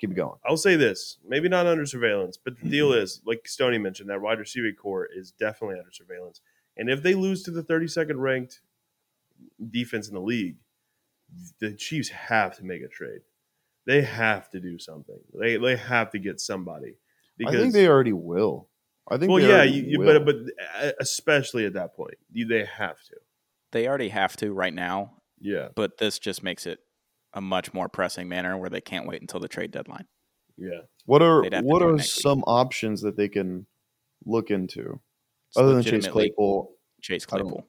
Keep 0.00 0.14
going. 0.14 0.38
I'll 0.46 0.56
say 0.56 0.76
this, 0.76 1.18
maybe 1.26 1.48
not 1.50 1.66
under 1.66 1.84
surveillance, 1.84 2.38
but 2.42 2.58
the 2.58 2.70
deal 2.70 2.90
mm-hmm. 2.90 3.02
is, 3.02 3.20
like 3.26 3.46
Stoney 3.46 3.76
mentioned, 3.76 4.08
that 4.08 4.22
wide 4.22 4.38
receiver 4.38 4.72
core 4.72 5.06
is 5.14 5.30
definitely 5.32 5.78
under 5.78 5.92
surveillance. 5.92 6.40
And 6.78 6.88
if 6.88 7.02
they 7.02 7.14
lose 7.14 7.42
to 7.42 7.50
the 7.50 7.62
32nd 7.62 8.16
ranked 8.16 8.60
defense 9.70 10.08
in 10.08 10.14
the 10.14 10.20
league, 10.20 10.56
the 11.60 11.74
Chiefs 11.74 12.08
have 12.08 12.56
to 12.56 12.64
make 12.64 12.82
a 12.82 12.88
trade. 12.88 13.20
They 13.86 14.00
have 14.02 14.48
to 14.50 14.60
do 14.60 14.78
something. 14.78 15.18
They 15.38 15.56
they 15.56 15.76
have 15.76 16.10
to 16.12 16.18
get 16.18 16.40
somebody. 16.40 16.96
I 17.46 17.50
think 17.50 17.72
they 17.72 17.88
already 17.88 18.12
will. 18.12 18.68
I 19.08 19.16
think. 19.16 19.30
well, 19.30 19.40
they 19.42 19.48
yeah, 19.48 19.62
you, 19.62 19.82
you, 19.86 19.98
will. 20.00 20.20
but 20.20 20.26
but 20.26 20.36
uh, 20.86 20.92
especially 21.00 21.66
at 21.66 21.74
that 21.74 21.94
point, 21.94 22.14
you, 22.32 22.46
they 22.46 22.64
have 22.64 22.96
to. 23.04 23.16
They 23.72 23.86
already 23.88 24.08
have 24.08 24.36
to 24.38 24.52
right 24.52 24.74
now, 24.74 25.12
Yeah, 25.40 25.68
but 25.76 25.98
this 25.98 26.18
just 26.18 26.42
makes 26.42 26.66
it 26.66 26.80
a 27.32 27.40
much 27.40 27.72
more 27.72 27.88
pressing 27.88 28.28
manner 28.28 28.56
where 28.58 28.70
they 28.70 28.80
can't 28.80 29.06
wait 29.06 29.20
until 29.20 29.38
the 29.40 29.46
trade 29.48 29.70
deadline. 29.70 30.06
yeah. 30.58 30.80
what 31.06 31.22
are 31.22 31.42
they'd 31.42 31.52
have 31.52 31.62
to 31.62 31.68
what 31.68 31.80
are 31.82 31.92
next 31.96 32.16
week. 32.16 32.22
some 32.22 32.42
options 32.48 33.02
that 33.02 33.16
they 33.16 33.28
can 33.28 33.66
look 34.26 34.50
into 34.50 35.00
It's 35.48 35.56
other 35.56 35.74
than 35.74 35.82
Chase 35.84 36.08
Claypool? 36.08 36.72
Chase 37.00 37.24
Claypool. 37.26 37.66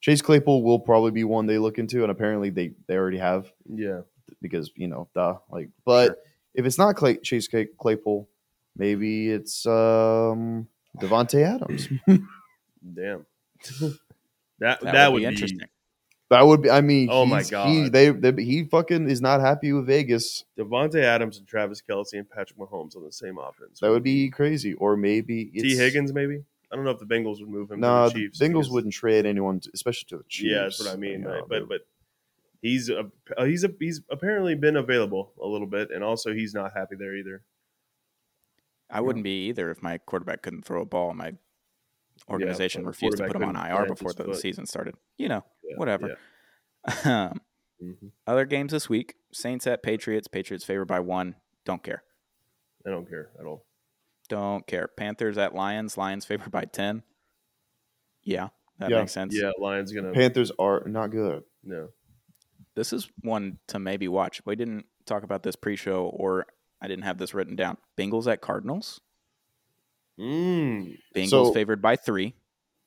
Chase 0.00 0.22
Claypool 0.22 0.62
will 0.64 0.80
probably 0.80 1.10
be 1.12 1.24
one 1.24 1.46
they 1.46 1.58
look 1.58 1.78
into, 1.78 2.02
and 2.02 2.10
apparently 2.10 2.50
they 2.50 2.72
they 2.88 2.96
already 2.96 3.18
have 3.18 3.52
Yeah. 3.68 4.00
because 4.42 4.70
you 4.76 4.88
know, 4.88 5.08
duh. 5.14 5.36
Like, 5.50 5.68
but 5.84 6.06
Sure. 6.06 6.16
if 6.54 6.66
it's 6.66 6.78
not 6.78 6.96
Clay, 6.96 7.18
Chase 7.18 7.48
Claypool, 7.78 8.28
maybe 8.76 9.30
it's 9.30 9.66
um 9.66 10.68
Davante 10.98 11.42
Adams. 11.44 11.88
Damn. 12.94 13.26
that 14.58 14.80
that, 14.80 14.80
That, 14.82 15.12
would, 15.12 15.14
would 15.22 15.28
be 15.28 15.32
interesting. 15.34 15.68
that 16.30 16.46
would 16.46 16.62
be. 16.62 16.70
I 16.70 16.80
mean, 16.80 17.08
Oh 17.10 17.26
my 17.26 17.38
he's- 17.42 17.48
He, 17.48 17.52
God. 17.84 17.92
they, 17.92 18.10
they 18.10 18.42
he 18.42 18.64
fucking 18.64 19.08
is 19.10 19.20
not 19.20 19.40
happy 19.40 19.72
with 19.72 19.86
Vegas. 19.86 20.44
Davante 20.58 21.02
Adams 21.02 21.38
and 21.38 21.46
Travis 21.46 21.82
Kelce 21.86 22.14
and 22.14 22.28
Patrick 22.28 22.58
Mahomes 22.58 22.96
on 22.96 23.04
the 23.04 23.12
same 23.12 23.38
offense. 23.38 23.80
That 23.80 23.90
would 23.90 24.02
be 24.02 24.30
crazy. 24.30 24.74
Or 24.74 24.96
maybe 24.96 25.46
Tee 25.46 25.76
Higgins, 25.76 26.12
maybe. 26.12 26.42
I 26.72 26.76
don't 26.76 26.84
know 26.84 26.92
if 26.92 27.00
the 27.00 27.04
Bengals 27.06 27.40
would 27.40 27.48
move 27.48 27.70
him. 27.70 27.80
No, 27.80 28.08
to 28.08 28.14
the 28.14 28.28
the 28.28 28.32
Bengals 28.44 28.48
because- 28.52 28.70
wouldn't 28.70 28.94
trade 28.94 29.26
anyone, 29.26 29.60
to- 29.60 29.70
especially 29.74 30.06
to 30.10 30.18
the 30.18 30.24
Chiefs. 30.28 30.50
Yeah, 30.52 30.62
that's 30.62 30.78
what 30.84 30.92
I 30.92 30.96
mean. 30.96 31.22
you 31.22 31.28
right? 31.28 31.42
But 31.48 31.68
but 31.68 31.80
he's 32.62 32.88
a, 32.90 33.10
uh, 33.36 33.44
he's 33.44 33.64
a, 33.64 33.70
he's 33.78 34.00
apparently 34.10 34.54
been 34.54 34.76
available 34.76 35.32
a 35.42 35.46
little 35.46 35.66
bit, 35.66 35.90
and 35.90 36.04
also 36.04 36.32
he's 36.32 36.54
not 36.54 36.72
happy 36.74 36.94
there 36.96 37.16
either. 37.16 37.42
I 38.92 39.00
wouldn't 39.00 39.24
be 39.24 39.46
either 39.48 39.70
if 39.70 39.82
my 39.82 39.98
quarterback 39.98 40.42
couldn't 40.42 40.64
throw 40.64 40.82
a 40.82 40.86
ball. 40.86 41.10
and 41.10 41.18
My 41.18 41.32
organization 42.28 42.82
but 42.82 42.86
the 42.86 42.90
refused 42.90 43.18
to 43.18 43.26
put 43.26 43.36
him 43.36 43.44
on 43.44 43.56
IR 43.56 43.86
before 43.86 44.12
the 44.12 44.24
foot. 44.24 44.36
season 44.36 44.66
started. 44.66 44.94
You 45.16 45.28
know, 45.28 45.44
Yeah, 45.64 45.76
whatever. 45.76 46.18
um, 47.04 47.40
Mhm. 47.82 48.12
other 48.26 48.44
games 48.44 48.72
this 48.72 48.88
week: 48.90 49.14
Saints 49.32 49.66
at 49.66 49.82
Patriots. 49.82 50.28
Patriots 50.28 50.64
favored 50.64 50.84
by 50.86 51.00
one. 51.00 51.36
Don't 51.64 51.82
care. 51.82 52.02
I 52.86 52.90
don't 52.90 53.08
care 53.08 53.30
at 53.38 53.46
all. 53.46 53.64
Don't 54.28 54.66
care. 54.66 54.86
Panthers 54.88 55.38
at 55.38 55.54
Lions. 55.54 55.96
Lions 55.96 56.24
favored 56.26 56.50
by 56.50 56.64
ten. 56.66 57.02
Yeah, 58.22 58.48
that 58.78 58.90
Yeah. 58.90 59.00
makes 59.00 59.12
sense. 59.12 59.34
Yeah, 59.34 59.52
Lions 59.58 59.92
gonna 59.92 60.12
Panthers 60.12 60.50
are 60.58 60.82
not 60.86 61.10
good. 61.10 61.44
no. 61.62 61.88
This 62.74 62.92
is 62.92 63.10
one 63.22 63.58
to 63.68 63.78
maybe 63.78 64.06
watch. 64.08 64.40
We 64.46 64.54
didn't 64.56 64.86
talk 65.04 65.22
about 65.24 65.42
this 65.42 65.56
pre-show, 65.56 66.06
or 66.06 66.46
I 66.82 66.88
didn't 66.88 67.04
have 67.04 67.18
this 67.18 67.34
written 67.34 67.56
down. 67.56 67.76
Bengals 67.98 68.30
at 68.30 68.40
Cardinals. 68.40 69.00
Mm. 70.18 70.98
Bengals 71.14 71.28
So- 71.28 71.52
favored 71.52 71.80
by 71.82 71.96
three. 71.96 72.34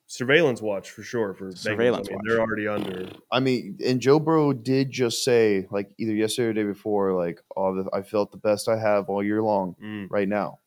Surveillance 0.06 0.62
watch 0.62 0.92
for 0.92 1.02
sure 1.02 1.34
for 1.34 1.50
Bengals. 1.50 1.58
Surveillance 1.58 2.08
I 2.08 2.12
mean, 2.12 2.18
watch. 2.18 2.26
They're 2.28 2.40
already 2.40 2.68
under. 2.68 3.10
I 3.32 3.40
mean, 3.40 3.78
and 3.84 4.00
Joe 4.00 4.20
Burrow 4.20 4.54
did 4.54 4.92
just 4.92 5.24
say, 5.24 5.66
like 5.72 5.90
either 5.98 6.14
yesterday 6.14 6.50
or 6.50 6.54
day 6.54 6.64
before, 6.70 7.14
like, 7.14 7.42
"Oh, 7.56 7.88
I 7.94 8.02
felt 8.04 8.32
the 8.32 8.38
best 8.38 8.68
I 8.70 8.78
have 8.78 9.10
all 9.10 9.24
year 9.24 9.42
long 9.42 9.76
Mm. 9.82 10.08
right 10.12 10.28
now." 10.28 10.60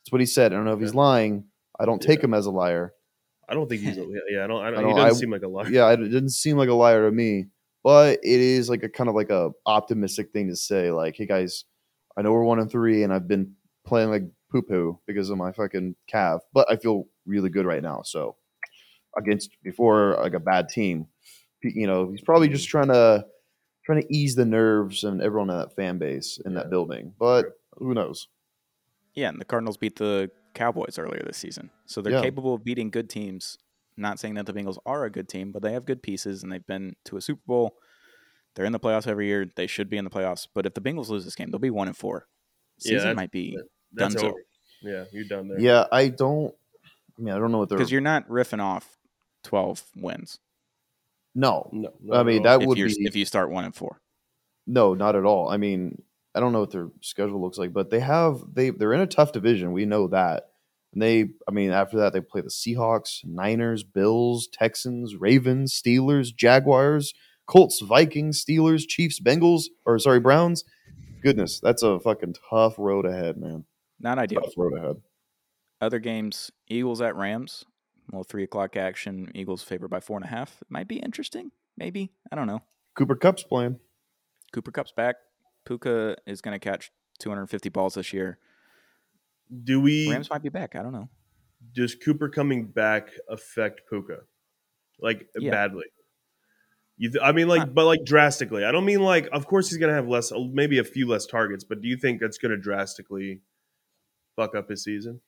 That's 0.00 0.12
what 0.12 0.20
he 0.20 0.26
said. 0.26 0.52
I 0.52 0.56
don't 0.56 0.64
know 0.64 0.72
if 0.72 0.80
he's 0.80 0.94
lying. 0.94 1.44
I 1.78 1.84
don't 1.84 2.00
take 2.00 2.20
Yeah. 2.20 2.26
him 2.26 2.34
as 2.34 2.46
a 2.46 2.50
liar. 2.50 2.94
I 3.48 3.54
don't 3.54 3.68
think 3.68 3.82
he's. 3.82 3.98
A, 3.98 4.06
yeah, 4.30 4.44
I 4.44 4.46
don't. 4.46 4.62
I 4.64 4.70
don't 4.70 4.78
I 4.84 4.88
he 4.88 4.94
don't- 4.94 4.96
doesn't 4.96 5.16
I- 5.16 5.20
seem 5.20 5.30
like 5.30 5.42
a 5.42 5.48
liar. 5.48 5.70
Yeah, 5.70 5.90
it 5.92 5.96
didn't 5.98 6.30
seem 6.30 6.56
like 6.56 6.68
a 6.70 6.74
liar 6.74 7.10
to 7.10 7.14
me, 7.14 7.48
but 7.82 8.20
it 8.22 8.40
is 8.40 8.70
like 8.70 8.84
a 8.84 8.88
kind 8.88 9.08
of 9.10 9.14
like 9.16 9.30
a 9.30 9.50
optimistic 9.66 10.30
thing 10.32 10.48
to 10.48 10.56
say. 10.56 10.92
Like, 10.92 11.16
hey 11.16 11.26
guys, 11.26 11.64
I 12.18 12.22
know 12.22 12.32
we're 12.32 12.42
one 12.42 12.58
and 12.58 12.70
three, 12.70 13.04
and 13.04 13.12
I've 13.12 13.28
been 13.28 13.54
playing 13.86 14.10
like 14.10 14.24
poo 14.50 14.60
poo 14.62 14.98
because 15.06 15.30
of 15.30 15.38
my 15.38 15.52
fucking 15.52 15.94
calf, 16.08 16.40
but 16.52 16.68
I 16.70 16.74
feel 16.76 17.06
really 17.26 17.48
good 17.48 17.64
right 17.64 17.82
now. 17.82 18.02
So 18.02 18.34
against 19.16 19.50
before 19.62 20.16
like 20.20 20.34
a 20.34 20.40
bad 20.40 20.68
team, 20.68 21.06
you 21.62 21.86
know, 21.86 22.10
he's 22.10 22.20
probably 22.20 22.48
just 22.48 22.68
trying 22.68 22.88
to 22.88 23.24
trying 23.84 24.02
to 24.02 24.14
ease 24.14 24.34
the 24.34 24.44
nerves 24.44 25.04
and 25.04 25.22
everyone 25.22 25.48
in 25.48 25.56
that 25.58 25.74
fan 25.76 25.96
base 25.98 26.40
in 26.44 26.52
Yeah. 26.52 26.58
that 26.58 26.70
building. 26.70 27.14
But 27.18 27.46
who 27.74 27.94
knows? 27.94 28.28
Yeah, 29.14 29.28
and 29.28 29.40
the 29.40 29.44
Cardinals 29.44 29.76
beat 29.76 29.96
the 29.96 30.30
Cowboys 30.54 30.98
earlier 30.98 31.22
this 31.24 31.38
season. 31.38 31.70
So 31.86 32.02
they're 32.02 32.14
Yeah. 32.14 32.20
capable 32.22 32.54
of 32.54 32.64
beating 32.64 32.90
good 32.90 33.08
teams. 33.08 33.58
Not 33.96 34.18
saying 34.18 34.34
that 34.34 34.46
the 34.46 34.52
Bengals 34.52 34.78
are 34.84 35.04
a 35.04 35.10
good 35.10 35.28
team, 35.28 35.52
but 35.52 35.62
they 35.62 35.72
have 35.72 35.84
good 35.84 36.02
pieces 36.02 36.42
and 36.42 36.52
they've 36.52 36.66
been 36.66 36.96
to 37.04 37.16
a 37.16 37.20
Super 37.20 37.42
Bowl. 37.46 37.78
They're 38.58 38.66
in 38.66 38.72
the 38.72 38.80
playoffs 38.80 39.06
every 39.06 39.28
year. 39.28 39.48
They 39.54 39.68
should 39.68 39.88
be 39.88 39.98
in 39.98 40.04
the 40.04 40.10
playoffs. 40.10 40.48
But 40.52 40.66
if 40.66 40.74
the 40.74 40.80
Bengals 40.80 41.10
lose 41.10 41.24
this 41.24 41.36
game, 41.36 41.52
they'll 41.52 41.60
be 41.60 41.70
one 41.70 41.86
and 41.86 41.96
four. 41.96 42.26
Yeah, 42.80 42.90
Season 42.94 43.08
that- 43.10 43.16
might 43.16 43.30
be 43.30 43.56
That's 43.92 44.16
Dunzo. 44.16 44.24
over. 44.24 44.42
Yeah, 44.82 45.04
you're 45.12 45.26
done 45.28 45.46
there. 45.46 45.60
Yeah, 45.60 45.84
I 45.92 46.08
don't. 46.08 46.52
I 47.16 47.22
mean, 47.22 47.34
I 47.34 47.38
don't 47.38 47.52
know 47.52 47.58
what 47.58 47.68
they're. 47.68 47.78
because 47.78 47.92
you're 47.92 48.00
not 48.00 48.28
riffing 48.28 48.60
off 48.60 48.96
twelve 49.44 49.84
wins 49.94 50.40
No, 51.36 51.70
No, 51.72 51.92
I 52.12 52.24
mean 52.24 52.38
at 52.38 52.42
that 52.58 52.62
if 52.62 52.66
would 52.68 52.74
be 52.74 52.82
if 53.06 53.14
you 53.14 53.24
start 53.24 53.48
one 53.50 53.64
and 53.64 53.74
four. 53.74 54.00
No, 54.66 54.92
not 54.94 55.14
at 55.14 55.24
all. 55.24 55.48
I 55.48 55.56
mean, 55.56 56.02
I 56.34 56.40
don't 56.40 56.52
know 56.52 56.60
what 56.60 56.72
their 56.72 56.88
schedule 57.00 57.40
looks 57.40 57.58
like, 57.58 57.72
but 57.72 57.90
they 57.90 58.00
have 58.00 58.42
they 58.52 58.70
they're 58.70 58.92
in 58.92 59.00
a 59.00 59.06
tough 59.06 59.30
division. 59.30 59.70
We 59.72 59.86
know 59.86 60.08
that. 60.08 60.48
And 60.92 61.02
they, 61.02 61.28
I 61.46 61.52
mean, 61.52 61.70
after 61.70 61.98
that 61.98 62.12
they 62.12 62.20
play 62.20 62.40
the 62.40 62.48
Seahawks, 62.48 63.24
Niners, 63.24 63.84
Bills, 63.84 64.48
Texans, 64.52 65.14
Ravens, 65.14 65.72
Steelers, 65.72 66.34
Jaguars, 66.34 67.14
Colts, 67.48 67.80
Vikings, 67.80 68.44
Steelers, 68.44 68.86
Chiefs, 68.86 69.18
Bengals, 69.20 69.64
or 69.84 69.98
sorry, 69.98 70.20
Browns. 70.20 70.64
Goodness, 71.22 71.58
that's 71.60 71.82
a 71.82 71.98
fucking 71.98 72.36
tough 72.50 72.74
road 72.78 73.04
ahead, 73.06 73.36
man. 73.36 73.64
Not 73.98 74.18
ideal. 74.18 74.42
Tough 74.42 74.52
road 74.56 74.74
ahead. 74.78 74.96
Other 75.80 75.98
games: 75.98 76.52
Eagles 76.68 77.00
at 77.00 77.16
Rams. 77.16 77.64
Well, 78.12 78.22
three 78.22 78.44
o'clock 78.44 78.76
action. 78.76 79.30
Eagles 79.34 79.62
favored 79.62 79.88
by 79.88 80.00
four 80.00 80.16
and 80.16 80.24
a 80.24 80.28
half. 80.28 80.62
Might 80.68 80.88
be 80.88 80.96
interesting. 80.96 81.50
Maybe 81.76 82.12
I 82.30 82.36
don't 82.36 82.46
know. 82.46 82.62
Cooper 82.94 83.16
Kupp's 83.16 83.42
playing. 83.42 83.78
Cooper 84.52 84.70
Kupp's 84.70 84.92
back. 84.92 85.16
Puka 85.66 86.16
is 86.26 86.40
going 86.40 86.54
to 86.54 86.58
catch 86.58 86.90
250 87.18 87.68
balls 87.68 87.94
this 87.94 88.12
year. 88.12 88.38
Do 89.64 89.80
we? 89.80 90.10
Rams 90.10 90.30
might 90.30 90.42
be 90.42 90.48
back. 90.48 90.76
I 90.76 90.82
don't 90.82 90.92
know. 90.92 91.08
Does 91.74 91.94
Cooper 91.94 92.28
coming 92.28 92.66
back 92.66 93.10
affect 93.28 93.82
Puka, 93.88 94.20
like 95.00 95.28
Yeah. 95.38 95.50
badly? 95.50 95.84
You, 97.00 97.10
th- 97.12 97.22
I 97.22 97.30
mean, 97.32 97.46
like, 97.48 97.62
Uh, 97.62 97.66
but 97.66 97.84
like 97.86 98.04
drastically. 98.04 98.64
I 98.64 98.72
don't 98.72 98.84
mean 98.84 99.00
like. 99.00 99.28
Of 99.32 99.46
course, 99.46 99.68
he's 99.70 99.78
gonna 99.78 99.94
have 99.94 100.08
less, 100.08 100.32
maybe 100.52 100.78
a 100.78 100.84
few 100.84 101.06
less 101.06 101.26
targets. 101.26 101.62
But 101.64 101.80
do 101.80 101.88
you 101.88 101.96
think 101.96 102.20
that's 102.20 102.38
gonna 102.38 102.56
drastically 102.56 103.40
fuck 104.36 104.54
up 104.56 104.68
his 104.68 104.82
season? 104.84 105.20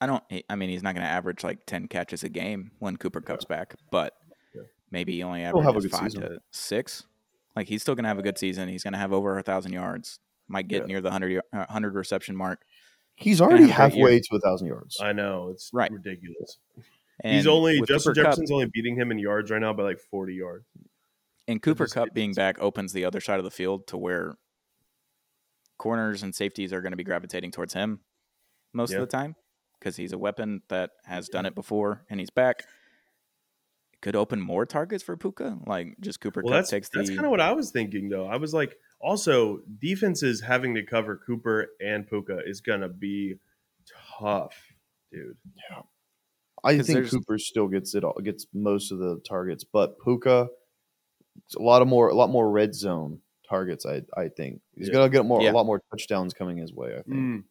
I 0.00 0.06
don't. 0.06 0.22
I 0.50 0.56
mean, 0.56 0.68
he's 0.70 0.82
not 0.82 0.94
going 0.94 1.06
to 1.06 1.10
average 1.10 1.44
like 1.44 1.64
10 1.66 1.88
catches 1.88 2.24
a 2.24 2.28
game 2.28 2.72
when 2.78 2.96
Cooper 2.96 3.20
Kupp's 3.22 3.44
back, 3.46 3.74
but 3.90 4.12
Yeah. 4.54 4.62
maybe 4.90 5.12
he 5.14 5.22
only 5.22 5.40
He'll 5.40 5.60
have 5.60 5.66
a 5.66 5.68
averages 5.78 5.90
good 5.92 5.98
five 5.98 6.10
season. 6.12 6.22
to 6.28 6.38
six. 6.50 7.04
Like 7.56 7.68
he's 7.68 7.80
still 7.80 7.94
going 7.94 8.02
to 8.04 8.08
have 8.08 8.18
a 8.18 8.22
good 8.22 8.36
season. 8.36 8.68
He's 8.68 8.82
going 8.82 8.92
to 8.92 8.98
have 8.98 9.12
over 9.14 9.38
a 9.38 9.42
thousand 9.42 9.72
yards. 9.72 10.18
Might 10.48 10.68
get 10.68 10.82
Yeah. 10.82 10.86
near 10.88 11.00
the 11.00 11.08
100, 11.08 11.40
y- 11.52 11.58
uh, 11.58 11.64
100 11.66 11.94
reception 11.94 12.36
mark. 12.36 12.64
He's 13.14 13.40
already 13.40 13.68
have 13.68 13.94
year. 13.94 14.04
halfway 14.08 14.20
to 14.20 14.36
a 14.36 14.40
thousand 14.40 14.66
yards. 14.66 14.98
I 15.00 15.12
know 15.12 15.48
it's 15.50 15.70
Right. 15.72 15.90
ridiculous. 15.90 16.58
And 17.20 17.34
he's 17.36 17.46
only 17.46 17.78
Justin 17.80 17.96
Cooper 17.96 18.14
Kupp- 18.14 18.24
Jefferson's 18.24 18.50
only 18.50 18.66
beating 18.72 18.96
him 18.96 19.10
in 19.10 19.18
yards 19.18 19.50
right 19.50 19.60
now 19.60 19.72
by 19.72 19.84
like 19.84 19.98
forty 20.00 20.34
yards. 20.34 20.66
And 21.46 21.62
Cooper 21.62 21.86
Kupp 21.86 22.12
being 22.14 22.30
just- 22.30 22.38
back 22.38 22.58
opens 22.58 22.92
the 22.92 23.04
other 23.04 23.20
side 23.20 23.38
of 23.38 23.44
the 23.44 23.50
field 23.50 23.86
to 23.88 23.96
where 23.96 24.34
corners 25.78 26.22
and 26.22 26.34
safeties 26.34 26.72
are 26.72 26.80
going 26.80 26.92
to 26.92 26.96
be 26.96 27.04
gravitating 27.04 27.50
towards 27.50 27.74
him 27.74 28.00
most 28.72 28.90
Yeah. 28.90 28.98
of 28.98 29.02
the 29.02 29.06
time 29.16 29.36
because 29.78 29.96
he's 29.96 30.12
a 30.12 30.18
weapon 30.18 30.62
that 30.68 30.90
has 31.04 31.28
done 31.28 31.46
it 31.46 31.54
before 31.54 32.04
and 32.08 32.18
he's 32.20 32.30
back. 32.30 32.60
It 33.92 34.00
could 34.00 34.16
open 34.16 34.40
more 34.40 34.66
targets 34.66 35.02
for 35.02 35.16
Puka. 35.16 35.58
Like 35.66 35.96
just 36.00 36.20
Cooper 36.20 36.42
Well, 36.42 36.52
Kupp 36.52 36.58
that's 36.58 36.70
takes 36.70 36.88
that's 36.92 37.08
the 37.10 37.14
kind 37.16 37.26
of 37.26 37.30
what 37.30 37.40
I 37.40 37.52
was 37.52 37.70
thinking 37.70 38.08
though. 38.08 38.26
I 38.26 38.36
was 38.36 38.54
like, 38.54 38.76
also 39.00 39.60
defenses 39.78 40.40
having 40.40 40.74
to 40.76 40.82
cover 40.82 41.16
Cooper 41.16 41.68
and 41.80 42.08
Puka 42.08 42.40
is 42.46 42.60
gonna 42.60 42.88
be 42.88 43.36
tough, 44.18 44.72
dude. 45.12 45.36
I 46.64 46.76
'Cause 46.76 46.86
think 46.86 47.10
Cooper 47.10 47.38
still 47.38 47.68
gets 47.68 47.94
it 47.94 48.04
all 48.04 48.14
gets 48.22 48.46
most 48.54 48.90
of 48.92 48.98
the 48.98 49.20
targets, 49.28 49.64
but 49.64 49.96
Puka 50.02 50.48
it's 51.46 51.54
a 51.56 51.62
lot 51.62 51.82
of 51.82 51.88
more 51.88 52.08
a 52.08 52.14
lot 52.14 52.30
more 52.30 52.50
red 52.50 52.74
zone 52.74 53.20
targets. 53.48 53.84
I 53.86 54.02
I 54.16 54.28
think 54.28 54.62
he's 54.76 54.88
Yeah. 54.88 54.94
gonna 54.94 55.10
get 55.10 55.24
more 55.26 55.42
Yeah. 55.42 55.52
a 55.52 55.54
lot 55.54 55.66
more 55.66 55.80
touchdowns 55.90 56.32
coming 56.34 56.56
his 56.58 56.72
way. 56.72 56.92
I 56.96 57.02
think. 57.02 57.06
Mm. 57.16 57.44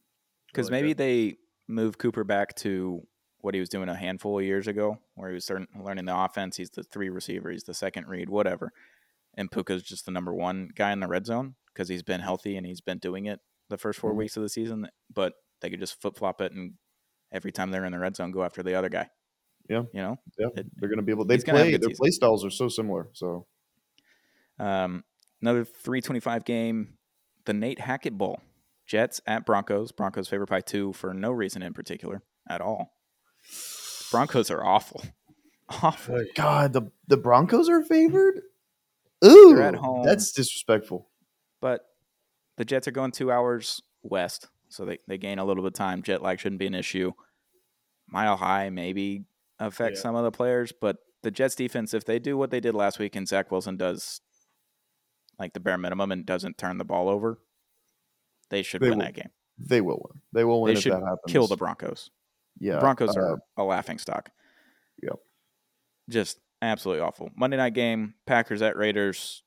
because 0.47 0.69
I 0.69 0.73
like 0.73 0.81
maybe 0.83 0.93
that. 0.93 0.97
they 0.97 1.37
move 1.67 1.97
Cooper 1.97 2.23
back 2.23 2.55
to 2.57 3.07
what 3.39 3.53
he 3.53 3.59
was 3.59 3.69
doing 3.69 3.89
a 3.89 3.95
handful 3.95 4.39
of 4.39 4.45
years 4.45 4.67
ago, 4.67 4.99
where 5.15 5.29
he 5.29 5.33
was 5.33 5.43
starting, 5.45 5.67
learning 5.83 6.05
the 6.05 6.17
offense. 6.17 6.57
He's 6.57 6.69
the 6.71 6.83
three 6.83 7.09
receiver, 7.09 7.51
he's 7.51 7.63
the 7.65 7.73
second 7.73 8.07
read, 8.07 8.29
whatever. 8.29 8.71
And 9.35 9.51
Puka's 9.51 9.83
just 9.83 10.05
the 10.05 10.11
number 10.11 10.33
one 10.33 10.69
guy 10.75 10.91
in 10.93 10.99
the 11.01 11.07
red 11.07 11.25
zone 11.25 11.55
because 11.73 11.89
he's 11.89 12.03
been 12.03 12.21
healthy 12.21 12.55
and 12.55 12.65
he's 12.67 12.81
been 12.81 12.99
doing 12.99 13.25
it 13.25 13.39
the 13.69 13.77
first 13.77 13.99
4 13.99 14.13
Mhm. 14.13 14.17
weeks 14.17 14.37
of 14.37 14.43
the 14.43 14.49
season. 14.49 14.87
But 15.13 15.33
they 15.61 15.69
could 15.71 15.79
just 15.79 15.99
flip 16.01 16.15
flop 16.17 16.39
it 16.41 16.51
and 16.53 16.75
every 17.33 17.51
time 17.51 17.71
they're 17.71 17.83
in 17.85 17.91
the 17.91 17.99
red 17.99 18.15
zone, 18.15 18.31
go 18.31 18.43
after 18.43 18.63
the 18.63 18.75
other 18.75 18.89
guy. 18.89 19.09
Yeah. 19.69 19.83
you 19.93 20.01
know. 20.01 20.19
Yeah, 20.37 20.47
It- 20.55 20.67
they're 20.77 20.89
gonna 20.89 21.01
be 21.01 21.11
able. 21.11 21.25
They 21.25 21.37
play 21.39 21.71
their 21.71 21.79
season. 21.79 21.95
play 21.95 22.09
styles 22.11 22.45
are 22.45 22.49
so 22.49 22.67
similar. 22.69 23.09
So 23.13 23.47
Um, 24.59 25.03
another 25.41 25.65
325 25.65 26.45
game, 26.45 26.97
the 27.45 27.53
Nate 27.53 27.79
Hackett 27.79 28.17
Bowl. 28.17 28.39
Jets 28.85 29.21
at 29.25 29.45
Broncos. 29.45 29.91
Broncos 29.93 30.27
favored 30.27 30.49
by 30.49 30.59
two 30.61 30.91
for 30.93 31.13
no 31.13 31.31
reason 31.31 31.61
in 31.63 31.73
particular 31.73 32.21
at 32.49 32.59
all. 32.61 32.93
Broncos 34.11 34.51
are 34.51 34.63
awful. 34.63 35.01
Awful. 35.81 36.23
God, 36.35 36.73
the 36.73 36.91
the 37.07 37.17
Broncos 37.17 37.67
are 37.69 37.81
favored. 37.81 38.41
Ooh, 39.25 39.59
at 39.61 39.73
home. 39.75 40.03
that's 40.05 40.31
disrespectful. 40.33 41.09
But 41.61 41.85
the 42.57 42.65
Jets 42.65 42.87
are 42.87 42.91
going 42.91 43.11
two 43.11 43.31
hours 43.31 43.81
west, 44.03 44.49
so 44.67 44.83
they, 44.85 44.99
they 45.07 45.17
gain 45.17 45.39
a 45.39 45.45
little 45.45 45.63
bit 45.63 45.69
of 45.69 45.73
time. 45.73 46.03
Jet 46.03 46.21
lag 46.21 46.39
shouldn't 46.39 46.59
be 46.59 46.67
an 46.67 46.75
issue. 46.75 47.13
Mile 48.13 48.37
high, 48.37 48.69
maybe. 48.69 49.25
affect 49.59 49.95
Yeah. 49.95 50.01
some 50.01 50.15
of 50.15 50.23
the 50.23 50.31
players, 50.31 50.71
but 50.73 50.97
the 51.21 51.31
Jets 51.31 51.55
defense, 51.55 51.93
if 51.93 52.03
they 52.05 52.19
do 52.19 52.37
what 52.37 52.49
they 52.51 52.59
did 52.59 52.73
last 52.75 52.99
week 52.99 53.15
and 53.15 53.25
Zach 53.27 53.49
Wilson 53.51 53.77
does 53.77 54.19
like 55.39 55.53
the 55.53 55.59
bare 55.59 55.77
minimum 55.77 56.11
and 56.11 56.25
doesn't 56.25 56.57
turn 56.57 56.77
the 56.79 56.83
ball 56.83 57.07
over, 57.07 57.39
they 58.49 58.61
should 58.61 58.81
They 58.81 58.89
win 58.89 58.97
will. 58.99 59.05
that 59.05 59.13
game. 59.13 59.29
They 59.57 59.79
will 59.79 60.01
win. 60.09 60.21
They 60.33 60.43
will 60.43 60.61
win 60.61 60.73
They 60.73 60.77
if 60.77 60.83
should 60.83 60.91
that 60.93 61.01
happens. 61.03 61.31
Kill 61.31 61.47
the 61.47 61.55
Broncos. 61.55 62.09
yeah. 62.59 62.73
The 62.75 62.79
Broncos 62.81 63.15
uh, 63.15 63.19
are 63.21 63.39
a 63.57 63.63
laughing 63.63 63.99
stock. 63.99 64.31
Yep. 65.01 65.19
Just 66.09 66.39
absolutely 66.61 67.01
awful. 67.03 67.29
Monday 67.35 67.57
night 67.57 67.73
game, 67.73 68.15
Packers 68.25 68.61
at 68.61 68.75
Raiders. 68.75 69.43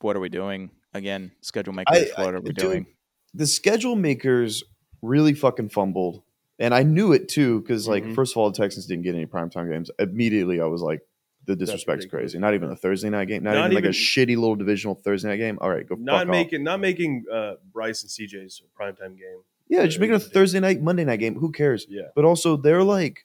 What 0.00 0.16
are 0.16 0.20
we 0.20 0.28
doing? 0.30 0.70
Again, 0.94 1.32
schedule 1.42 1.74
makers. 1.74 2.10
I- 2.16 2.22
what 2.24 2.34
are 2.34 2.40
we 2.40 2.50
dude, 2.52 2.56
doing? 2.56 2.86
the 3.34 3.46
schedule 3.46 3.94
makers 3.96 4.62
really 5.02 5.34
fucking 5.34 5.68
fumbled. 5.68 6.22
And 6.60 6.72
I 6.74 6.82
knew 6.84 7.12
it 7.12 7.28
too, 7.28 7.60
because 7.60 7.88
like 7.88 8.04
Mhm. 8.04 8.14
first 8.14 8.34
of 8.34 8.36
all, 8.36 8.50
the 8.50 8.56
Texans 8.56 8.86
didn't 8.86 9.02
get 9.04 9.14
any 9.16 9.26
primetime 9.26 9.68
games. 9.70 9.90
Immediately 9.98 10.60
I 10.60 10.66
was 10.66 10.82
like, 10.82 11.00
the 11.46 11.56
disrespect's 11.56 12.04
crazy. 12.06 12.38
Not 12.38 12.54
even 12.54 12.70
a 12.70 12.76
Thursday 12.76 13.08
night 13.10 13.26
game, 13.28 13.42
not, 13.42 13.54
Not 13.54 13.72
even, 13.72 13.74
like 13.82 13.84
a 13.90 13.94
shitty 13.96 14.36
little 14.36 14.54
divisional 14.56 14.94
Thursday 14.94 15.28
night 15.30 15.38
game. 15.38 15.58
All 15.60 15.70
right, 15.70 15.88
go 15.88 15.96
Not 15.98 16.28
making 16.28 16.60
off. 16.60 16.64
not 16.64 16.80
making 16.80 17.24
uh, 17.32 17.54
Bryce 17.72 18.02
and 18.02 18.10
CJ's 18.10 18.62
primetime 18.78 19.16
game. 19.18 19.40
Yeah, 19.68 19.86
just 19.86 19.98
make 19.98 20.10
it 20.10 20.14
a. 20.14 20.20
Thursday 20.20 20.60
night, 20.60 20.82
Monday 20.82 21.04
night 21.04 21.18
game. 21.18 21.36
Who 21.36 21.50
cares? 21.50 21.86
Yeah. 21.88 22.08
But 22.14 22.24
also 22.26 22.56
they're 22.56 22.84
like, 22.84 23.24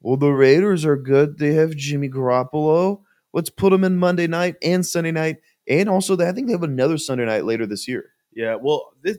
well, 0.00 0.16
the 0.16 0.30
Raiders 0.30 0.84
are 0.86 0.96
good. 0.96 1.38
They 1.38 1.52
have 1.52 1.76
Jimmy 1.76 2.08
Garoppolo. 2.08 3.02
Let's 3.34 3.50
put 3.50 3.70
them 3.70 3.84
in 3.84 3.96
Monday 3.98 4.26
night 4.26 4.56
and 4.62 4.84
Sunday 4.84 5.12
night. 5.12 5.36
And 5.68 5.88
also, 5.88 6.16
they, 6.16 6.26
I 6.26 6.32
think 6.32 6.46
they 6.46 6.52
have 6.54 6.62
another 6.62 6.96
Sunday 6.96 7.26
night 7.26 7.44
later 7.44 7.66
this 7.66 7.86
year. 7.86 8.06
Yeah, 8.32 8.54
well, 8.54 8.92
this 9.02 9.18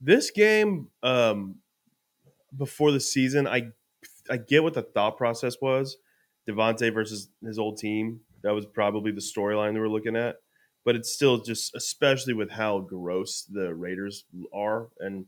this 0.00 0.30
game 0.30 0.88
um, 1.02 1.56
before 2.56 2.92
the 2.92 3.00
season, 3.00 3.46
I 3.46 3.68
I 4.30 4.36
get 4.36 4.62
what 4.62 4.74
the 4.74 4.82
thought 4.82 5.16
process 5.16 5.56
was. 5.60 5.96
Davante 6.48 6.92
versus 6.92 7.28
his 7.44 7.58
old 7.58 7.78
team. 7.78 8.20
That 8.42 8.54
was 8.54 8.66
probably 8.66 9.12
the 9.12 9.20
storyline 9.20 9.74
they 9.74 9.80
were 9.80 9.88
looking 9.88 10.16
at. 10.16 10.36
But 10.84 10.96
it's 10.96 11.12
still 11.12 11.38
just, 11.38 11.74
especially 11.76 12.34
with 12.34 12.50
how 12.50 12.80
gross 12.80 13.42
the 13.42 13.72
Raiders 13.72 14.24
are, 14.52 14.88
and 14.98 15.26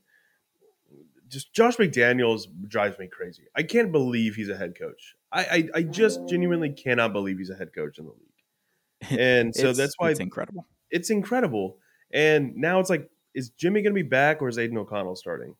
just 1.28 1.52
Josh 1.52 1.76
McDaniels 1.76 2.46
drives 2.68 2.98
me 2.98 3.06
crazy. 3.06 3.44
I 3.56 3.62
can't 3.62 3.92
believe 3.92 4.34
he's 4.34 4.48
a 4.48 4.56
head 4.56 4.76
coach. 4.76 5.14
I 5.32 5.44
I, 5.44 5.68
I 5.76 5.82
just 5.82 6.28
genuinely 6.28 6.70
cannot 6.70 7.12
believe 7.12 7.38
he's 7.38 7.50
a 7.50 7.56
head 7.56 7.72
coach 7.74 7.98
in 7.98 8.06
the 8.06 8.12
league. 8.12 9.18
And 9.20 9.54
so 9.54 9.72
that's 9.72 9.94
why 9.98 10.10
it's 10.10 10.20
incredible. 10.20 10.66
it's 10.90 11.10
incredible. 11.10 11.78
And 12.12 12.56
now 12.56 12.80
it's 12.80 12.88
like, 12.90 13.10
is 13.34 13.50
Jimmy 13.50 13.82
going 13.82 13.92
to 13.92 14.02
be 14.02 14.08
back 14.08 14.40
or 14.40 14.48
is 14.48 14.58
Aidan 14.58 14.78
O'Connell 14.78 15.16
starting? 15.16 15.56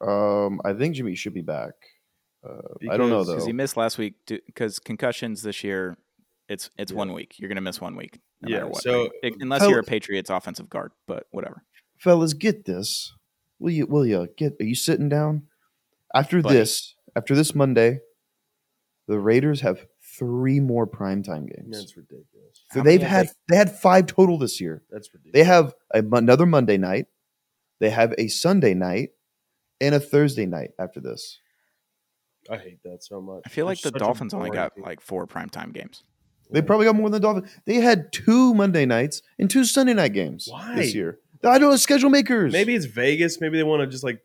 Um, 0.00 0.60
I 0.64 0.72
think 0.72 0.94
Jimmy 0.96 1.14
should 1.14 1.34
be 1.34 1.42
back. 1.42 1.72
Uh, 2.42 2.62
I 2.90 2.96
don't 2.96 3.10
know 3.10 3.22
though. 3.24 3.32
Because 3.34 3.46
he 3.46 3.52
missed 3.52 3.76
last 3.76 3.98
week 3.98 4.14
because 4.26 4.78
concussions 4.78 5.42
this 5.42 5.62
year, 5.62 5.98
it's 6.48 6.70
it's 6.78 6.90
Yeah. 6.92 6.96
one 6.98 7.12
week. 7.12 7.38
You're 7.38 7.48
gonna 7.48 7.60
miss 7.60 7.80
one 7.80 7.96
week, 7.96 8.18
no 8.40 8.48
Yeah, 8.48 8.56
matter 8.60 8.70
what. 8.70 8.82
so- 8.82 9.10
It- 9.22 9.34
unless 9.40 9.60
Fel- 9.60 9.70
you're 9.70 9.80
a 9.80 9.84
Patriots 9.84 10.30
offensive 10.30 10.70
guard, 10.70 10.92
but 11.06 11.26
whatever. 11.32 11.64
fellas, 11.98 12.32
get 12.32 12.64
this. 12.64 13.12
Will 13.58 13.70
you? 13.72 13.86
Will 13.86 14.06
you 14.06 14.26
get? 14.38 14.54
Are 14.58 14.64
you 14.64 14.74
sitting 14.74 15.08
down? 15.10 15.48
After 16.14 16.40
Buddy. 16.40 16.56
this, 16.56 16.94
after 17.14 17.34
this 17.34 17.54
Monday, 17.54 18.00
the 19.06 19.18
Raiders 19.18 19.60
have 19.60 19.86
three 20.18 20.60
more 20.60 20.86
primetime 20.86 21.46
games. 21.46 21.76
That's 21.76 21.96
ridiculous. 21.96 22.64
So 22.72 22.80
How 22.80 22.84
they've 22.84 23.02
have 23.02 23.26
had 23.26 23.36
they 23.50 23.56
had 23.56 23.70
five 23.70 24.06
total 24.06 24.38
this 24.38 24.60
year. 24.62 24.82
That's 24.90 25.12
ridiculous. 25.12 25.34
They 25.34 25.44
have 25.44 25.74
a, 25.92 26.02
another 26.16 26.46
Monday 26.46 26.78
night, 26.78 27.06
they 27.80 27.90
have 27.90 28.14
a 28.16 28.28
Sunday 28.28 28.72
night, 28.74 29.10
and 29.80 29.94
a 29.94 30.00
Thursday 30.00 30.46
night 30.46 30.70
after 30.78 31.00
this. 31.00 31.38
I 32.50 32.56
hate 32.56 32.82
that 32.84 33.04
so 33.04 33.20
much. 33.20 33.42
I 33.44 33.48
feel 33.48 33.66
like 33.66 33.80
They're 33.80 33.92
the 33.92 33.98
Dolphins 33.98 34.34
only 34.34 34.50
got 34.50 34.74
team. 34.74 34.84
like 34.84 35.00
four 35.00 35.26
primetime 35.26 35.72
games. 35.72 36.02
They 36.52 36.62
probably 36.62 36.86
got 36.86 36.96
more 36.96 37.08
than 37.08 37.20
the 37.20 37.26
Dolphins. 37.26 37.50
They 37.64 37.74
had 37.76 38.12
two 38.12 38.54
Monday 38.54 38.84
nights 38.86 39.22
and 39.38 39.48
two 39.48 39.64
Sunday 39.64 39.94
night 39.94 40.12
games 40.14 40.48
Why? 40.50 40.74
this 40.76 40.94
year. 40.94 41.18
I 41.44 41.58
don't 41.58 41.70
know. 41.70 41.76
Schedule 41.76 42.10
makers. 42.10 42.52
maybe 42.52 42.74
it's 42.74 42.86
Vegas. 42.86 43.40
Maybe 43.40 43.56
they 43.56 43.62
want 43.62 43.80
to 43.82 43.86
just 43.86 44.02
like 44.04 44.20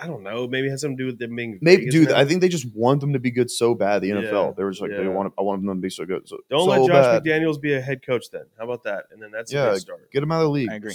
I 0.00 0.06
don't 0.06 0.22
know. 0.22 0.46
Maybe 0.46 0.68
it 0.68 0.70
has 0.70 0.80
something 0.82 0.96
to 0.96 1.02
do 1.02 1.06
with 1.06 1.18
them 1.18 1.34
being 1.34 1.58
Maybe, 1.60 1.82
Vegas 1.86 1.94
dude. 1.94 2.08
now. 2.10 2.18
I 2.18 2.24
think 2.24 2.40
they 2.40 2.48
just 2.48 2.66
want 2.74 3.00
them 3.00 3.12
to 3.14 3.18
be 3.18 3.30
good 3.32 3.50
so 3.50 3.74
bad. 3.74 4.00
The 4.00 4.10
NFL, 4.10 4.22
Yeah, 4.48 4.52
they 4.56 4.62
were 4.62 4.70
just 4.70 4.80
like, 4.80 4.92
they 4.92 5.02
yeah. 5.02 5.08
want. 5.08 5.32
I 5.38 5.42
want 5.42 5.60
them 5.64 5.74
to 5.76 5.80
be 5.80 5.90
so 5.90 6.04
good. 6.04 6.28
So, 6.28 6.38
don't 6.48 6.60
so 6.60 6.66
let 6.66 6.86
Josh 6.86 7.04
bad. 7.04 7.24
McDaniels 7.24 7.60
be 7.60 7.74
a 7.74 7.80
head 7.80 8.04
coach 8.06 8.26
then. 8.32 8.44
How 8.58 8.64
about 8.64 8.84
that? 8.84 9.04
And 9.10 9.20
then 9.20 9.30
that's 9.32 9.52
a 9.52 9.56
Yeah, 9.56 9.70
good 9.72 9.80
start. 9.80 10.10
Get 10.12 10.22
him 10.22 10.30
out 10.30 10.36
of 10.38 10.44
the 10.44 10.50
league. 10.50 10.70
I 10.70 10.76
agree. 10.76 10.94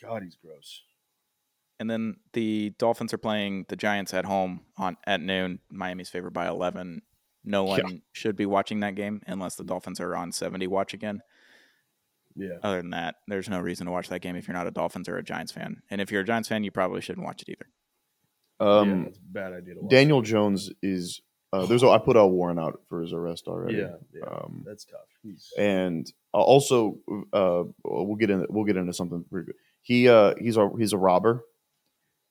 God, 0.00 0.22
he's 0.22 0.36
gross. 0.36 0.82
And 1.78 1.90
then 1.90 2.16
the 2.32 2.70
Dolphins 2.78 3.12
are 3.12 3.18
playing 3.18 3.66
the 3.68 3.76
Giants 3.76 4.14
at 4.14 4.24
home 4.24 4.60
on 4.78 4.96
at 5.06 5.20
noon. 5.20 5.60
Miami's 5.70 6.08
favored 6.08 6.32
by 6.32 6.48
11. 6.48 7.02
No 7.44 7.64
one 7.64 7.80
Yeah. 7.86 7.96
should 8.12 8.34
be 8.36 8.46
watching 8.46 8.80
that 8.80 8.94
game 8.94 9.22
unless 9.26 9.56
the 9.56 9.64
Dolphins 9.64 10.00
are 10.00 10.16
on 10.16 10.32
70 10.32 10.66
watch 10.66 10.94
again. 10.94 11.20
Yeah. 12.34 12.58
Other 12.62 12.78
than 12.82 12.90
that, 12.90 13.16
there's 13.28 13.48
no 13.48 13.60
reason 13.60 13.86
to 13.86 13.92
watch 13.92 14.08
that 14.08 14.20
game 14.20 14.36
if 14.36 14.46
you're 14.48 14.56
not 14.56 14.66
a 14.66 14.70
Dolphins 14.70 15.08
or 15.08 15.16
a 15.16 15.22
Giants 15.22 15.52
fan. 15.52 15.82
And 15.90 16.00
if 16.00 16.10
you're 16.10 16.22
a 16.22 16.24
Giants 16.24 16.48
fan, 16.48 16.64
you 16.64 16.70
probably 16.70 17.00
shouldn't 17.00 17.24
watch 17.26 17.42
it 17.42 17.48
either. 17.50 17.66
yeah, 18.60 18.66
Um, 18.78 19.06
it's 19.06 19.18
a 19.18 19.20
bad 19.22 19.52
idea 19.52 19.74
to 19.74 19.80
watch. 19.80 19.90
Daniel 19.90 20.22
Jones 20.22 20.70
is. 20.82 21.20
Uh, 21.52 21.64
there's. 21.64 21.82
A, 21.82 21.88
I 21.88 21.98
put 21.98 22.16
a 22.16 22.26
warrant 22.26 22.58
out 22.58 22.80
for 22.88 23.00
his 23.00 23.12
arrest 23.12 23.46
already. 23.46 23.78
Yeah, 23.78 23.94
yeah. 24.12 24.24
Um, 24.28 24.64
that's 24.66 24.84
tough. 24.84 25.06
He's, 25.22 25.52
and 25.56 26.06
uh, 26.34 26.38
also, 26.38 26.98
uh, 27.32 27.62
we'll 27.84 28.16
get 28.16 28.30
in. 28.30 28.44
We'll 28.50 28.64
get 28.64 28.76
into 28.76 28.92
something 28.92 29.24
pretty 29.30 29.46
good. 29.46 29.54
He. 29.80 30.08
Uh, 30.08 30.34
he's 30.38 30.56
a. 30.56 30.68
He's 30.76 30.92
a 30.92 30.98
robber. 30.98 31.44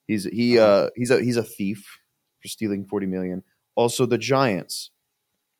He's 0.06 0.24
he. 0.24 0.58
Uh, 0.58 0.90
he's 0.96 1.10
a. 1.10 1.20
He's 1.22 1.36
a 1.36 1.42
thief 1.42 1.98
for 2.40 2.48
stealing 2.48 2.86
forty 2.86 3.06
million. 3.06 3.42
Also, 3.74 4.06
the 4.06 4.18
Giants. 4.18 4.90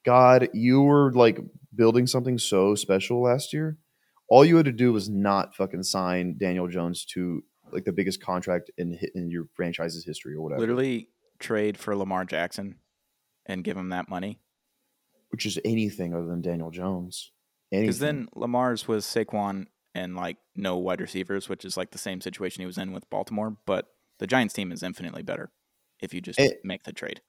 God, 0.05 0.49
you 0.55 0.83
were 0.83 1.13
like 1.13 1.41
building 1.75 2.07
something 2.07 2.39
so 2.39 2.75
special 2.75 3.23
last 3.23 3.53
year. 3.53 3.77
All 4.29 4.45
you 4.45 4.57
had 4.57 4.67
to 4.67 4.73
do 4.73 4.93
was 4.93 5.09
not 5.09 5.55
fucking 5.57 5.83
sign 5.83 6.37
Daniel 6.39 6.69
Jones 6.69 7.05
to 7.07 7.43
like 7.73 7.85
the 7.85 7.93
biggest 7.93 8.23
contract 8.23 8.71
in 8.79 8.99
in 9.15 9.31
your 9.31 9.47
franchise's 9.55 10.05
history 10.05 10.35
or 10.35 10.43
whatever. 10.43 10.61
Literally 10.61 11.09
trade 11.39 11.77
for 11.77 11.97
Lamar 11.97 12.25
Jackson 12.25 12.77
and 13.47 13.63
give 13.65 13.77
him 13.77 13.89
that 13.91 14.09
money. 14.09 14.41
which 15.31 15.45
is 15.45 15.59
anything 15.65 16.15
other 16.15 16.27
than 16.27 16.41
Daniel 16.41 16.71
Jones. 16.71 17.33
Because 17.71 17.99
then 17.99 18.29
Lamar's 18.35 18.87
was 18.87 19.05
Saquon 19.05 19.67
and 19.95 20.15
like 20.15 20.37
no 20.55 20.77
wide 20.77 21.01
receivers, 21.01 21.49
which 21.49 21.65
is 21.65 21.77
like 21.77 21.91
the 21.91 21.99
same 21.99 22.21
situation 22.21 22.63
he 22.63 22.67
was 22.67 22.79
in 22.79 22.93
with 22.93 23.09
Baltimore. 23.11 23.57
But 23.67 23.87
the 24.19 24.27
Giants 24.27 24.55
team 24.55 24.73
is 24.73 24.83
infinitely 24.83 25.23
better 25.23 25.51
if 26.01 26.13
you 26.15 26.21
just 26.21 26.39
Eh, 26.41 26.51
make 26.65 26.85
the 26.85 26.93
trade. 26.93 27.21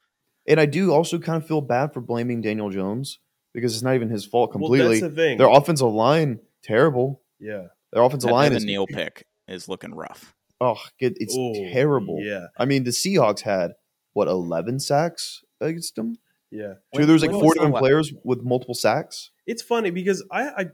and 0.47 0.59
I 0.59 0.65
do 0.65 0.91
also 0.93 1.19
kind 1.19 1.41
of 1.41 1.47
feel 1.47 1.61
bad 1.61 1.93
for 1.93 2.01
blaming 2.01 2.41
Daniel 2.41 2.69
Jones 2.69 3.19
because 3.53 3.73
it's 3.73 3.83
not 3.83 3.95
even 3.95 4.09
his 4.09 4.25
fault 4.25 4.49
well, 4.51 4.59
completely. 4.59 4.99
that's 4.99 5.13
the 5.13 5.15
thing. 5.15 5.37
Their 5.37 5.49
offensive 5.49 5.91
line 5.91 6.39
terrible. 6.63 7.21
yeah. 7.39 7.67
Their 7.93 8.03
offensive 8.03 8.27
That 8.27 8.33
line 8.33 8.45
Evan 8.47 8.57
is 8.57 8.65
Neal 8.65 8.85
pick 8.85 9.25
is 9.47 9.69
looking 9.69 9.95
rough. 9.95 10.35
oh, 10.59 10.77
it, 10.99 11.13
it's 11.17 11.35
Ooh, 11.35 11.53
terrible. 11.71 12.19
Yeah. 12.21 12.47
I 12.57 12.65
mean, 12.65 12.83
the 12.83 12.91
Seahawks 12.91 13.41
had 13.41 13.71
what 14.13 14.27
eleven 14.27 14.79
sacks 14.79 15.41
against 15.61 15.95
them. 15.95 16.17
Yeah. 16.51 16.73
Dude, 16.93 17.07
there 17.07 17.13
was 17.13 17.21
like 17.23 17.31
four 17.31 17.53
different 17.53 17.75
players 17.77 18.11
with 18.25 18.43
multiple 18.43 18.75
sacks. 18.75 19.31
it's 19.45 19.61
funny 19.61 19.89
because 19.89 20.21
I 20.31 20.49
I, 20.49 20.65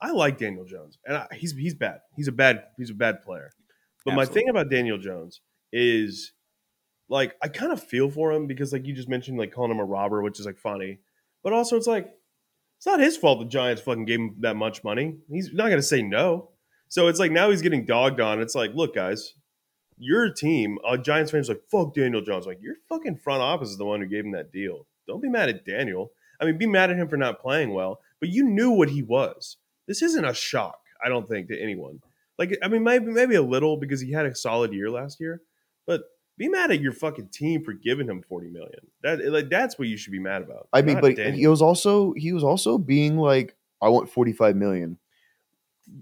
I 0.00 0.10
like 0.10 0.38
Daniel 0.38 0.64
Jones, 0.64 0.98
and 1.06 1.16
I, 1.16 1.26
he's 1.32 1.52
he's 1.52 1.74
bad. 1.74 2.00
He's 2.16 2.26
a 2.28 2.32
bad 2.32 2.64
he's 2.76 2.90
a 2.90 2.94
bad 2.94 3.22
player. 3.22 3.50
But 4.04 4.14
my 4.14 4.24
thing 4.26 4.48
about 4.48 4.68
Daniel 4.70 4.98
Jones 4.98 5.40
is 5.72 6.32
like 7.08 7.36
I 7.42 7.48
kind 7.48 7.72
of 7.72 7.82
feel 7.82 8.10
for 8.10 8.32
him 8.32 8.46
because 8.46 8.72
like 8.72 8.86
you 8.86 8.94
just 8.94 9.08
mentioned 9.08 9.38
like 9.38 9.52
calling 9.52 9.70
him 9.70 9.80
a 9.80 9.84
robber, 9.84 10.22
which 10.22 10.40
is 10.40 10.46
like 10.46 10.58
funny, 10.58 10.98
but 11.42 11.52
also 11.52 11.76
it's 11.76 11.86
like 11.86 12.10
it's 12.78 12.86
not 12.86 13.00
his 13.00 13.16
fault 13.16 13.40
the 13.40 13.46
Giants 13.46 13.82
fucking 13.82 14.04
gave 14.04 14.20
him 14.20 14.36
that 14.40 14.56
much 14.56 14.84
money. 14.84 15.16
He's 15.30 15.52
not 15.52 15.68
gonna 15.68 15.82
say 15.82 16.02
no. 16.02 16.50
So 16.88 17.08
it's 17.08 17.18
like 17.18 17.32
now 17.32 17.50
he's 17.50 17.62
getting 17.62 17.84
dogged 17.84 18.20
on. 18.20 18.40
It's 18.40 18.54
like, 18.54 18.74
look, 18.74 18.94
guys, 18.94 19.34
your 19.98 20.32
team, 20.32 20.78
uh, 20.86 20.96
Giants 20.96 21.30
fans, 21.30 21.48
like 21.48 21.62
fuck 21.70 21.94
Daniel 21.94 22.22
Jones. 22.22 22.46
Like 22.46 22.62
your 22.62 22.76
fucking 22.88 23.16
front 23.16 23.42
office 23.42 23.70
is 23.70 23.78
the 23.78 23.84
one 23.84 24.00
who 24.00 24.06
gave 24.06 24.24
him 24.24 24.32
that 24.32 24.52
deal. 24.52 24.86
Don't 25.06 25.22
be 25.22 25.28
mad 25.28 25.48
at 25.48 25.64
Daniel. 25.64 26.12
I 26.40 26.44
mean, 26.44 26.58
be 26.58 26.66
mad 26.66 26.90
at 26.90 26.96
him 26.96 27.08
for 27.08 27.16
not 27.16 27.40
playing 27.40 27.72
well, 27.72 28.00
but 28.20 28.28
you 28.28 28.44
knew 28.44 28.70
what 28.70 28.90
he 28.90 29.02
was. 29.02 29.56
This 29.86 30.02
isn't 30.02 30.24
a 30.24 30.34
shock, 30.34 30.78
I 31.04 31.08
don't 31.08 31.28
think, 31.28 31.48
to 31.48 31.60
anyone. 31.60 32.00
Like, 32.38 32.56
I 32.62 32.68
mean, 32.68 32.84
maybe 32.84 33.06
maybe 33.06 33.34
a 33.34 33.42
little 33.42 33.76
because 33.76 34.00
he 34.00 34.12
had 34.12 34.26
a 34.26 34.34
solid 34.34 34.72
year 34.72 34.90
last 34.90 35.18
year, 35.18 35.42
but 35.88 36.02
be 36.36 36.48
mad 36.48 36.70
at 36.70 36.80
your 36.80 36.92
fucking 36.92 37.30
team 37.30 37.64
for 37.64 37.72
giving 37.72 38.06
him 38.06 38.22
forty 38.22 38.48
million. 38.48 38.86
That 39.02 39.24
like 39.24 39.48
that's 39.48 39.76
what 39.76 39.88
you 39.88 39.96
should 39.96 40.12
be 40.12 40.20
mad 40.20 40.42
about. 40.42 40.68
I 40.72 40.82
mean, 40.82 41.00
but 41.00 41.18
he 41.18 41.48
was 41.48 41.60
also 41.60 42.12
he 42.12 42.32
was 42.32 42.44
also 42.44 42.78
being 42.78 43.16
like, 43.16 43.56
I 43.82 43.88
want 43.88 44.08
forty 44.08 44.32
five 44.32 44.54
million. 44.54 44.98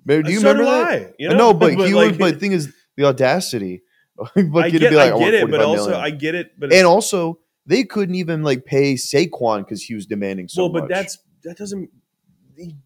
Maybe- 0.05 0.25
Do 0.25 0.33
you 0.33 0.41
So 0.41 0.49
remember 0.49 0.71
that? 0.71 0.85
I, 0.85 1.15
you 1.19 1.31
uh, 1.31 1.33
no, 1.33 1.39
know? 1.39 1.55
but, 1.55 1.71
he 1.73 1.95
like, 1.95 2.11
was, 2.11 2.19
but 2.19 2.35
the 2.35 2.41
thing 2.41 2.53
is 2.53 2.75
the 2.97 3.05
audacity. 3.05 3.83
I 4.37 4.43
but 4.43 4.73
get, 4.73 4.81
to 4.81 4.91
be 4.91 4.97
like, 4.97 5.13
I 5.13 5.15
want 5.15 5.25
get 5.25 5.35
it, 5.35 5.51
but 5.51 5.61
also 5.61 5.91
million. 5.91 6.01
I 6.01 6.11
get 6.11 6.35
it, 6.35 6.59
but 6.59 6.73
and 6.73 6.87
also 6.87 7.39
they 7.67 7.85
couldn't 7.85 8.17
even 8.17 8.43
like 8.43 8.65
pay 8.65 8.95
Saquon 8.95 9.59
because 9.61 9.83
he 9.83 9.95
was 9.95 10.07
demanding 10.07 10.49
so 10.49 10.63
much. 10.63 10.73
well, 10.73 10.83
but 10.83 10.91
much. 10.91 10.97
that's 10.97 11.19
that 11.45 11.57
doesn't. 11.57 11.89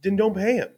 Then 0.03 0.16
don't 0.16 0.34
pay 0.34 0.57
him. 0.57 0.68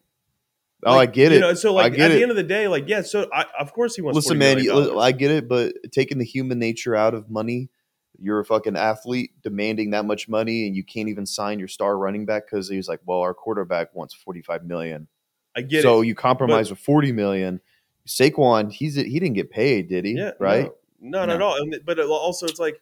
Oh, 0.84 0.96
Like, 0.96 1.08
I 1.10 1.12
get 1.12 1.30
You 1.32 1.38
it. 1.38 1.40
know, 1.40 1.54
so 1.54 1.72
like 1.74 1.92
at 1.98 2.10
it. 2.10 2.14
the 2.14 2.22
end 2.22 2.30
of 2.30 2.36
the 2.36 2.42
day, 2.42 2.68
like 2.68 2.88
yeah, 2.88 3.02
so 3.02 3.28
I, 3.32 3.46
of 3.58 3.72
course 3.72 3.94
he 3.96 4.02
wants. 4.02 4.16
Listen, 4.16 4.36
$40 4.36 4.38
man, 4.38 4.58
you- 4.58 4.98
I 5.00 5.12
get 5.12 5.30
it, 5.30 5.48
but 5.48 5.74
taking 5.92 6.18
the 6.18 6.24
human 6.24 6.58
nature 6.58 6.94
out 6.96 7.14
of 7.14 7.30
money, 7.30 7.70
you're 8.18 8.40
a 8.40 8.44
fucking 8.44 8.76
athlete 8.76 9.32
demanding 9.42 9.90
that 9.90 10.04
much 10.04 10.28
money 10.28 10.66
and 10.66 10.76
you 10.76 10.84
can't 10.84 11.08
even 11.08 11.26
sign 11.26 11.58
your 11.58 11.66
star 11.68 11.96
running 11.98 12.24
back 12.26 12.44
because 12.46 12.68
he's 12.68 12.88
like, 12.88 13.00
well, 13.04 13.20
our 13.20 13.34
quarterback 13.34 13.94
wants 13.94 14.14
45 14.14 14.64
million. 14.64 15.08
I 15.56 15.62
get 15.62 15.82
so 15.82 16.02
it. 16.02 16.06
you 16.06 16.14
compromise 16.14 16.70
with 16.70 16.78
40 16.78 17.12
million. 17.12 17.60
Saquon, 18.06 18.72
he's 18.72 18.94
he 18.96 19.18
didn't 19.20 19.34
get 19.34 19.50
paid, 19.50 19.88
did 19.88 20.04
he? 20.04 20.12
Yeah, 20.12 20.32
right? 20.38 20.70
No, 21.00 21.20
not 21.24 21.28
No. 21.28 21.34
at 21.34 21.42
all. 21.42 21.56
And, 21.56 21.80
but 21.84 21.98
it- 21.98 22.06
also, 22.06 22.46
it's 22.46 22.60
like 22.60 22.80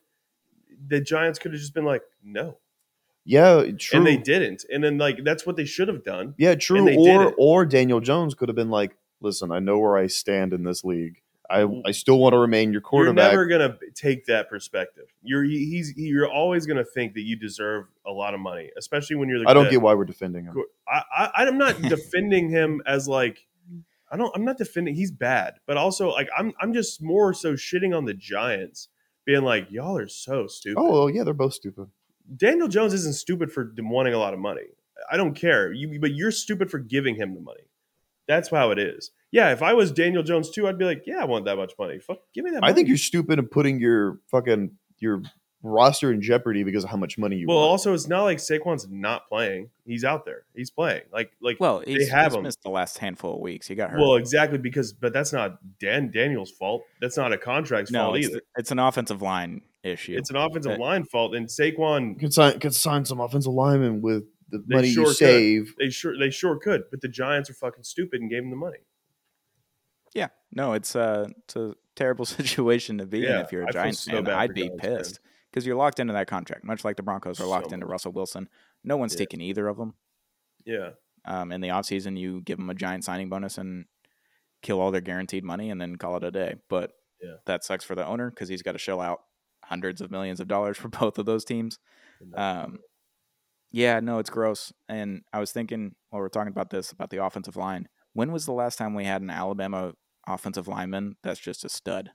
the 0.88 1.00
Giants 1.00 1.38
could 1.38 1.52
have 1.52 1.60
just 1.60 1.74
been 1.74 1.84
like, 1.84 2.02
no, 2.24 2.58
Yeah, 3.24 3.64
true. 3.78 3.98
and 3.98 4.06
they 4.06 4.16
didn't. 4.16 4.64
And 4.72 4.82
then 4.82 4.98
like 4.98 5.24
that's 5.24 5.46
what 5.46 5.56
they 5.56 5.64
should 5.64 5.88
have 5.88 6.04
done. 6.04 6.34
Yeah, 6.38 6.54
true. 6.54 6.84
they 6.84 6.96
did 6.96 7.16
Or 7.16 7.34
or 7.36 7.66
Daniel 7.66 8.00
Jones 8.00 8.34
could 8.34 8.48
have 8.48 8.56
been 8.56 8.70
like, 8.70 8.96
listen, 9.20 9.52
I 9.52 9.58
know 9.58 9.78
where 9.78 9.96
I 9.96 10.06
stand 10.06 10.52
in 10.52 10.64
this 10.64 10.84
league. 10.84 11.20
I. 11.48 11.66
I 11.84 11.90
still 11.90 12.18
want 12.18 12.32
to 12.32 12.38
remain 12.38 12.72
your 12.72 12.80
quarterback. 12.80 13.32
You're 13.32 13.46
never 13.46 13.68
gonna 13.68 13.78
take 13.94 14.26
that 14.26 14.48
perspective. 14.48 15.06
You're 15.22 15.42
he- 15.42 15.66
he's 15.66 15.92
you're 15.96 16.30
always 16.30 16.64
gonna 16.64 16.84
think 16.84 17.14
that 17.14 17.22
you 17.22 17.36
deserve 17.36 17.86
a 18.06 18.10
lot 18.12 18.34
of 18.34 18.40
money, 18.40 18.70
especially 18.78 19.16
when 19.16 19.28
you're 19.28 19.40
the 19.40 19.48
I 19.48 19.54
don't 19.54 19.64
the- 19.64 19.70
get 19.70 19.82
why 19.82 19.94
we're 19.94 20.04
defending 20.04 20.44
him. 20.44 20.56
I, 20.88 21.02
I 21.16 21.30
I'm 21.46 21.58
not 21.58 21.80
defending 21.82 22.48
him 22.48 22.82
as 22.86 23.08
like 23.08 23.46
I 24.10 24.16
don't 24.16 24.34
I'm 24.34 24.44
not 24.44 24.58
defending 24.58 24.94
he's 24.94 25.10
bad, 25.10 25.54
but 25.66 25.76
also 25.76 26.10
like 26.10 26.28
I'm 26.36 26.52
I'm 26.60 26.72
just 26.72 27.02
more 27.02 27.34
so 27.34 27.54
shitting 27.54 27.96
on 27.96 28.04
the 28.04 28.14
Giants, 28.14 28.88
being 29.24 29.42
like 29.42 29.70
y'all 29.70 29.96
are 29.96 30.08
so 30.08 30.46
stupid. 30.46 30.80
Oh 30.80 30.90
well, 30.90 31.10
yeah, 31.10 31.24
they're 31.24 31.34
both 31.34 31.54
stupid. 31.54 31.88
Daniel 32.36 32.68
Jones 32.68 32.92
isn't 32.94 33.14
stupid 33.14 33.52
for 33.52 33.72
wanting 33.78 34.14
a 34.14 34.18
lot 34.18 34.34
of 34.34 34.40
money. 34.40 34.62
I 35.10 35.16
don't 35.16 35.34
care, 35.34 35.72
you 35.72 35.98
but 36.00 36.12
you're 36.12 36.30
stupid 36.30 36.70
for 36.70 36.78
giving 36.78 37.16
him 37.16 37.34
the 37.34 37.40
money. 37.40 37.62
That's 38.28 38.50
how 38.50 38.70
it 38.70 38.78
is. 38.78 39.10
Yeah, 39.32 39.52
if 39.52 39.62
I 39.62 39.72
was 39.74 39.90
Daniel 39.92 40.22
Jones 40.22 40.50
too, 40.50 40.68
I'd 40.68 40.78
be 40.78 40.84
like, 40.84 41.02
yeah, 41.06 41.20
I 41.20 41.24
want 41.24 41.44
that 41.46 41.56
much 41.56 41.72
money. 41.78 41.98
Fuck, 41.98 42.18
give 42.34 42.44
me 42.44 42.50
that. 42.52 42.60
Money. 42.60 42.70
I 42.70 42.74
think 42.74 42.88
you're 42.88 42.96
stupid 42.96 43.38
in 43.38 43.46
putting 43.46 43.80
your 43.80 44.20
fucking 44.30 44.72
your 44.98 45.22
roster 45.62 46.12
in 46.12 46.22
jeopardy 46.22 46.62
because 46.62 46.84
of 46.84 46.90
how 46.90 46.96
much 46.96 47.18
money 47.18 47.36
you 47.36 47.46
Well, 47.46 47.58
want. 47.58 47.70
also, 47.70 47.92
it's 47.92 48.08
not 48.08 48.22
like 48.22 48.38
Saquon's 48.38 48.88
not 48.88 49.28
playing. 49.28 49.70
He's 49.84 50.04
out 50.04 50.24
there. 50.24 50.44
He's 50.54 50.70
playing. 50.70 51.02
Like, 51.12 51.32
like. 51.40 51.58
Well, 51.60 51.82
he's, 51.86 52.08
have 52.10 52.32
he's 52.32 52.36
him. 52.36 52.42
missed 52.44 52.62
the 52.62 52.70
last 52.70 52.98
handful 52.98 53.34
of 53.34 53.40
weeks. 53.40 53.66
He 53.66 53.74
got 53.74 53.90
hurt. 53.90 54.00
well, 54.00 54.14
exactly 54.14 54.58
because, 54.58 54.92
but 54.92 55.12
that's 55.12 55.32
not 55.32 55.58
Dan 55.78 56.10
Daniel's 56.10 56.50
fault. 56.50 56.82
That's 57.00 57.16
not 57.16 57.32
a 57.32 57.38
contract's 57.38 57.90
no, 57.90 58.04
fault 58.06 58.16
it's, 58.16 58.28
either. 58.28 58.40
it's 58.56 58.70
an 58.70 58.78
offensive 58.78 59.22
line 59.22 59.62
issue. 59.82 60.14
It's 60.16 60.30
an 60.30 60.36
offensive 60.36 60.72
Uh, 60.72 60.78
line 60.78 61.04
fault, 61.04 61.34
and 61.34 61.46
Saquon 61.46 62.18
could 62.18 62.32
sign 62.34 62.58
could 62.60 62.74
sign 62.74 63.04
some 63.04 63.20
offensive 63.20 63.52
linemen 63.52 64.00
with 64.02 64.24
the 64.50 64.62
money 64.68 64.90
sure 64.90 65.04
you 65.04 65.08
could. 65.08 65.16
save. 65.16 65.74
they 65.78 65.90
sure 65.90 66.18
they 66.18 66.30
sure 66.30 66.56
could, 66.58 66.82
but 66.90 67.00
the 67.00 67.08
Giants 67.08 67.48
are 67.50 67.54
fucking 67.54 67.84
stupid 67.84 68.20
and 68.20 68.28
gave 68.30 68.42
him 68.42 68.50
the 68.50 68.56
money. 68.56 68.78
yeah, 70.14 70.28
no, 70.52 70.72
it's 70.72 70.96
uh, 70.96 71.28
it's 71.44 71.56
a 71.56 71.74
terrible 71.96 72.24
situation 72.38 72.98
to 72.98 73.06
be 73.06 73.24
in 73.26 73.32
if 73.36 73.52
you're 73.52 73.62
I 73.62 73.68
a 73.68 73.72
feel 73.72 73.82
Giants 73.82 74.00
so 74.00 74.12
fan. 74.12 74.24
bad 74.24 74.34
I'd 74.34 74.54
be 74.54 74.68
Giants 74.68 74.80
pissed 74.82 75.20
because 75.50 75.66
you're 75.66 75.76
locked 75.76 76.00
into 76.00 76.12
that 76.14 76.26
contract, 76.26 76.64
much 76.64 76.84
like 76.84 76.96
the 76.96 77.02
Broncos 77.02 77.40
are 77.40 77.46
locked 77.46 77.70
So 77.70 77.74
into 77.74 77.86
much. 77.86 77.92
Russell 77.92 78.12
Wilson. 78.12 78.48
No 78.84 78.96
one's 78.96 79.14
Yeah. 79.14 79.18
taking 79.18 79.40
either 79.40 79.66
of 79.68 79.76
them. 79.76 79.94
Yeah, 80.64 80.90
Um, 81.24 81.52
in 81.52 81.60
the 81.60 81.68
offseason, 81.68 82.18
you 82.18 82.40
give 82.42 82.58
them 82.58 82.70
a 82.70 82.74
giant 82.74 83.04
signing 83.04 83.28
bonus 83.28 83.56
and 83.58 83.86
kill 84.62 84.80
all 84.80 84.90
their 84.90 85.00
guaranteed 85.00 85.42
money 85.44 85.70
and 85.70 85.80
then 85.80 85.96
call 85.96 86.16
it 86.16 86.24
a 86.24 86.30
day. 86.30 86.56
But 86.68 86.92
Yeah. 87.22 87.36
that 87.46 87.64
sucks 87.64 87.84
for 87.84 87.94
the 87.94 88.06
owner 88.06 88.30
because 88.30 88.48
he's 88.48 88.62
got 88.62 88.72
to 88.72 88.78
shell 88.78 89.00
out 89.00 89.22
hundreds 89.70 90.00
of 90.02 90.10
millions 90.10 90.40
of 90.40 90.48
dollars 90.48 90.76
for 90.76 90.88
both 91.00 91.18
of 91.18 91.24
those 91.24 91.44
teams. 91.44 91.78
Um, 92.34 92.80
yeah, 93.72 94.00
no, 94.00 94.18
it's 94.18 94.28
gross. 94.30 94.72
And 94.88 95.22
I 95.32 95.38
was 95.40 95.52
thinking 95.52 95.94
while 96.10 96.20
we're 96.20 96.28
talking 96.28 96.50
about 96.52 96.70
this 96.70 96.90
about 96.92 97.08
the 97.10 97.24
offensive 97.24 97.56
line. 97.56 97.88
When 98.12 98.32
was 98.32 98.44
the 98.44 98.52
last 98.52 98.76
time 98.76 98.94
we 98.94 99.04
had 99.04 99.22
an 99.22 99.30
Alabama 99.30 99.92
offensive 100.26 100.66
lineman 100.68 101.16
that's 101.22 101.38
just 101.40 101.64
a 101.64 101.68
stud? 101.68 102.10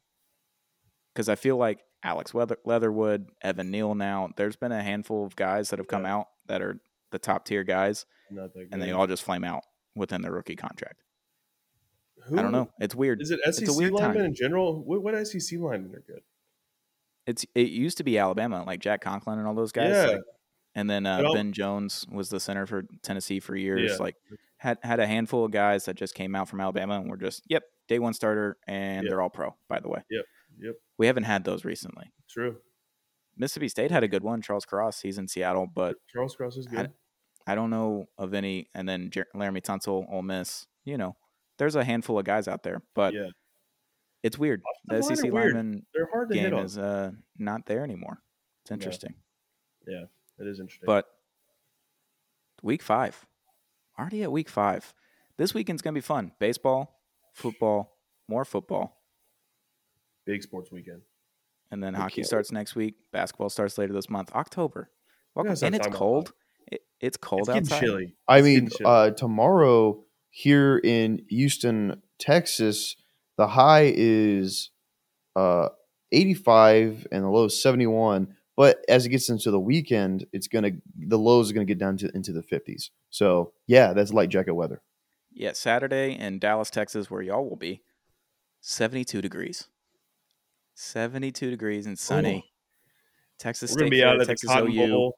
Because 1.13 1.29
I 1.29 1.35
feel 1.35 1.55
like 1.55 1.79
Alex 2.03 2.33
Weather- 2.33 2.57
Leatherwood, 2.65 3.29
Evan 3.41 3.71
Neal. 3.71 3.95
Now 3.95 4.29
there's 4.35 4.57
been 4.57 4.73
a 4.73 4.83
handful 4.83 5.25
of 5.25 5.35
guys 5.37 5.69
that 5.69 5.79
have 5.79 5.87
come 5.87 6.03
Yeah. 6.03 6.15
out 6.17 6.27
that 6.47 6.61
are 6.61 6.77
the 7.11 7.19
top 7.19 7.45
tier 7.45 7.63
guys, 7.63 8.05
not 8.29 8.53
that 8.53 8.67
and 8.73 8.81
they 8.81 8.91
all 8.91 9.07
just 9.07 9.23
flame 9.23 9.45
out 9.45 9.63
within 9.95 10.21
their 10.21 10.33
rookie 10.33 10.57
contract. 10.57 11.01
Who- 12.25 12.37
I 12.37 12.41
don't 12.41 12.51
know. 12.51 12.69
It's 12.79 12.93
weird. 12.95 13.21
Is 13.21 13.31
it 13.31 13.39
SEC 13.45 13.69
linemen 13.69 13.97
time. 14.01 14.17
in 14.17 14.35
general? 14.35 14.83
What, 14.83 15.01
what 15.01 15.15
SEC 15.25 15.57
linemen 15.57 15.95
are 15.95 16.03
good? 16.05 16.21
It's 17.27 17.45
it 17.55 17.67
used 17.69 17.97
to 17.97 18.03
be 18.03 18.17
Alabama, 18.17 18.63
like 18.65 18.79
Jack 18.79 19.01
Conklin 19.01 19.39
and 19.39 19.47
all 19.47 19.55
those 19.55 19.71
guys. 19.71 19.91
Yeah. 19.91 20.05
like- 20.05 20.21
and 20.77 20.89
then 20.89 21.05
uh, 21.05 21.21
Ben 21.33 21.53
Jones 21.53 22.05
was 22.11 22.27
the 22.29 22.39
center 22.39 22.65
for 22.65 22.83
Tennessee 23.01 23.39
for 23.39 23.55
years. 23.55 23.91
Yeah. 23.93 23.97
Like 24.03 24.15
had 24.57 24.77
had 24.83 24.99
a 24.99 25.07
handful 25.07 25.45
of 25.45 25.51
guys 25.51 25.85
that 25.85 25.95
just 25.95 26.13
came 26.15 26.35
out 26.35 26.49
from 26.49 26.59
Alabama 26.59 26.99
and 26.99 27.09
were 27.09 27.15
just 27.17 27.43
yep 27.47 27.63
day 27.87 27.97
one 27.99 28.13
starter, 28.13 28.57
and 28.67 29.03
Yep. 29.05 29.09
they're 29.09 29.21
all 29.21 29.29
pro. 29.29 29.55
By 29.69 29.79
the 29.79 29.87
way, 29.87 30.01
Yep, 30.09 30.25
yep. 30.59 30.75
we 30.97 31.07
haven't 31.07 31.23
had 31.23 31.43
those 31.45 31.63
recently. 31.63 32.11
true. 32.29 32.57
Mississippi 33.37 33.67
State 33.69 33.91
had 33.91 34.03
a 34.03 34.07
good 34.07 34.23
one, 34.23 34.41
Charles 34.41 34.65
Cross. 34.65 35.01
He's 35.01 35.17
in 35.17 35.27
Seattle, 35.27 35.67
but 35.73 35.95
Charles 36.09 36.35
Cross 36.35 36.57
is 36.57 36.67
I- 36.67 36.71
good. 36.71 36.91
I 37.47 37.53
don't 37.55 37.69
know 37.69 38.07
of 38.17 38.33
any. 38.33 38.67
And 38.73 38.87
then 38.89 39.09
Jer- 39.11 39.27
Laremy 39.35 39.61
Tunsil, 39.61 40.05
Ole 40.11 40.21
Miss. 40.23 40.65
You 40.83 40.97
know, 40.97 41.15
there's 41.57 41.75
a 41.75 41.83
handful 41.83 42.17
of 42.19 42.25
guys 42.25 42.47
out 42.47 42.63
there, 42.63 42.81
but 42.95 43.13
yeah, 43.13 43.27
it's 44.25 44.37
weird. 44.37 44.61
The 44.85 44.95
Offensive 44.97 45.09
line 45.09 45.17
SEC 45.17 45.31
are 45.31 45.33
lineman 45.45 45.85
they're 45.93 46.09
hard 46.11 46.29
to 46.29 46.35
hit 46.35 46.49
game 46.49 46.59
on. 46.59 46.65
is 46.65 46.77
uh, 46.77 47.11
not 47.37 47.65
there 47.65 47.83
anymore. 47.83 48.21
It's 48.63 48.71
interesting. 48.71 49.15
Yeah, 49.87 50.05
it 50.39 50.47
is 50.47 50.59
interesting. 50.59 50.85
But 50.87 51.05
week 52.63 52.81
five, 52.81 53.25
already 53.99 54.23
at 54.23 54.31
week 54.31 54.49
five. 54.49 54.93
This 55.37 55.53
weekend's 55.53 55.81
gonna 55.81 55.93
be 55.93 56.01
fun. 56.01 56.31
Baseball, 56.39 56.99
football, 57.33 57.97
more 58.27 58.45
football, 58.45 59.01
big 60.25 60.41
sports 60.43 60.71
weekend. 60.71 61.01
and 61.71 61.83
then 61.83 61.95
I 61.95 61.99
hockey 61.99 62.15
can't 62.15 62.27
starts 62.27 62.51
next 62.51 62.75
week. 62.75 62.95
Basketball 63.11 63.49
starts 63.49 63.77
later 63.77 63.93
this 63.93 64.09
month, 64.09 64.31
October. 64.33 64.89
Welcome, 65.35 65.55
and 65.61 65.75
it's 65.75 65.87
cold. 65.87 66.31
It, 66.67 66.81
it's 66.99 67.17
cold 67.17 67.49
it's 67.49 67.71
outside. 67.71 67.79
chilly. 67.81 68.15
I 68.27 68.37
It's 68.39 68.45
mean, 68.45 68.69
chilly. 68.69 68.85
uh, 68.85 69.09
tomorrow 69.11 70.03
here 70.29 70.77
in 70.83 71.21
Houston, 71.29 72.01
Texas, 72.17 72.95
the 73.37 73.47
high 73.47 73.91
is 73.95 74.69
uh, 75.35 75.69
85 76.11 77.07
and 77.11 77.23
the 77.23 77.29
low 77.29 77.45
is 77.45 77.61
71. 77.61 78.35
But 78.57 78.77
as 78.87 79.05
it 79.05 79.09
gets 79.09 79.27
into 79.29 79.51
the 79.51 79.59
weekend, 79.59 80.25
it's 80.31 80.47
gonna 80.47 80.71
the 80.97 81.17
lows 81.19 81.51
are 81.51 81.53
gonna 81.53 81.65
get 81.65 81.77
down 81.77 81.97
to 81.97 82.09
into 82.15 82.31
the 82.31 82.41
50s. 82.41 82.89
So 83.09 83.51
yeah, 83.67 83.91
that's 83.93 84.13
light 84.13 84.29
jacket 84.29 84.53
weather. 84.53 84.81
Yeah, 85.33 85.51
Saturday 85.51 86.17
in 86.17 86.39
Dallas, 86.39 86.69
Texas, 86.69 87.11
where 87.11 87.21
y'all 87.21 87.49
will 87.49 87.57
be, 87.57 87.81
seventy-two 88.61 89.21
degrees. 89.21 89.67
Seventy-two 90.75 91.49
degrees 91.49 91.85
and 91.85 91.99
sunny. 91.99 92.45
Texas 93.37 93.71
we're 93.71 93.79
gonna 93.79 93.87
State 93.87 93.91
be 93.91 93.99
Fair, 93.99 94.07
out 94.09 94.21
at 94.21 94.27
the 94.27 94.47
Cotton 94.47 94.71
OU. 94.71 94.87
Bowl. 94.87 95.17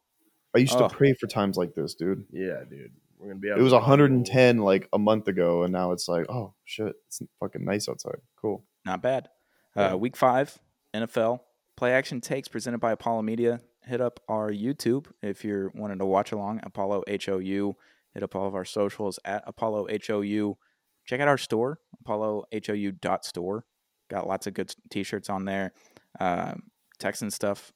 I 0.55 0.59
used 0.59 0.74
Oh. 0.76 0.88
to 0.88 0.95
pray 0.95 1.13
for 1.13 1.28
times 1.28 1.57
like 1.57 1.76
this, 1.76 1.93
dude. 1.93 2.26
Yeah, 2.32 2.63
dude. 2.68 2.91
We're 3.18 3.30
gonna 3.30 3.39
be 3.39 3.51
out. 3.51 3.59
It 3.59 3.63
was 3.63 3.74
at 3.74 3.78
the 3.78 3.88
110 3.88 4.59
like 4.59 4.88
a 4.93 4.99
month 4.99 5.28
ago, 5.28 5.63
and 5.63 5.74
now 5.74 5.91
it's 5.91 6.07
like, 6.07 6.30
oh 6.30 6.53
shit, 6.65 6.93
it's 7.07 7.22
fucking 7.39 7.65
nice 7.65 7.89
outside. 7.89 8.18
Cool. 8.39 8.63
Not 8.86 9.01
bad. 9.01 9.30
Yeah. 9.76 9.93
Uh, 9.93 9.97
week 9.97 10.15
five, 10.15 10.57
NFL 10.93 11.41
play 11.78 11.93
action 11.93 12.20
takes 12.20 12.49
presented 12.49 12.80
by 12.80 12.91
Apollo 12.91 13.22
Media. 13.22 13.61
Hit 13.86 14.01
up 14.01 14.20
our 14.28 14.51
YouTube 14.51 15.05
if 15.22 15.45
you're 15.45 15.72
wanting 15.74 15.99
to 15.99 16.05
watch 16.05 16.34
along. 16.34 16.59
Apollo 16.63 17.03
HOU. 17.07 17.76
Hit 18.13 18.24
up 18.24 18.36
all 18.36 18.47
of 18.47 18.55
our 18.55 18.65
socials 18.65 19.20
at 19.24 19.43
Apollo 19.47 19.88
HOU. 20.07 20.57
Check 21.05 21.22
out 21.22 21.28
our 21.30 21.38
store, 21.38 21.80
ApolloHOU.store. 22.03 23.65
Got 24.09 24.28
lots 24.28 24.47
of 24.47 24.53
good 24.53 24.74
t-shirts 24.89 25.30
on 25.30 25.45
there. 25.45 25.72
Um, 26.20 26.63
Texan 26.99 27.32
stuff. 27.32 27.72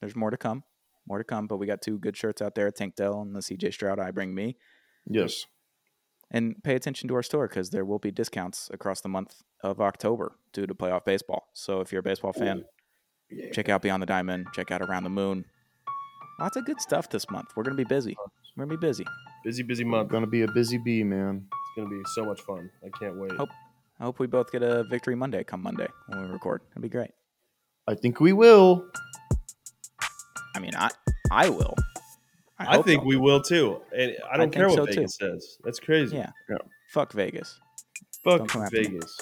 There's 0.00 0.14
more 0.14 0.30
to 0.30 0.36
come. 0.36 0.62
More 1.08 1.18
to 1.18 1.24
come, 1.24 1.46
but 1.46 1.56
we 1.56 1.66
got 1.66 1.82
two 1.82 1.98
good 1.98 2.16
shirts 2.16 2.42
out 2.42 2.54
there, 2.54 2.70
Tank 2.70 2.94
Dell 2.94 3.22
and 3.22 3.34
the 3.34 3.40
CJ 3.40 3.72
Stroud 3.72 3.98
I 3.98 4.10
Bring 4.12 4.34
Me. 4.34 4.56
Yes. 5.06 5.44
And 6.30 6.62
pay 6.62 6.74
attention 6.76 7.08
to 7.08 7.14
our 7.16 7.22
store 7.22 7.48
because 7.48 7.70
there 7.70 7.84
will 7.84 7.98
be 7.98 8.10
discounts 8.10 8.70
across 8.72 9.00
the 9.00 9.08
month 9.08 9.42
of 9.62 9.80
October 9.80 10.36
due 10.52 10.66
to 10.66 10.74
playoff 10.74 11.04
baseball. 11.04 11.48
So 11.54 11.80
if 11.80 11.90
you're 11.90 12.00
a 12.00 12.04
baseball 12.04 12.32
fan, 12.32 12.64
check 13.52 13.68
out 13.68 13.82
Beyond 13.82 14.02
the 14.02 14.06
Diamond, 14.06 14.46
check 14.54 14.70
out 14.70 14.80
Around 14.80 15.04
the 15.04 15.10
Moon. 15.10 15.44
Lots 16.38 16.56
of 16.56 16.64
good 16.64 16.80
stuff 16.80 17.10
this 17.10 17.28
month. 17.30 17.48
We're 17.56 17.64
gonna 17.64 17.76
be 17.76 17.84
busy. 17.84 18.16
We're 18.56 18.64
gonna 18.64 18.78
be 18.78 18.86
busy. 18.86 19.04
busy, 19.44 19.62
busy 19.62 19.84
month. 19.84 20.08
Gonna 20.10 20.26
be 20.26 20.42
a 20.42 20.48
busy 20.52 20.78
bee, 20.78 21.02
man. 21.02 21.46
It's 21.50 21.76
gonna 21.76 21.90
be 21.90 22.02
so 22.14 22.24
much 22.24 22.40
fun. 22.42 22.70
I 22.84 22.88
can't 22.98 23.18
wait. 23.18 23.32
Hope- 23.32 23.50
I 23.98 24.04
hope 24.04 24.18
we 24.18 24.26
both 24.26 24.50
get 24.50 24.62
a 24.62 24.84
victory 24.84 25.14
Monday 25.14 25.44
come 25.44 25.62
Monday 25.62 25.86
when 26.06 26.22
we 26.22 26.28
record. 26.30 26.62
That'd 26.70 26.80
be 26.82 26.88
great. 26.88 27.10
I 27.86 27.94
think 27.94 28.18
we 28.20 28.32
will. 28.32 28.86
I 30.54 30.58
mean, 30.60 30.74
I 30.74 30.88
I 31.30 31.50
will. 31.50 31.74
I, 32.68 32.76
hope 32.76 32.84
think 32.86 33.02
so. 33.02 33.06
we 33.06 33.16
will 33.16 33.40
too, 33.40 33.80
and 33.96 34.16
I 34.30 34.36
don't 34.36 34.54
I 34.54 34.58
care 34.58 34.68
what 34.68 34.76
so, 34.76 34.84
Vegas 34.84 35.16
says. 35.16 35.58
That's 35.64 35.80
crazy. 35.80 36.16
Yeah. 36.16 36.30
Yeah. 36.48 36.58
Fuck 36.90 37.12
Vegas. 37.12 37.58
Fuck 38.22 38.38
Don't 38.38 38.50
come 38.50 38.62
after 38.62 38.76
me. 38.76 38.88
Vegas. 38.88 39.18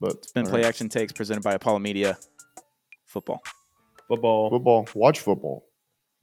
But 0.00 0.12
It's 0.14 0.32
been 0.32 0.46
play 0.46 0.60
right. 0.62 0.68
action 0.68 0.88
takes 0.88 1.12
presented 1.12 1.42
by 1.44 1.52
Apollo 1.54 1.80
Media. 1.80 2.16
Football. 3.06 3.42
Football. 4.08 4.50
football. 4.50 4.88
Watch 4.94 5.20
football. 5.20 5.66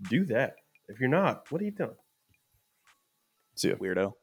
Do 0.10 0.26
that. 0.26 0.56
If 0.88 1.00
you're 1.00 1.10
not, 1.10 1.44
what 1.52 1.62
are 1.62 1.66
you 1.66 1.72
doing? 1.72 1.96
See 3.56 3.70
ya. 3.70 3.76
Weirdo. 3.76 4.14